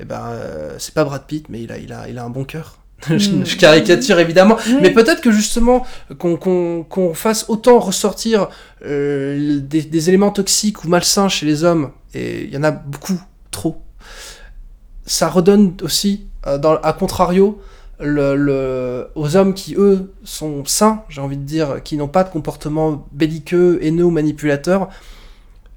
eh 0.00 0.04
ben 0.04 0.20
euh, 0.28 0.76
c'est 0.78 0.94
pas 0.94 1.04
Brad 1.04 1.24
Pitt 1.26 1.48
mais 1.48 1.62
il 1.62 1.72
a, 1.72 1.78
il 1.78 1.92
a, 1.92 2.08
il 2.08 2.18
a 2.18 2.24
un 2.24 2.30
bon 2.30 2.44
cœur. 2.44 2.78
Mm. 3.08 3.44
je, 3.44 3.56
caricature 3.56 4.18
évidemment, 4.18 4.56
mais 4.82 4.90
peut-être 4.90 5.20
que 5.20 5.30
justement 5.30 5.86
qu'on 6.18 7.14
fasse 7.14 7.44
autant 7.48 7.78
ressortir 7.78 8.48
euh, 8.84 9.60
des, 9.60 10.08
éléments 10.08 10.32
toxiques 10.32 10.84
ou 10.84 10.88
malsains 10.88 11.28
chez 11.28 11.46
les 11.46 11.62
hommes, 11.62 11.92
et 12.12 12.44
il 12.44 12.50
y 12.52 12.56
en 12.56 12.64
a 12.64 12.72
beaucoup, 12.72 13.20
trop, 13.52 13.80
ça 15.06 15.28
redonne 15.28 15.76
aussi, 15.82 16.26
euh, 16.46 16.58
dans, 16.58 16.74
à 16.74 16.92
contrario, 16.92 17.60
le, 18.00 19.08
aux 19.14 19.36
hommes 19.36 19.54
qui, 19.54 19.74
eux, 19.76 20.12
sont 20.24 20.64
sains, 20.64 21.02
j'ai 21.08 21.20
envie 21.20 21.36
de 21.36 21.42
dire, 21.42 21.82
qui 21.84 21.96
n'ont 21.96 22.08
pas 22.08 22.24
de 22.24 22.30
comportement 22.30 23.06
belliqueux, 23.12 23.78
haineux 23.80 24.04
ou 24.04 24.10
manipulateur, 24.10 24.88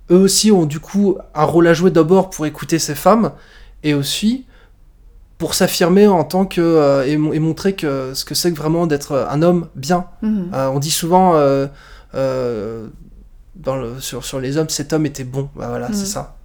eux 0.10 0.18
aussi 0.18 0.52
ont 0.52 0.66
du 0.66 0.80
coup 0.80 1.18
un 1.34 1.44
rôle 1.44 1.68
à 1.68 1.74
jouer 1.74 1.92
d'abord 1.92 2.30
pour 2.30 2.46
écouter 2.46 2.80
ces 2.80 2.96
femmes, 2.96 3.32
et 3.84 3.94
aussi 3.94 4.46
pour 5.42 5.56
s'affirmer 5.56 6.06
en 6.06 6.24
tant 6.24 6.46
que 6.46 6.62
euh, 6.62 7.04
et, 7.04 7.18
montrer 7.18 7.74
que 7.74 8.14
ce 8.14 8.26
que 8.26 8.36
c'est 8.36 8.52
que 8.52 8.58
vraiment 8.58 8.86
d'être 8.86 9.28
un 9.28 9.42
homme 9.42 9.70
bien. 9.76 10.06
Mhm. 10.22 10.52
Euh, 10.54 10.68
on 10.68 10.78
dit 10.78 10.92
souvent 10.92 11.34
euh, 11.34 11.68
dans 13.56 13.76
le, 13.76 14.00
sur, 14.00 14.24
sur 14.24 14.40
les 14.40 14.58
hommes 14.58 14.70
cet 14.70 14.94
homme 14.94 15.08
était 15.08 15.24
bon. 15.24 15.50
Bah 15.56 15.70
voilà, 15.70 15.88
c'est 15.88 16.02
mhm. 16.02 16.06
ça. 16.06 16.36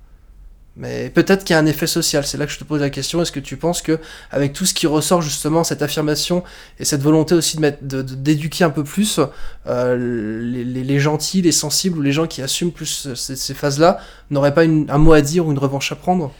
Mais 0.79 1.11
peut-être 1.11 1.44
qu'il 1.44 1.53
y 1.53 1.57
a 1.59 1.61
un 1.61 1.66
effet 1.66 1.87
social. 1.87 2.25
C'est 2.25 2.38
là 2.38 2.46
que 2.46 2.53
je 2.53 2.59
te 2.59 2.64
pose 2.64 2.81
la 2.81 2.88
question. 2.88 3.20
Est-ce 3.20 3.33
que 3.33 3.40
tu 3.40 3.59
penses 3.59 3.83
que 3.83 3.99
avec 4.31 4.55
tout 4.55 4.64
ce 4.64 4.72
qui 4.72 4.87
ressort 4.87 5.20
justement 5.20 5.62
cette 5.62 5.83
affirmation 5.83 6.42
et 6.79 6.87
cette 6.87 7.03
volonté 7.03 7.35
aussi 7.35 7.57
de 7.57 7.61
mettre 7.61 7.83
d'éduquer 7.83 8.64
un 8.64 8.70
peu 8.70 8.83
plus 8.83 9.20
les, 9.66 10.64
les, 10.64 10.99
gentils, 10.99 11.42
les 11.42 11.53
sensibles 11.53 11.99
ou 11.99 12.03
les 12.03 12.12
gens 12.12 12.27
qui 12.27 12.40
assument 12.40 12.72
plus 12.72 13.09
ces, 13.14 13.55
phases-là 13.55 14.01
n'auraient 14.31 14.55
pas 14.55 14.64
un 14.64 14.99
mot 14.99 15.12
à 15.12 15.20
dire 15.20 15.46
ou 15.46 15.53
une 15.53 15.59
revanche 15.59 15.92
à 15.92 15.96
prendre? 15.96 16.33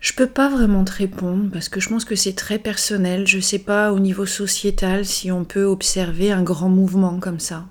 Je 0.00 0.14
peux 0.14 0.26
pas 0.26 0.48
vraiment 0.48 0.84
te 0.84 0.92
répondre 0.92 1.50
parce 1.52 1.68
que 1.68 1.78
je 1.78 1.88
pense 1.88 2.06
que 2.06 2.16
c'est 2.16 2.32
très 2.32 2.58
personnel. 2.58 3.26
Je 3.26 3.38
sais 3.38 3.58
pas 3.58 3.92
au 3.92 3.98
niveau 3.98 4.24
sociétal 4.24 5.04
si 5.04 5.30
on 5.30 5.44
peut 5.44 5.64
observer 5.64 6.32
un 6.32 6.42
grand 6.42 6.70
mouvement 6.70 7.18
comme 7.20 7.38
ça. 7.38 7.66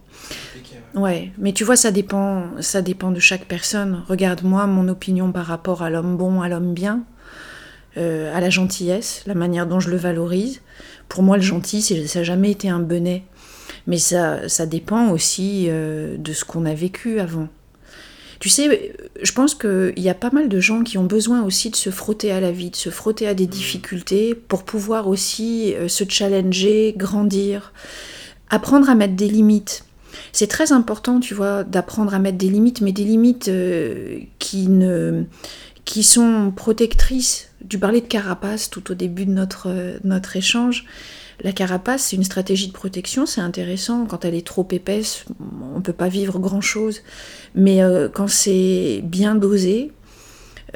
Ouais, 0.95 1.31
mais 1.37 1.53
tu 1.53 1.63
vois, 1.63 1.75
ça 1.75 1.91
dépend, 1.91 2.45
ça 2.61 2.81
dépend 2.81 3.11
de 3.11 3.19
chaque 3.19 3.45
personne. 3.45 4.03
Regarde-moi 4.07 4.67
mon 4.67 4.87
opinion 4.87 5.31
par 5.31 5.45
rapport 5.45 5.81
à 5.81 5.89
l'homme 5.89 6.17
bon, 6.17 6.41
à 6.41 6.49
l'homme 6.49 6.73
bien, 6.73 7.03
euh, 7.97 8.35
à 8.35 8.41
la 8.41 8.49
gentillesse, 8.49 9.23
la 9.25 9.35
manière 9.35 9.67
dont 9.67 9.79
je 9.79 9.89
le 9.89 9.97
valorise. 9.97 10.61
Pour 11.07 11.23
moi, 11.23 11.37
le 11.37 11.43
gentil, 11.43 11.81
ça 11.81 12.19
n'a 12.19 12.23
jamais 12.23 12.51
été 12.51 12.69
un 12.69 12.79
benet. 12.79 13.23
Mais 13.87 13.97
ça, 13.97 14.47
ça 14.49 14.65
dépend 14.65 15.09
aussi 15.09 15.65
euh, 15.67 16.17
de 16.17 16.33
ce 16.33 16.45
qu'on 16.45 16.65
a 16.65 16.73
vécu 16.73 17.19
avant. 17.19 17.47
Tu 18.39 18.47
sais, 18.47 18.93
je 19.21 19.31
pense 19.33 19.53
qu'il 19.53 19.93
y 19.97 20.09
a 20.09 20.13
pas 20.13 20.31
mal 20.31 20.47
de 20.47 20.59
gens 20.61 20.83
qui 20.83 20.97
ont 20.97 21.03
besoin 21.03 21.43
aussi 21.43 21.69
de 21.69 21.75
se 21.75 21.89
frotter 21.89 22.31
à 22.31 22.39
la 22.39 22.51
vie, 22.51 22.69
de 22.69 22.75
se 22.77 22.89
frotter 22.89 23.27
à 23.27 23.33
des 23.33 23.47
mm. 23.47 23.49
difficultés 23.49 24.35
pour 24.35 24.63
pouvoir 24.63 25.07
aussi 25.07 25.73
euh, 25.75 25.89
se 25.89 26.05
challenger, 26.07 26.93
grandir, 26.95 27.73
apprendre 28.49 28.89
à 28.89 28.95
mettre 28.95 29.15
des 29.15 29.27
limites. 29.27 29.83
C'est 30.31 30.47
très 30.47 30.71
important, 30.71 31.19
tu 31.19 31.33
vois, 31.33 31.63
d'apprendre 31.63 32.13
à 32.13 32.19
mettre 32.19 32.37
des 32.37 32.49
limites, 32.49 32.81
mais 32.81 32.93
des 32.93 33.03
limites 33.03 33.49
euh, 33.49 34.19
qui, 34.39 34.67
ne, 34.67 35.23
qui 35.85 36.03
sont 36.03 36.51
protectrices 36.55 37.49
Tu 37.67 37.77
parlais 37.77 38.01
de 38.01 38.07
carapace 38.07 38.69
tout 38.69 38.91
au 38.91 38.95
début 38.95 39.25
de 39.25 39.31
notre, 39.31 39.99
notre 40.05 40.37
échange. 40.37 40.85
La 41.41 41.53
carapace, 41.53 42.03
c'est 42.03 42.15
une 42.15 42.23
stratégie 42.23 42.67
de 42.67 42.73
protection, 42.73 43.25
c'est 43.25 43.41
intéressant. 43.41 44.05
Quand 44.05 44.25
elle 44.25 44.35
est 44.35 44.45
trop 44.45 44.67
épaisse, 44.71 45.25
on 45.73 45.77
ne 45.77 45.81
peut 45.81 45.93
pas 45.93 46.09
vivre 46.09 46.37
grand-chose. 46.39 47.01
Mais 47.55 47.81
euh, 47.81 48.09
quand 48.09 48.27
c'est 48.27 49.01
bien 49.03 49.35
dosé, 49.35 49.91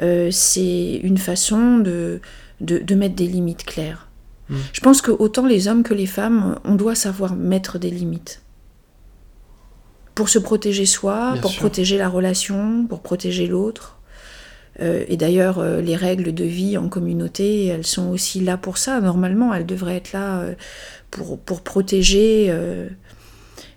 euh, 0.00 0.30
c'est 0.30 1.00
une 1.02 1.18
façon 1.18 1.78
de, 1.78 2.20
de, 2.60 2.94
mettre 2.94 3.14
des 3.14 3.26
limites 3.26 3.64
claires. 3.64 4.08
Hmm. 4.48 4.56
Je 4.72 4.80
pense 4.80 5.02
que 5.02 5.10
autant 5.10 5.46
les 5.46 5.68
hommes 5.68 5.82
que 5.82 5.94
les 5.94 6.06
femmes, 6.06 6.58
on 6.64 6.74
doit 6.76 6.94
savoir 6.94 7.36
mettre 7.36 7.78
des 7.78 7.90
limites. 7.90 8.40
Pour 10.14 10.28
se 10.28 10.38
protéger 10.38 10.86
soi, 10.86 11.34
pour 11.42 11.54
protéger 11.56 11.98
la 11.98 12.08
relation, 12.08 12.86
pour 12.88 13.00
protéger 13.00 13.46
l'autre. 13.48 13.98
Euh, 14.80 15.04
et 15.08 15.16
d'ailleurs, 15.16 15.58
euh, 15.58 15.80
les 15.80 15.96
règles 15.96 16.34
de 16.34 16.44
vie 16.44 16.76
en 16.76 16.88
communauté, 16.88 17.66
elles 17.66 17.86
sont 17.86 18.10
aussi 18.10 18.40
là 18.40 18.56
pour 18.56 18.78
ça. 18.78 19.00
Normalement, 19.00 19.54
elles 19.54 19.66
devraient 19.66 19.96
être 19.96 20.12
là 20.12 20.40
euh, 20.40 20.54
pour, 21.10 21.38
pour, 21.38 21.62
protéger 21.62 22.52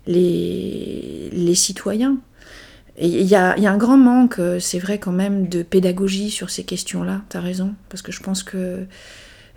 les, 0.06 1.30
les, 1.32 1.54
citoyens. 1.54 2.18
Il 3.00 3.22
y 3.22 3.36
a, 3.36 3.56
y 3.58 3.66
a, 3.66 3.70
un 3.70 3.76
grand 3.76 3.96
manque, 3.96 4.40
c'est 4.58 4.80
vrai 4.80 4.98
quand 4.98 5.12
même, 5.12 5.48
de 5.48 5.62
pédagogie 5.62 6.30
sur 6.30 6.50
ces 6.50 6.64
questions-là. 6.64 7.22
Tu 7.30 7.36
as 7.36 7.40
raison, 7.40 7.74
parce 7.88 8.02
que 8.02 8.10
je 8.10 8.20
pense 8.20 8.42
que 8.42 8.86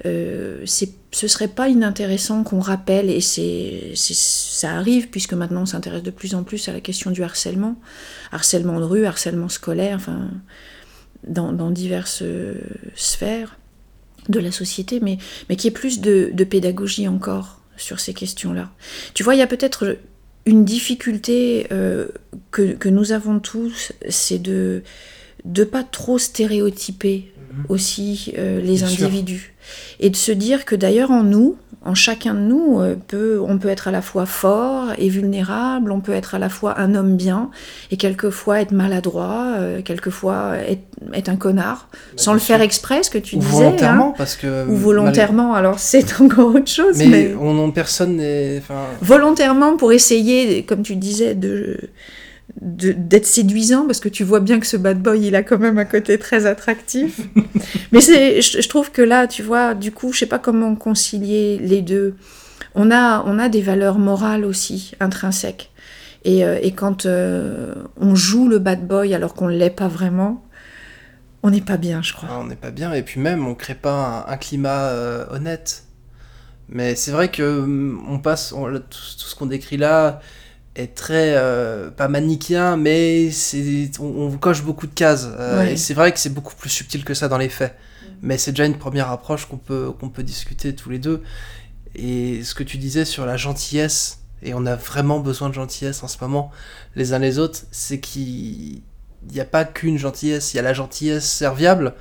euh, 0.06 0.66
ce 0.66 1.28
serait 1.28 1.48
pas 1.48 1.70
inintéressant 1.70 2.44
qu'on 2.44 2.60
rappelle, 2.60 3.10
et 3.10 3.22
c'est, 3.22 3.92
ça 3.96 4.72
arrive 4.72 5.10
puisque 5.10 5.34
maintenant 5.34 5.64
on 5.64 5.66
s'intéresse 5.66 6.04
de 6.04 6.12
plus 6.12 6.34
en 6.34 6.44
plus 6.44 6.68
à 6.70 6.74
la 6.74 6.80
question 6.80 7.12
du 7.12 7.24
harcèlement, 7.24 7.76
harcèlement 8.32 8.80
de 8.80 8.86
rue, 8.86 9.06
harcèlement 9.06 9.50
scolaire, 9.50 9.98
enfin, 9.98 10.30
dans, 11.28 11.72
diverses 11.72 12.22
euh, 12.22 12.56
sphères 12.96 13.58
de 14.30 14.40
la 14.40 14.52
société, 14.52 15.00
mais, 15.00 15.18
mais 15.50 15.56
qui 15.56 15.68
est 15.68 15.72
plus 15.72 16.00
de, 16.00 16.32
pédagogie 16.44 17.08
encore 17.08 17.62
sur 17.78 18.00
ces 18.00 18.14
questions-là. 18.14 18.72
Tu 19.14 19.24
vois, 19.24 19.36
il 19.36 19.40
y 19.40 19.44
a 19.44 19.48
peut-être 19.48 19.98
une 20.46 20.66
difficulté 20.66 21.68
euh, 21.72 22.08
que, 22.52 22.74
que, 22.74 22.90
nous 22.90 23.12
avons 23.12 23.40
tous, 23.40 23.94
c'est 24.10 24.40
de 24.40 24.84
ne 25.46 25.64
pas 25.64 25.84
trop 25.84 26.18
stéréotyper 26.18 27.32
mhm. 27.54 27.66
aussi 27.70 28.34
euh, 28.38 28.62
les 28.62 28.84
individus. 28.84 29.54
Et 30.00 30.10
de 30.10 30.16
se 30.16 30.32
dire 30.32 30.66
que 30.66 30.76
d'ailleurs 30.76 31.12
en 31.12 31.24
nous, 31.24 31.58
en 31.84 31.96
chacun 31.96 32.36
de 32.36 32.41
nous, 32.41 32.80
euh, 32.80 32.96
peut, 33.08 33.41
on 33.46 33.58
peut 33.58 33.70
être 33.70 33.88
à 33.88 33.91
la 33.91 34.04
fois 34.04 34.28
fort 34.28 34.89
et 35.00 35.10
vulnérable, 35.10 35.91
on 35.91 36.00
peut 36.00 36.12
être 36.12 36.36
à 36.36 36.39
la 36.39 36.48
fois 36.48 36.80
un 36.80 36.94
homme 36.94 37.17
bien 37.17 37.50
et 37.89 37.98
quelquefois 37.98 38.62
être 38.62 38.72
maladroit, 38.72 39.56
euh, 39.58 39.82
quelquefois 39.82 40.58
être, 40.58 40.84
être, 41.13 41.30
un 41.30 41.38
connard, 41.38 41.89
sans 42.15 42.34
le 42.34 42.39
faire 42.39 42.62
exprès, 42.62 43.02
ce 43.02 43.10
que 43.10 43.17
tu 43.17 43.36
ou 43.36 43.39
disais. 43.39 43.52
Volontairement, 43.52 44.10
hein. 44.10 44.15
parce 44.15 44.36
que. 44.36 44.67
Ou 44.67 44.76
volontairement, 44.76 45.56
alors 45.56 45.80
c'est 45.80 46.22
encore 46.22 46.54
autre 46.54 46.70
chose. 46.70 46.98
Mais, 46.98 47.08
mais... 47.08 47.36
On, 47.39 47.72
personne 47.72 48.17
n'est. 48.17 48.62
Volontairement 49.02 49.76
pour 49.76 49.91
essayer, 49.91 50.63
comme 50.63 50.84
tu 50.84 50.96
disais, 50.96 51.34
de 51.34 51.80
d'être 52.62 53.26
séduisant 53.26 53.88
parce 53.88 54.00
que 54.00 54.10
tu 54.10 54.24
vois 54.24 54.39
bien 54.39 54.60
que 54.60 54.67
ce 54.67 54.78
bad 54.78 55.02
boy 55.02 55.19
il 55.19 55.36
a 55.36 55.41
quand 55.41 55.58
même 55.58 55.80
un 55.80 55.86
côté 55.86 56.19
très 56.19 56.45
attractif. 56.45 57.19
Mais 57.91 58.02
c'est 58.02 58.41
je, 58.41 58.67
trouve 58.69 58.91
que 58.91 59.02
là 59.02 59.26
tu 59.26 59.41
vois 59.41 59.74
du 59.74 59.91
coup 59.91 60.13
je 60.13 60.19
sais 60.19 60.26
pas 60.28 60.38
comment 60.38 60.76
concilier 60.76 61.58
les 61.58 61.82
deux. 61.82 62.15
On 62.76 62.91
a 62.91 63.24
on 63.26 63.39
a 63.39 63.50
des 63.50 63.63
valeurs 63.63 63.97
morales 63.97 64.45
aussi 64.45 64.91
intrinsèques. 65.00 65.71
Et, 66.24 66.45
euh, 66.45 66.60
et 66.62 66.71
quand 66.71 67.08
euh, 67.08 67.74
on 68.00 68.13
joue 68.13 68.47
le 68.47 68.60
bad 68.60 68.86
boy 68.86 69.15
alors 69.15 69.34
qu'on 69.34 69.47
l'est 69.47 69.71
pas 69.71 69.88
vraiment 69.88 70.45
on 71.41 71.50
n'est 71.50 71.62
pas 71.62 71.78
bien 71.78 72.04
je 72.04 72.13
crois. 72.13 72.30
Ah, 72.32 72.39
on 72.39 72.45
n'est 72.45 72.56
pas 72.56 72.69
bien. 72.69 72.93
Et 72.93 73.02
puis 73.02 73.19
même 73.19 73.47
on 73.47 73.56
crée 73.56 73.74
pas 73.74 74.28
un, 74.30 74.38
climat 74.38 74.89
euh, 74.89 75.26
honnête. 75.32 75.86
Mais 76.69 76.93
c'est 76.93 77.12
vrai 77.12 77.32
que 77.32 77.62
hum, 77.63 78.06
on 78.08 78.19
passe 78.19 78.50
tout, 78.50 78.80
tout 78.80 79.26
ce 79.26 79.34
qu'on 79.34 79.47
décrit 79.47 79.78
là 79.78 80.21
est 80.76 80.96
très 80.96 81.36
euh, 81.36 81.90
pas 81.90 82.08
manichéen 82.08 82.78
mais 82.78 83.30
c'est 83.32 83.92
on, 84.00 84.32
coche 84.38 84.64
beaucoup 84.64 84.88
de 84.88 84.94
cases. 84.94 85.28
Euh, 85.40 85.66
et 85.66 85.78
c'est 85.78 85.94
vrai 85.94 86.12
que 86.12 86.20
c'est 86.20 86.34
beaucoup 86.34 86.56
plus 86.56 86.70
subtil 86.70 87.04
que 87.04 87.14
ça 87.14 87.28
dans 87.28 87.38
les 87.38 87.50
faits. 87.50 87.74
Mm. 87.74 88.06
mais 88.22 88.38
c'est 88.38 88.52
déjà 88.52 88.66
une 88.66 88.78
première 88.78 89.10
approche 89.10 89.46
qu'on 89.46 89.58
peut 89.58 89.92
qu'on 90.00 90.10
peut 90.10 90.24
discuter 90.24 90.76
tous 90.76 90.90
les 90.90 91.00
deux. 91.00 91.24
Et 91.96 92.44
ce 92.44 92.56
que 92.56 92.64
tu 92.64 92.78
disais 92.78 93.06
sur 93.06 93.26
la 93.26 93.36
gentillesse 93.38 94.20
et 94.44 94.54
on 94.54 94.66
a 94.66 94.76
vraiment 94.76 95.20
besoin 95.20 95.50
de 95.50 95.54
gentillesse 95.54 96.04
en 96.04 96.08
ce 96.08 96.18
moment 96.22 96.52
les 96.96 97.14
uns 97.14 97.20
les 97.20 97.38
autres 97.38 97.60
c'est 97.72 98.00
qu'il 98.00 98.82
n'y 99.30 99.40
a 99.40 99.46
pas 99.46 99.66
qu'une 99.66 99.98
gentillesse. 99.98 100.54
Il 100.54 100.58
y 100.58 100.60
a 100.60 100.64
la 100.64 100.74
gentillesse 100.74 101.30
serviable 101.30 101.94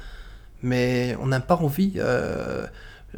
mais 0.63 1.17
on 1.21 1.27
n'a 1.27 1.41
pas 1.41 1.57
envie 1.57 1.95
euh, 1.97 2.67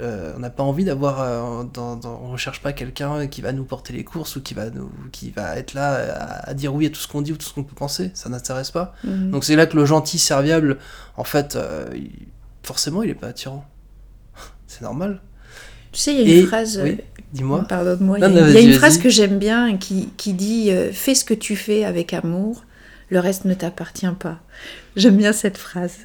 euh, 0.00 0.32
on 0.36 0.38
n'a 0.38 0.48
pas 0.48 0.62
envie 0.62 0.84
d'avoir, 0.84 1.20
euh, 1.20 1.64
dans, 1.64 2.00
on 2.04 2.30
recherche 2.30 2.62
pas 2.62 2.72
quelqu'un 2.72 3.26
qui 3.26 3.42
va 3.42 3.52
nous 3.52 3.64
porter 3.64 3.92
les 3.92 4.04
courses 4.04 4.36
ou 4.36 4.40
qui 4.40 4.54
va 4.54 4.70
nous, 4.70 4.90
qui 5.12 5.30
va 5.30 5.58
être 5.58 5.74
là 5.74 6.40
à, 6.44 6.54
dire 6.54 6.74
oui 6.74 6.86
à 6.86 6.90
tout 6.90 7.00
ce 7.00 7.08
qu'on 7.08 7.20
dit 7.20 7.32
ou 7.32 7.36
tout 7.36 7.46
ce 7.46 7.52
qu'on 7.52 7.62
peut 7.62 7.74
penser. 7.74 8.10
Ça 8.14 8.30
n'intéresse 8.30 8.70
pas. 8.70 8.94
Mhm. 9.04 9.30
Donc 9.30 9.44
c'est 9.44 9.54
là 9.54 9.66
que 9.66 9.76
le 9.76 9.84
gentil 9.84 10.18
serviable, 10.18 10.78
en 11.16 11.24
fait, 11.24 11.56
euh, 11.56 11.90
forcément, 12.62 13.02
il 13.02 13.10
est 13.10 13.14
pas 13.14 13.28
attirant. 13.28 13.66
c'est 14.66 14.80
normal. 14.80 15.20
Tu 15.92 16.00
sais, 16.00 16.14
il 16.14 16.26
y 16.26 16.32
a 16.32 16.40
une 16.40 16.46
phrase. 16.46 16.80
dis-moi. 17.34 17.66
Pardonne-moi. 17.68 18.18
Il 18.18 18.34
y 18.34 18.38
a, 18.38 18.60
une 18.60 18.72
phrase 18.72 18.96
que 18.96 19.10
j'aime 19.10 19.38
bien 19.38 19.76
qui, 19.76 20.08
qui 20.16 20.32
dit 20.32 20.70
Fais 20.92 21.14
ce 21.14 21.22
que 21.22 21.34
tu 21.34 21.54
fais 21.54 21.84
avec 21.84 22.14
amour, 22.14 22.64
le 23.10 23.20
reste 23.20 23.44
ne 23.44 23.52
t'appartient 23.52 24.06
pas. 24.18 24.38
J'aime 24.96 25.18
bien 25.18 25.34
cette 25.34 25.58
phrase 25.58 25.98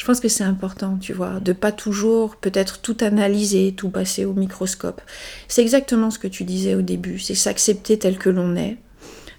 je 0.00 0.06
pense 0.06 0.18
que 0.18 0.28
c'est 0.28 0.44
important, 0.44 0.96
tu 0.96 1.12
vois, 1.12 1.40
de 1.40 1.52
pas 1.52 1.72
toujours 1.72 2.36
peut-être 2.36 2.80
tout 2.80 2.96
analyser, 3.02 3.74
tout 3.76 3.90
passer 3.90 4.24
au 4.24 4.32
microscope. 4.32 5.02
C'est 5.46 5.60
exactement 5.60 6.10
ce 6.10 6.18
que 6.18 6.26
tu 6.26 6.44
disais 6.44 6.74
au 6.74 6.80
début, 6.80 7.18
c'est 7.18 7.34
s'accepter 7.34 7.98
tel 7.98 8.16
que 8.16 8.30
l'on 8.30 8.56
est, 8.56 8.78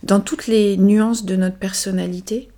dans 0.04 0.20
toutes 0.20 0.46
les 0.46 0.78
nuances 0.78 1.26
de 1.26 1.36
notre 1.36 1.56
personnalité. 1.58 2.50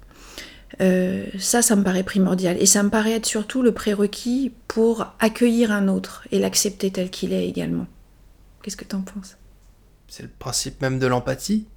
Euh, 0.82 1.28
ça, 1.40 1.62
ça 1.62 1.78
me 1.78 1.84
paraît 1.86 2.04
primordial. 2.04 2.58
Et 2.60 2.66
ça 2.66 2.84
me 2.84 2.90
paraît 2.90 3.14
être 3.14 3.26
surtout 3.26 3.62
le 3.62 3.72
prérequis 3.72 4.52
pour 4.68 5.14
accueillir 5.22 5.72
un 5.72 5.88
autre 5.88 6.28
et 6.34 6.40
l'accepter 6.40 6.92
tel 6.92 7.10
qu'il 7.10 7.32
est 7.32 7.48
également. 7.48 7.88
Qu'est-ce 8.64 8.76
que 8.76 8.84
tu 8.84 8.98
en 8.98 9.02
penses? 9.02 9.38
C'est 10.10 10.24
le 10.24 10.30
principe 10.40 10.82
même 10.82 11.00
de 11.00 11.08
l'empathie. 11.08 11.68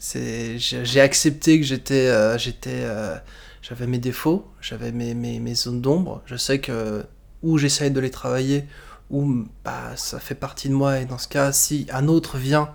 J'ai 0.00 1.00
accepté 1.00 1.60
que 1.60 1.64
j'étais 1.64 2.08
euh, 2.08 2.36
j'étais 2.38 2.82
euh, 2.82 3.14
j'avais 3.62 3.86
mes 3.86 3.98
défauts, 3.98 4.46
j'avais 4.60 4.92
mes, 4.92 5.14
mes, 5.14 5.54
zones 5.54 5.80
d'ombre. 5.80 6.22
Je 6.26 6.36
sais 6.36 6.60
que 6.60 7.04
où 7.42 7.58
j'essaye 7.58 7.90
de 7.90 8.00
les 8.00 8.10
travailler, 8.10 8.64
ou 9.10 9.44
bah, 9.64 9.96
ça 9.96 10.20
fait 10.20 10.34
partie 10.34 10.68
de 10.68 10.74
moi. 10.74 11.00
Et 11.00 11.04
dans 11.04 11.18
ce 11.18 11.28
cas, 11.28 11.52
si 11.52 11.86
un 11.92 12.08
autre 12.08 12.38
vient, 12.38 12.72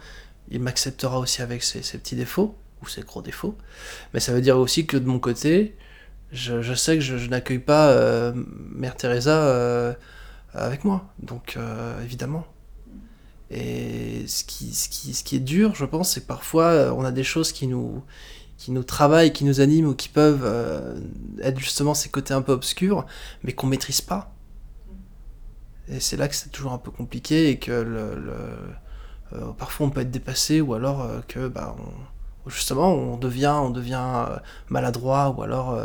il 0.49 0.59
m'acceptera 0.61 1.19
aussi 1.19 1.41
avec 1.41 1.63
ses, 1.63 1.81
petits 1.81 2.15
défauts, 2.15 2.55
ou 2.81 2.87
ses 2.87 3.01
gros 3.01 3.21
défauts. 3.21 3.57
Mais 4.13 4.19
ça 4.19 4.33
veut 4.33 4.41
dire 4.41 4.57
aussi 4.57 4.85
que 4.85 4.97
de 4.97 5.05
mon 5.05 5.19
côté, 5.19 5.75
je, 6.31 6.73
sais 6.73 6.95
que 6.95 7.01
je, 7.01 7.27
n'accueille 7.27 7.59
pas 7.59 7.89
euh, 7.89 8.33
Mère 8.35 8.95
Teresa 8.95 9.43
euh, 9.45 9.93
avec 10.53 10.83
moi. 10.83 11.13
Donc, 11.19 11.55
euh, 11.57 12.03
évidemment. 12.03 12.45
Et 13.51 14.25
ce 14.27 14.43
qui, 14.43 14.73
ce, 14.73 14.89
qui, 14.89 15.13
ce 15.13 15.23
qui 15.23 15.35
est 15.35 15.39
dur, 15.39 15.75
je 15.75 15.85
pense, 15.85 16.13
c'est 16.13 16.21
que 16.21 16.27
parfois, 16.27 16.93
on 16.97 17.05
a 17.05 17.11
des 17.11 17.23
choses 17.23 17.51
qui 17.51 17.67
nous, 17.67 18.03
qui 18.57 18.71
nous 18.71 18.83
travaillent, 18.83 19.33
qui 19.33 19.43
nous 19.43 19.59
animent 19.59 19.87
ou 19.87 19.93
qui 19.93 20.09
peuvent 20.09 20.43
euh, 20.43 20.95
être 21.41 21.59
justement 21.59 21.93
ces 21.93 22.09
côtés 22.09 22.33
un 22.33 22.41
peu 22.41 22.51
obscurs, 22.51 23.05
mais 23.43 23.53
qu'on 23.53 23.67
maîtrise 23.67 24.01
pas. 24.01 24.33
Et 25.87 25.99
c'est 25.99 26.17
là 26.17 26.27
que 26.27 26.35
c'est 26.35 26.49
toujours 26.49 26.73
un 26.73 26.77
peu 26.77 26.91
compliqué 26.91 27.49
et 27.49 27.59
que 27.59 27.71
le, 27.71 28.17
euh, 29.33 29.51
parfois 29.57 29.87
on 29.87 29.89
peut 29.89 30.01
être 30.01 30.11
dépassé 30.11 30.61
ou 30.61 30.73
alors 30.73 31.03
euh, 31.03 31.19
que 31.27 31.47
bah, 31.47 31.75
justement 32.47 32.93
on 32.93 33.17
devient, 33.17 33.55
on 33.61 33.69
devient 33.69 34.25
maladroit 34.69 35.29
ou 35.37 35.43
alors 35.43 35.79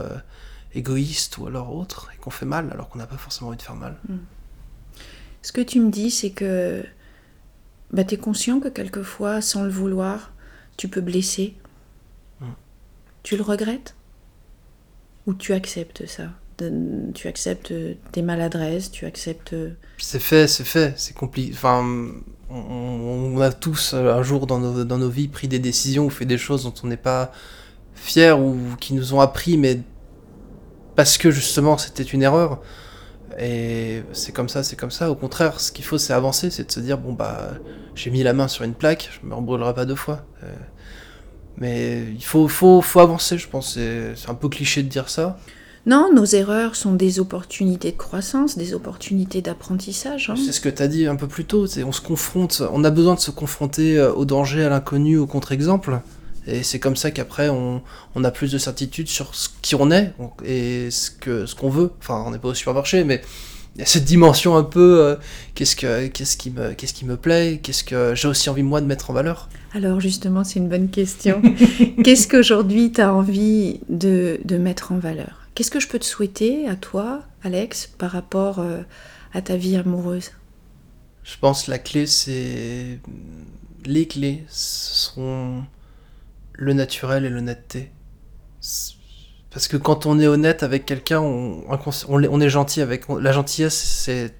égoïste 0.74 1.37
ou 1.38 1.46
alors 1.46 1.74
autre 1.74 2.11
et 2.14 2.18
qu'on 2.18 2.30
fait 2.30 2.46
mal 2.46 2.70
alors 2.72 2.88
qu'on 2.88 2.98
n'a 2.98 3.06
pas 3.06 3.16
forcément 3.16 3.48
envie 3.48 3.59
de 3.59 3.62
faire 3.62 3.74
mal. 3.74 3.96
Hmm. 4.09 4.18
Ce 5.42 5.52
que 5.52 5.61
tu 5.61 5.80
me 5.80 5.90
dis, 5.90 6.10
c'est 6.10 6.31
que 6.31 6.85
bah, 7.92 8.04
tu 8.04 8.14
es 8.14 8.18
conscient 8.18 8.60
que 8.60 8.68
quelquefois, 8.68 9.40
sans 9.40 9.64
le 9.64 9.71
vouloir, 9.71 10.33
tu 10.77 10.88
peux 10.88 11.00
blesser 11.00 11.56
tu 13.23 13.37
le 13.37 13.42
regrettes? 13.42 13.94
Ou 15.27 15.35
tu 15.35 15.52
acceptes 15.52 16.06
ça? 16.06 16.25
Tu 17.14 17.27
acceptes 17.27 17.73
tes 18.12 18.23
maladresses 18.23 18.90
Tu 18.90 19.06
acceptes. 19.06 19.54
C'est 19.98 20.21
fait, 20.21 20.46
c'est 20.46 20.64
fait. 20.64 20.94
C'est 20.96 21.14
compliqué. 21.14 21.52
Enfin, 21.54 22.12
on, 22.50 23.40
a 23.40 23.52
tous 23.52 23.94
euh, 23.94 24.12
un 24.12 24.23
jour 24.23 24.46
dans 24.46 24.58
nos, 24.58 24.85
dans 24.85 24.98
nos 24.98 25.08
vies 25.08 25.29
pris 25.29 25.48
des 25.48 25.58
décisions 25.58 26.06
ou 26.06 26.10
fait 26.10 26.25
des 26.25 26.38
choses 26.38 26.64
dont 26.64 26.75
on 26.83 26.88
n'est 26.88 26.96
pas 26.96 27.33
fier 27.94 28.40
ou 28.40 28.58
qui 28.81 28.94
nous 28.94 29.14
ont 29.14 29.21
appris, 29.21 29.56
mais 29.56 29.81
parce 30.96 31.18
que 31.18 31.31
justement 31.31 31.79
c'était 31.79 32.02
une 32.02 32.23
erreur. 32.23 32.60
Et 33.38 34.02
c'est 34.12 34.33
comme 34.33 34.48
ça, 34.48 34.62
c'est 34.62 34.77
comme 34.77 34.90
ça. 34.90 35.10
Au 35.10 35.14
contraire, 35.14 35.60
ce 35.60 35.71
qu'il 35.71 35.85
faut, 35.85 35.98
c'est 35.98 36.12
avancer, 36.12 36.50
c'est 36.50 36.64
de 36.66 36.73
se 36.73 36.81
dire 36.81 36.98
bon 36.98 37.12
bah 37.12 37.52
j'ai 37.94 38.10
mis 38.10 38.23
la 38.23 38.33
main 38.33 38.48
sur 38.48 38.64
une 38.64 38.75
plaque, 38.75 39.10
je 39.12 39.27
me 39.27 39.35
rebrûlerai 39.35 39.75
pas 39.75 39.87
deux 39.87 39.94
fois. 39.94 40.25
Euh, 40.42 40.52
mais 41.61 42.02
il 42.15 42.25
faut, 42.25 42.48
faut, 42.48 42.81
faut 42.81 43.00
avancer, 43.00 43.38
je 43.38 43.48
pense. 43.48 43.75
C'est 43.75 44.29
un 44.29 44.35
peu 44.35 44.48
cliché 44.48 44.83
de 44.83 44.88
dire 44.88 45.08
ça. 45.08 45.38
Non, 45.87 46.11
nos 46.15 46.27
erreurs 46.27 46.77
sont 46.77 46.92
des 46.92 47.21
opportunités 47.21 47.92
de 47.92 47.96
croissance, 47.96 48.58
des 48.58 48.75
opportunités 48.75 49.40
d'apprentissage. 49.40 50.29
hein. 50.29 50.35
C'est 50.37 50.52
ce 50.52 50.61
que 50.61 50.69
tu 50.69 50.83
as 50.83 50.88
dit 50.88 51.06
un 51.06 51.17
peu 51.17 51.27
plus 51.27 51.46
tôt, 51.46 51.67
on 51.87 51.92
se 51.92 52.00
confronte, 52.02 52.63
on 52.71 52.85
a 52.85 52.90
besoin 52.90 53.15
de 53.15 53.21
se 53.21 53.31
confronter 53.31 53.96
euh, 53.96 54.13
au 54.13 54.27
danger, 54.27 54.65
à 54.65 54.69
l'inconnu, 54.69 55.17
au 55.17 55.27
contre-exemple. 55.27 56.00
Et 56.46 56.63
c'est 56.63 56.79
comme 56.79 56.96
ça 56.96 57.11
qu'après 57.11 57.48
on, 57.50 57.83
on 58.15 58.25
a 58.25 58.31
plus 58.31 58.50
de 58.52 58.58
certitude 58.58 59.08
sur 59.08 59.35
ce 59.35 59.48
qui 59.63 59.75
on 59.75 59.90
est 59.90 60.13
et 60.44 60.90
ce 60.90 61.11
que 61.11 61.46
ce 61.46 61.54
qu'on 61.54 61.71
veut. 61.71 61.92
Enfin, 62.00 62.25
on 62.27 62.31
n'est 62.31 62.38
pas 62.38 62.48
au 62.48 62.54
supermarché, 62.54 63.04
mais 63.04 63.23
il 63.77 63.81
y 63.81 63.83
a 63.83 63.87
cette 63.87 64.04
dimension 64.04 64.56
un 64.56 64.65
peu 64.65 65.00
euh, 65.00 65.17
qu'est-ce 65.54 65.77
que 65.77 66.08
qu'est-ce 66.08 66.37
qui 66.37 66.50
me 66.50 66.73
qu'est-ce 66.73 66.94
qui 66.94 67.04
me 67.04 67.17
plaît, 67.17 67.61
qu'est-ce 67.63 67.85
que 67.85 68.15
j'ai 68.15 68.29
aussi 68.29 68.50
envie 68.50 68.63
moi 68.63 68.81
de 68.81 68.87
mettre 68.87 69.11
en 69.11 69.15
valeur. 69.15 69.48
Alors 69.73 70.00
justement, 70.00 70.42
c'est 70.42 70.58
une 70.58 70.68
bonne 70.68 70.90
question. 70.90 71.40
Qu'est-ce 72.04 72.27
qu'aujourd'hui 72.27 72.92
tu 72.92 73.00
as 73.00 73.14
envie 73.14 73.81
de, 73.88 74.40
mettre 74.58 74.92
en 74.92 74.98
valeur? 74.98 75.48
Qu'est-ce 75.54 75.71
que 75.71 75.81
je 75.81 75.88
peux 75.88 75.98
te 75.98 76.04
souhaiter 76.04 76.68
à 76.68 76.75
toi, 76.77 77.23
Alex, 77.42 77.87
par 77.87 78.10
rapport 78.10 78.58
euh, 78.58 78.83
à 79.33 79.42
ta 79.42 79.56
vie 79.56 79.77
amoureuse? 79.77 80.33
Je 81.23 81.37
pense 81.40 81.64
que 81.64 81.71
la 81.71 81.79
clé, 81.79 82.06
c'est. 82.06 82.98
Les 83.85 84.06
clés 84.06 84.44
sont 84.48 85.62
le 86.54 86.73
naturel 86.73 87.25
et 87.25 87.31
l'honnêteté. 87.31 87.90
Parce 89.50 89.68
que 89.68 89.77
quand 89.77 90.06
on 90.06 90.18
est 90.18 90.27
honnête 90.27 90.62
avec 90.62 90.85
quelqu'un, 90.85 91.21
on, 91.21 92.40
est 92.40 92.48
gentil 92.48 92.81
avec. 92.81 93.08
La 93.08 93.33
gentillesse, 93.33 94.33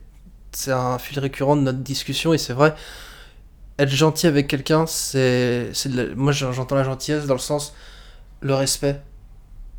c'est 0.53 0.73
un 0.73 0.99
fil 0.99 1.19
récurrent 1.19 1.57
de 1.57 1.63
notre 1.63 1.79
discussion 1.79 2.35
et 2.35 2.39
c'est 2.39 2.53
vrai. 2.53 2.75
Être 3.81 3.89
gentil 3.91 4.27
avec 4.27 4.47
quelqu'un, 4.47 4.87
c'est. 4.87 5.73
Moi, 6.15 6.33
j'entends 6.33 6.75
la 6.77 6.85
gentillesse 6.85 7.25
dans 7.25 7.35
le 7.35 7.41
sens. 7.41 7.73
Le 8.43 8.55
respect, 8.55 9.01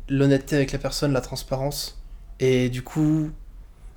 l'honnêteté 0.08 0.56
avec 0.56 0.72
la 0.72 0.78
personne, 0.78 1.12
la 1.12 1.20
transparence. 1.20 2.02
Et 2.40 2.68
du 2.68 2.82
coup, 2.82 3.30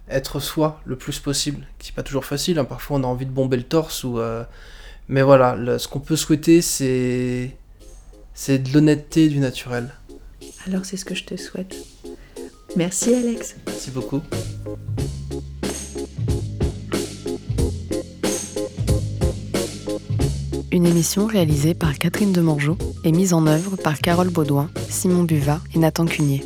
être 0.08 0.40
soi 0.40 0.80
le 0.86 0.96
plus 0.96 1.18
possible, 1.20 1.66
qui 1.80 1.90
n'est 1.92 1.96
pas 1.96 2.04
toujours 2.04 2.26
facile, 2.26 2.60
hein, 2.60 2.66
parfois 2.66 2.98
on 3.00 3.04
a 3.04 3.08
envie 3.08 3.26
de 3.26 3.32
bomber 3.32 3.58
le 3.58 3.64
torse, 3.64 4.04
ou, 4.04 4.20
euh, 4.20 4.44
mais 5.08 5.24
voilà, 5.24 5.56
le- 5.56 5.80
ce 5.80 5.88
qu'on 5.88 6.00
peut 6.00 6.16
souhaiter 6.16 6.62
c'est 6.62 7.58
c'est 8.36 8.60
de 8.60 8.72
l'honnêteté 8.72 9.24
et 9.26 9.30
du 9.30 9.40
naturel. 9.40 9.90
Alors 10.68 10.86
c'est 10.86 10.98
ce 10.98 11.06
que 11.06 11.16
je 11.16 11.24
te 11.26 11.36
souhaite. 11.38 11.76
Merci 12.76 13.16
Alex. 13.16 13.56
Merci 13.66 13.90
beaucoup. 13.90 14.22
Une 20.76 20.88
émission 20.88 21.26
réalisée 21.26 21.74
par 21.74 21.98
Catherine 21.98 22.34
Demangeau 22.34 22.78
et 23.06 23.14
mise 23.14 23.32
en 23.32 23.48
œuvre 23.48 23.78
par 23.78 23.98
Carole 23.98 24.28
Baudouin, 24.28 24.70
Simon 24.90 25.24
Buvat 25.24 25.62
et 25.74 25.80
Nathan 25.80 26.06
Cunier. 26.06 26.44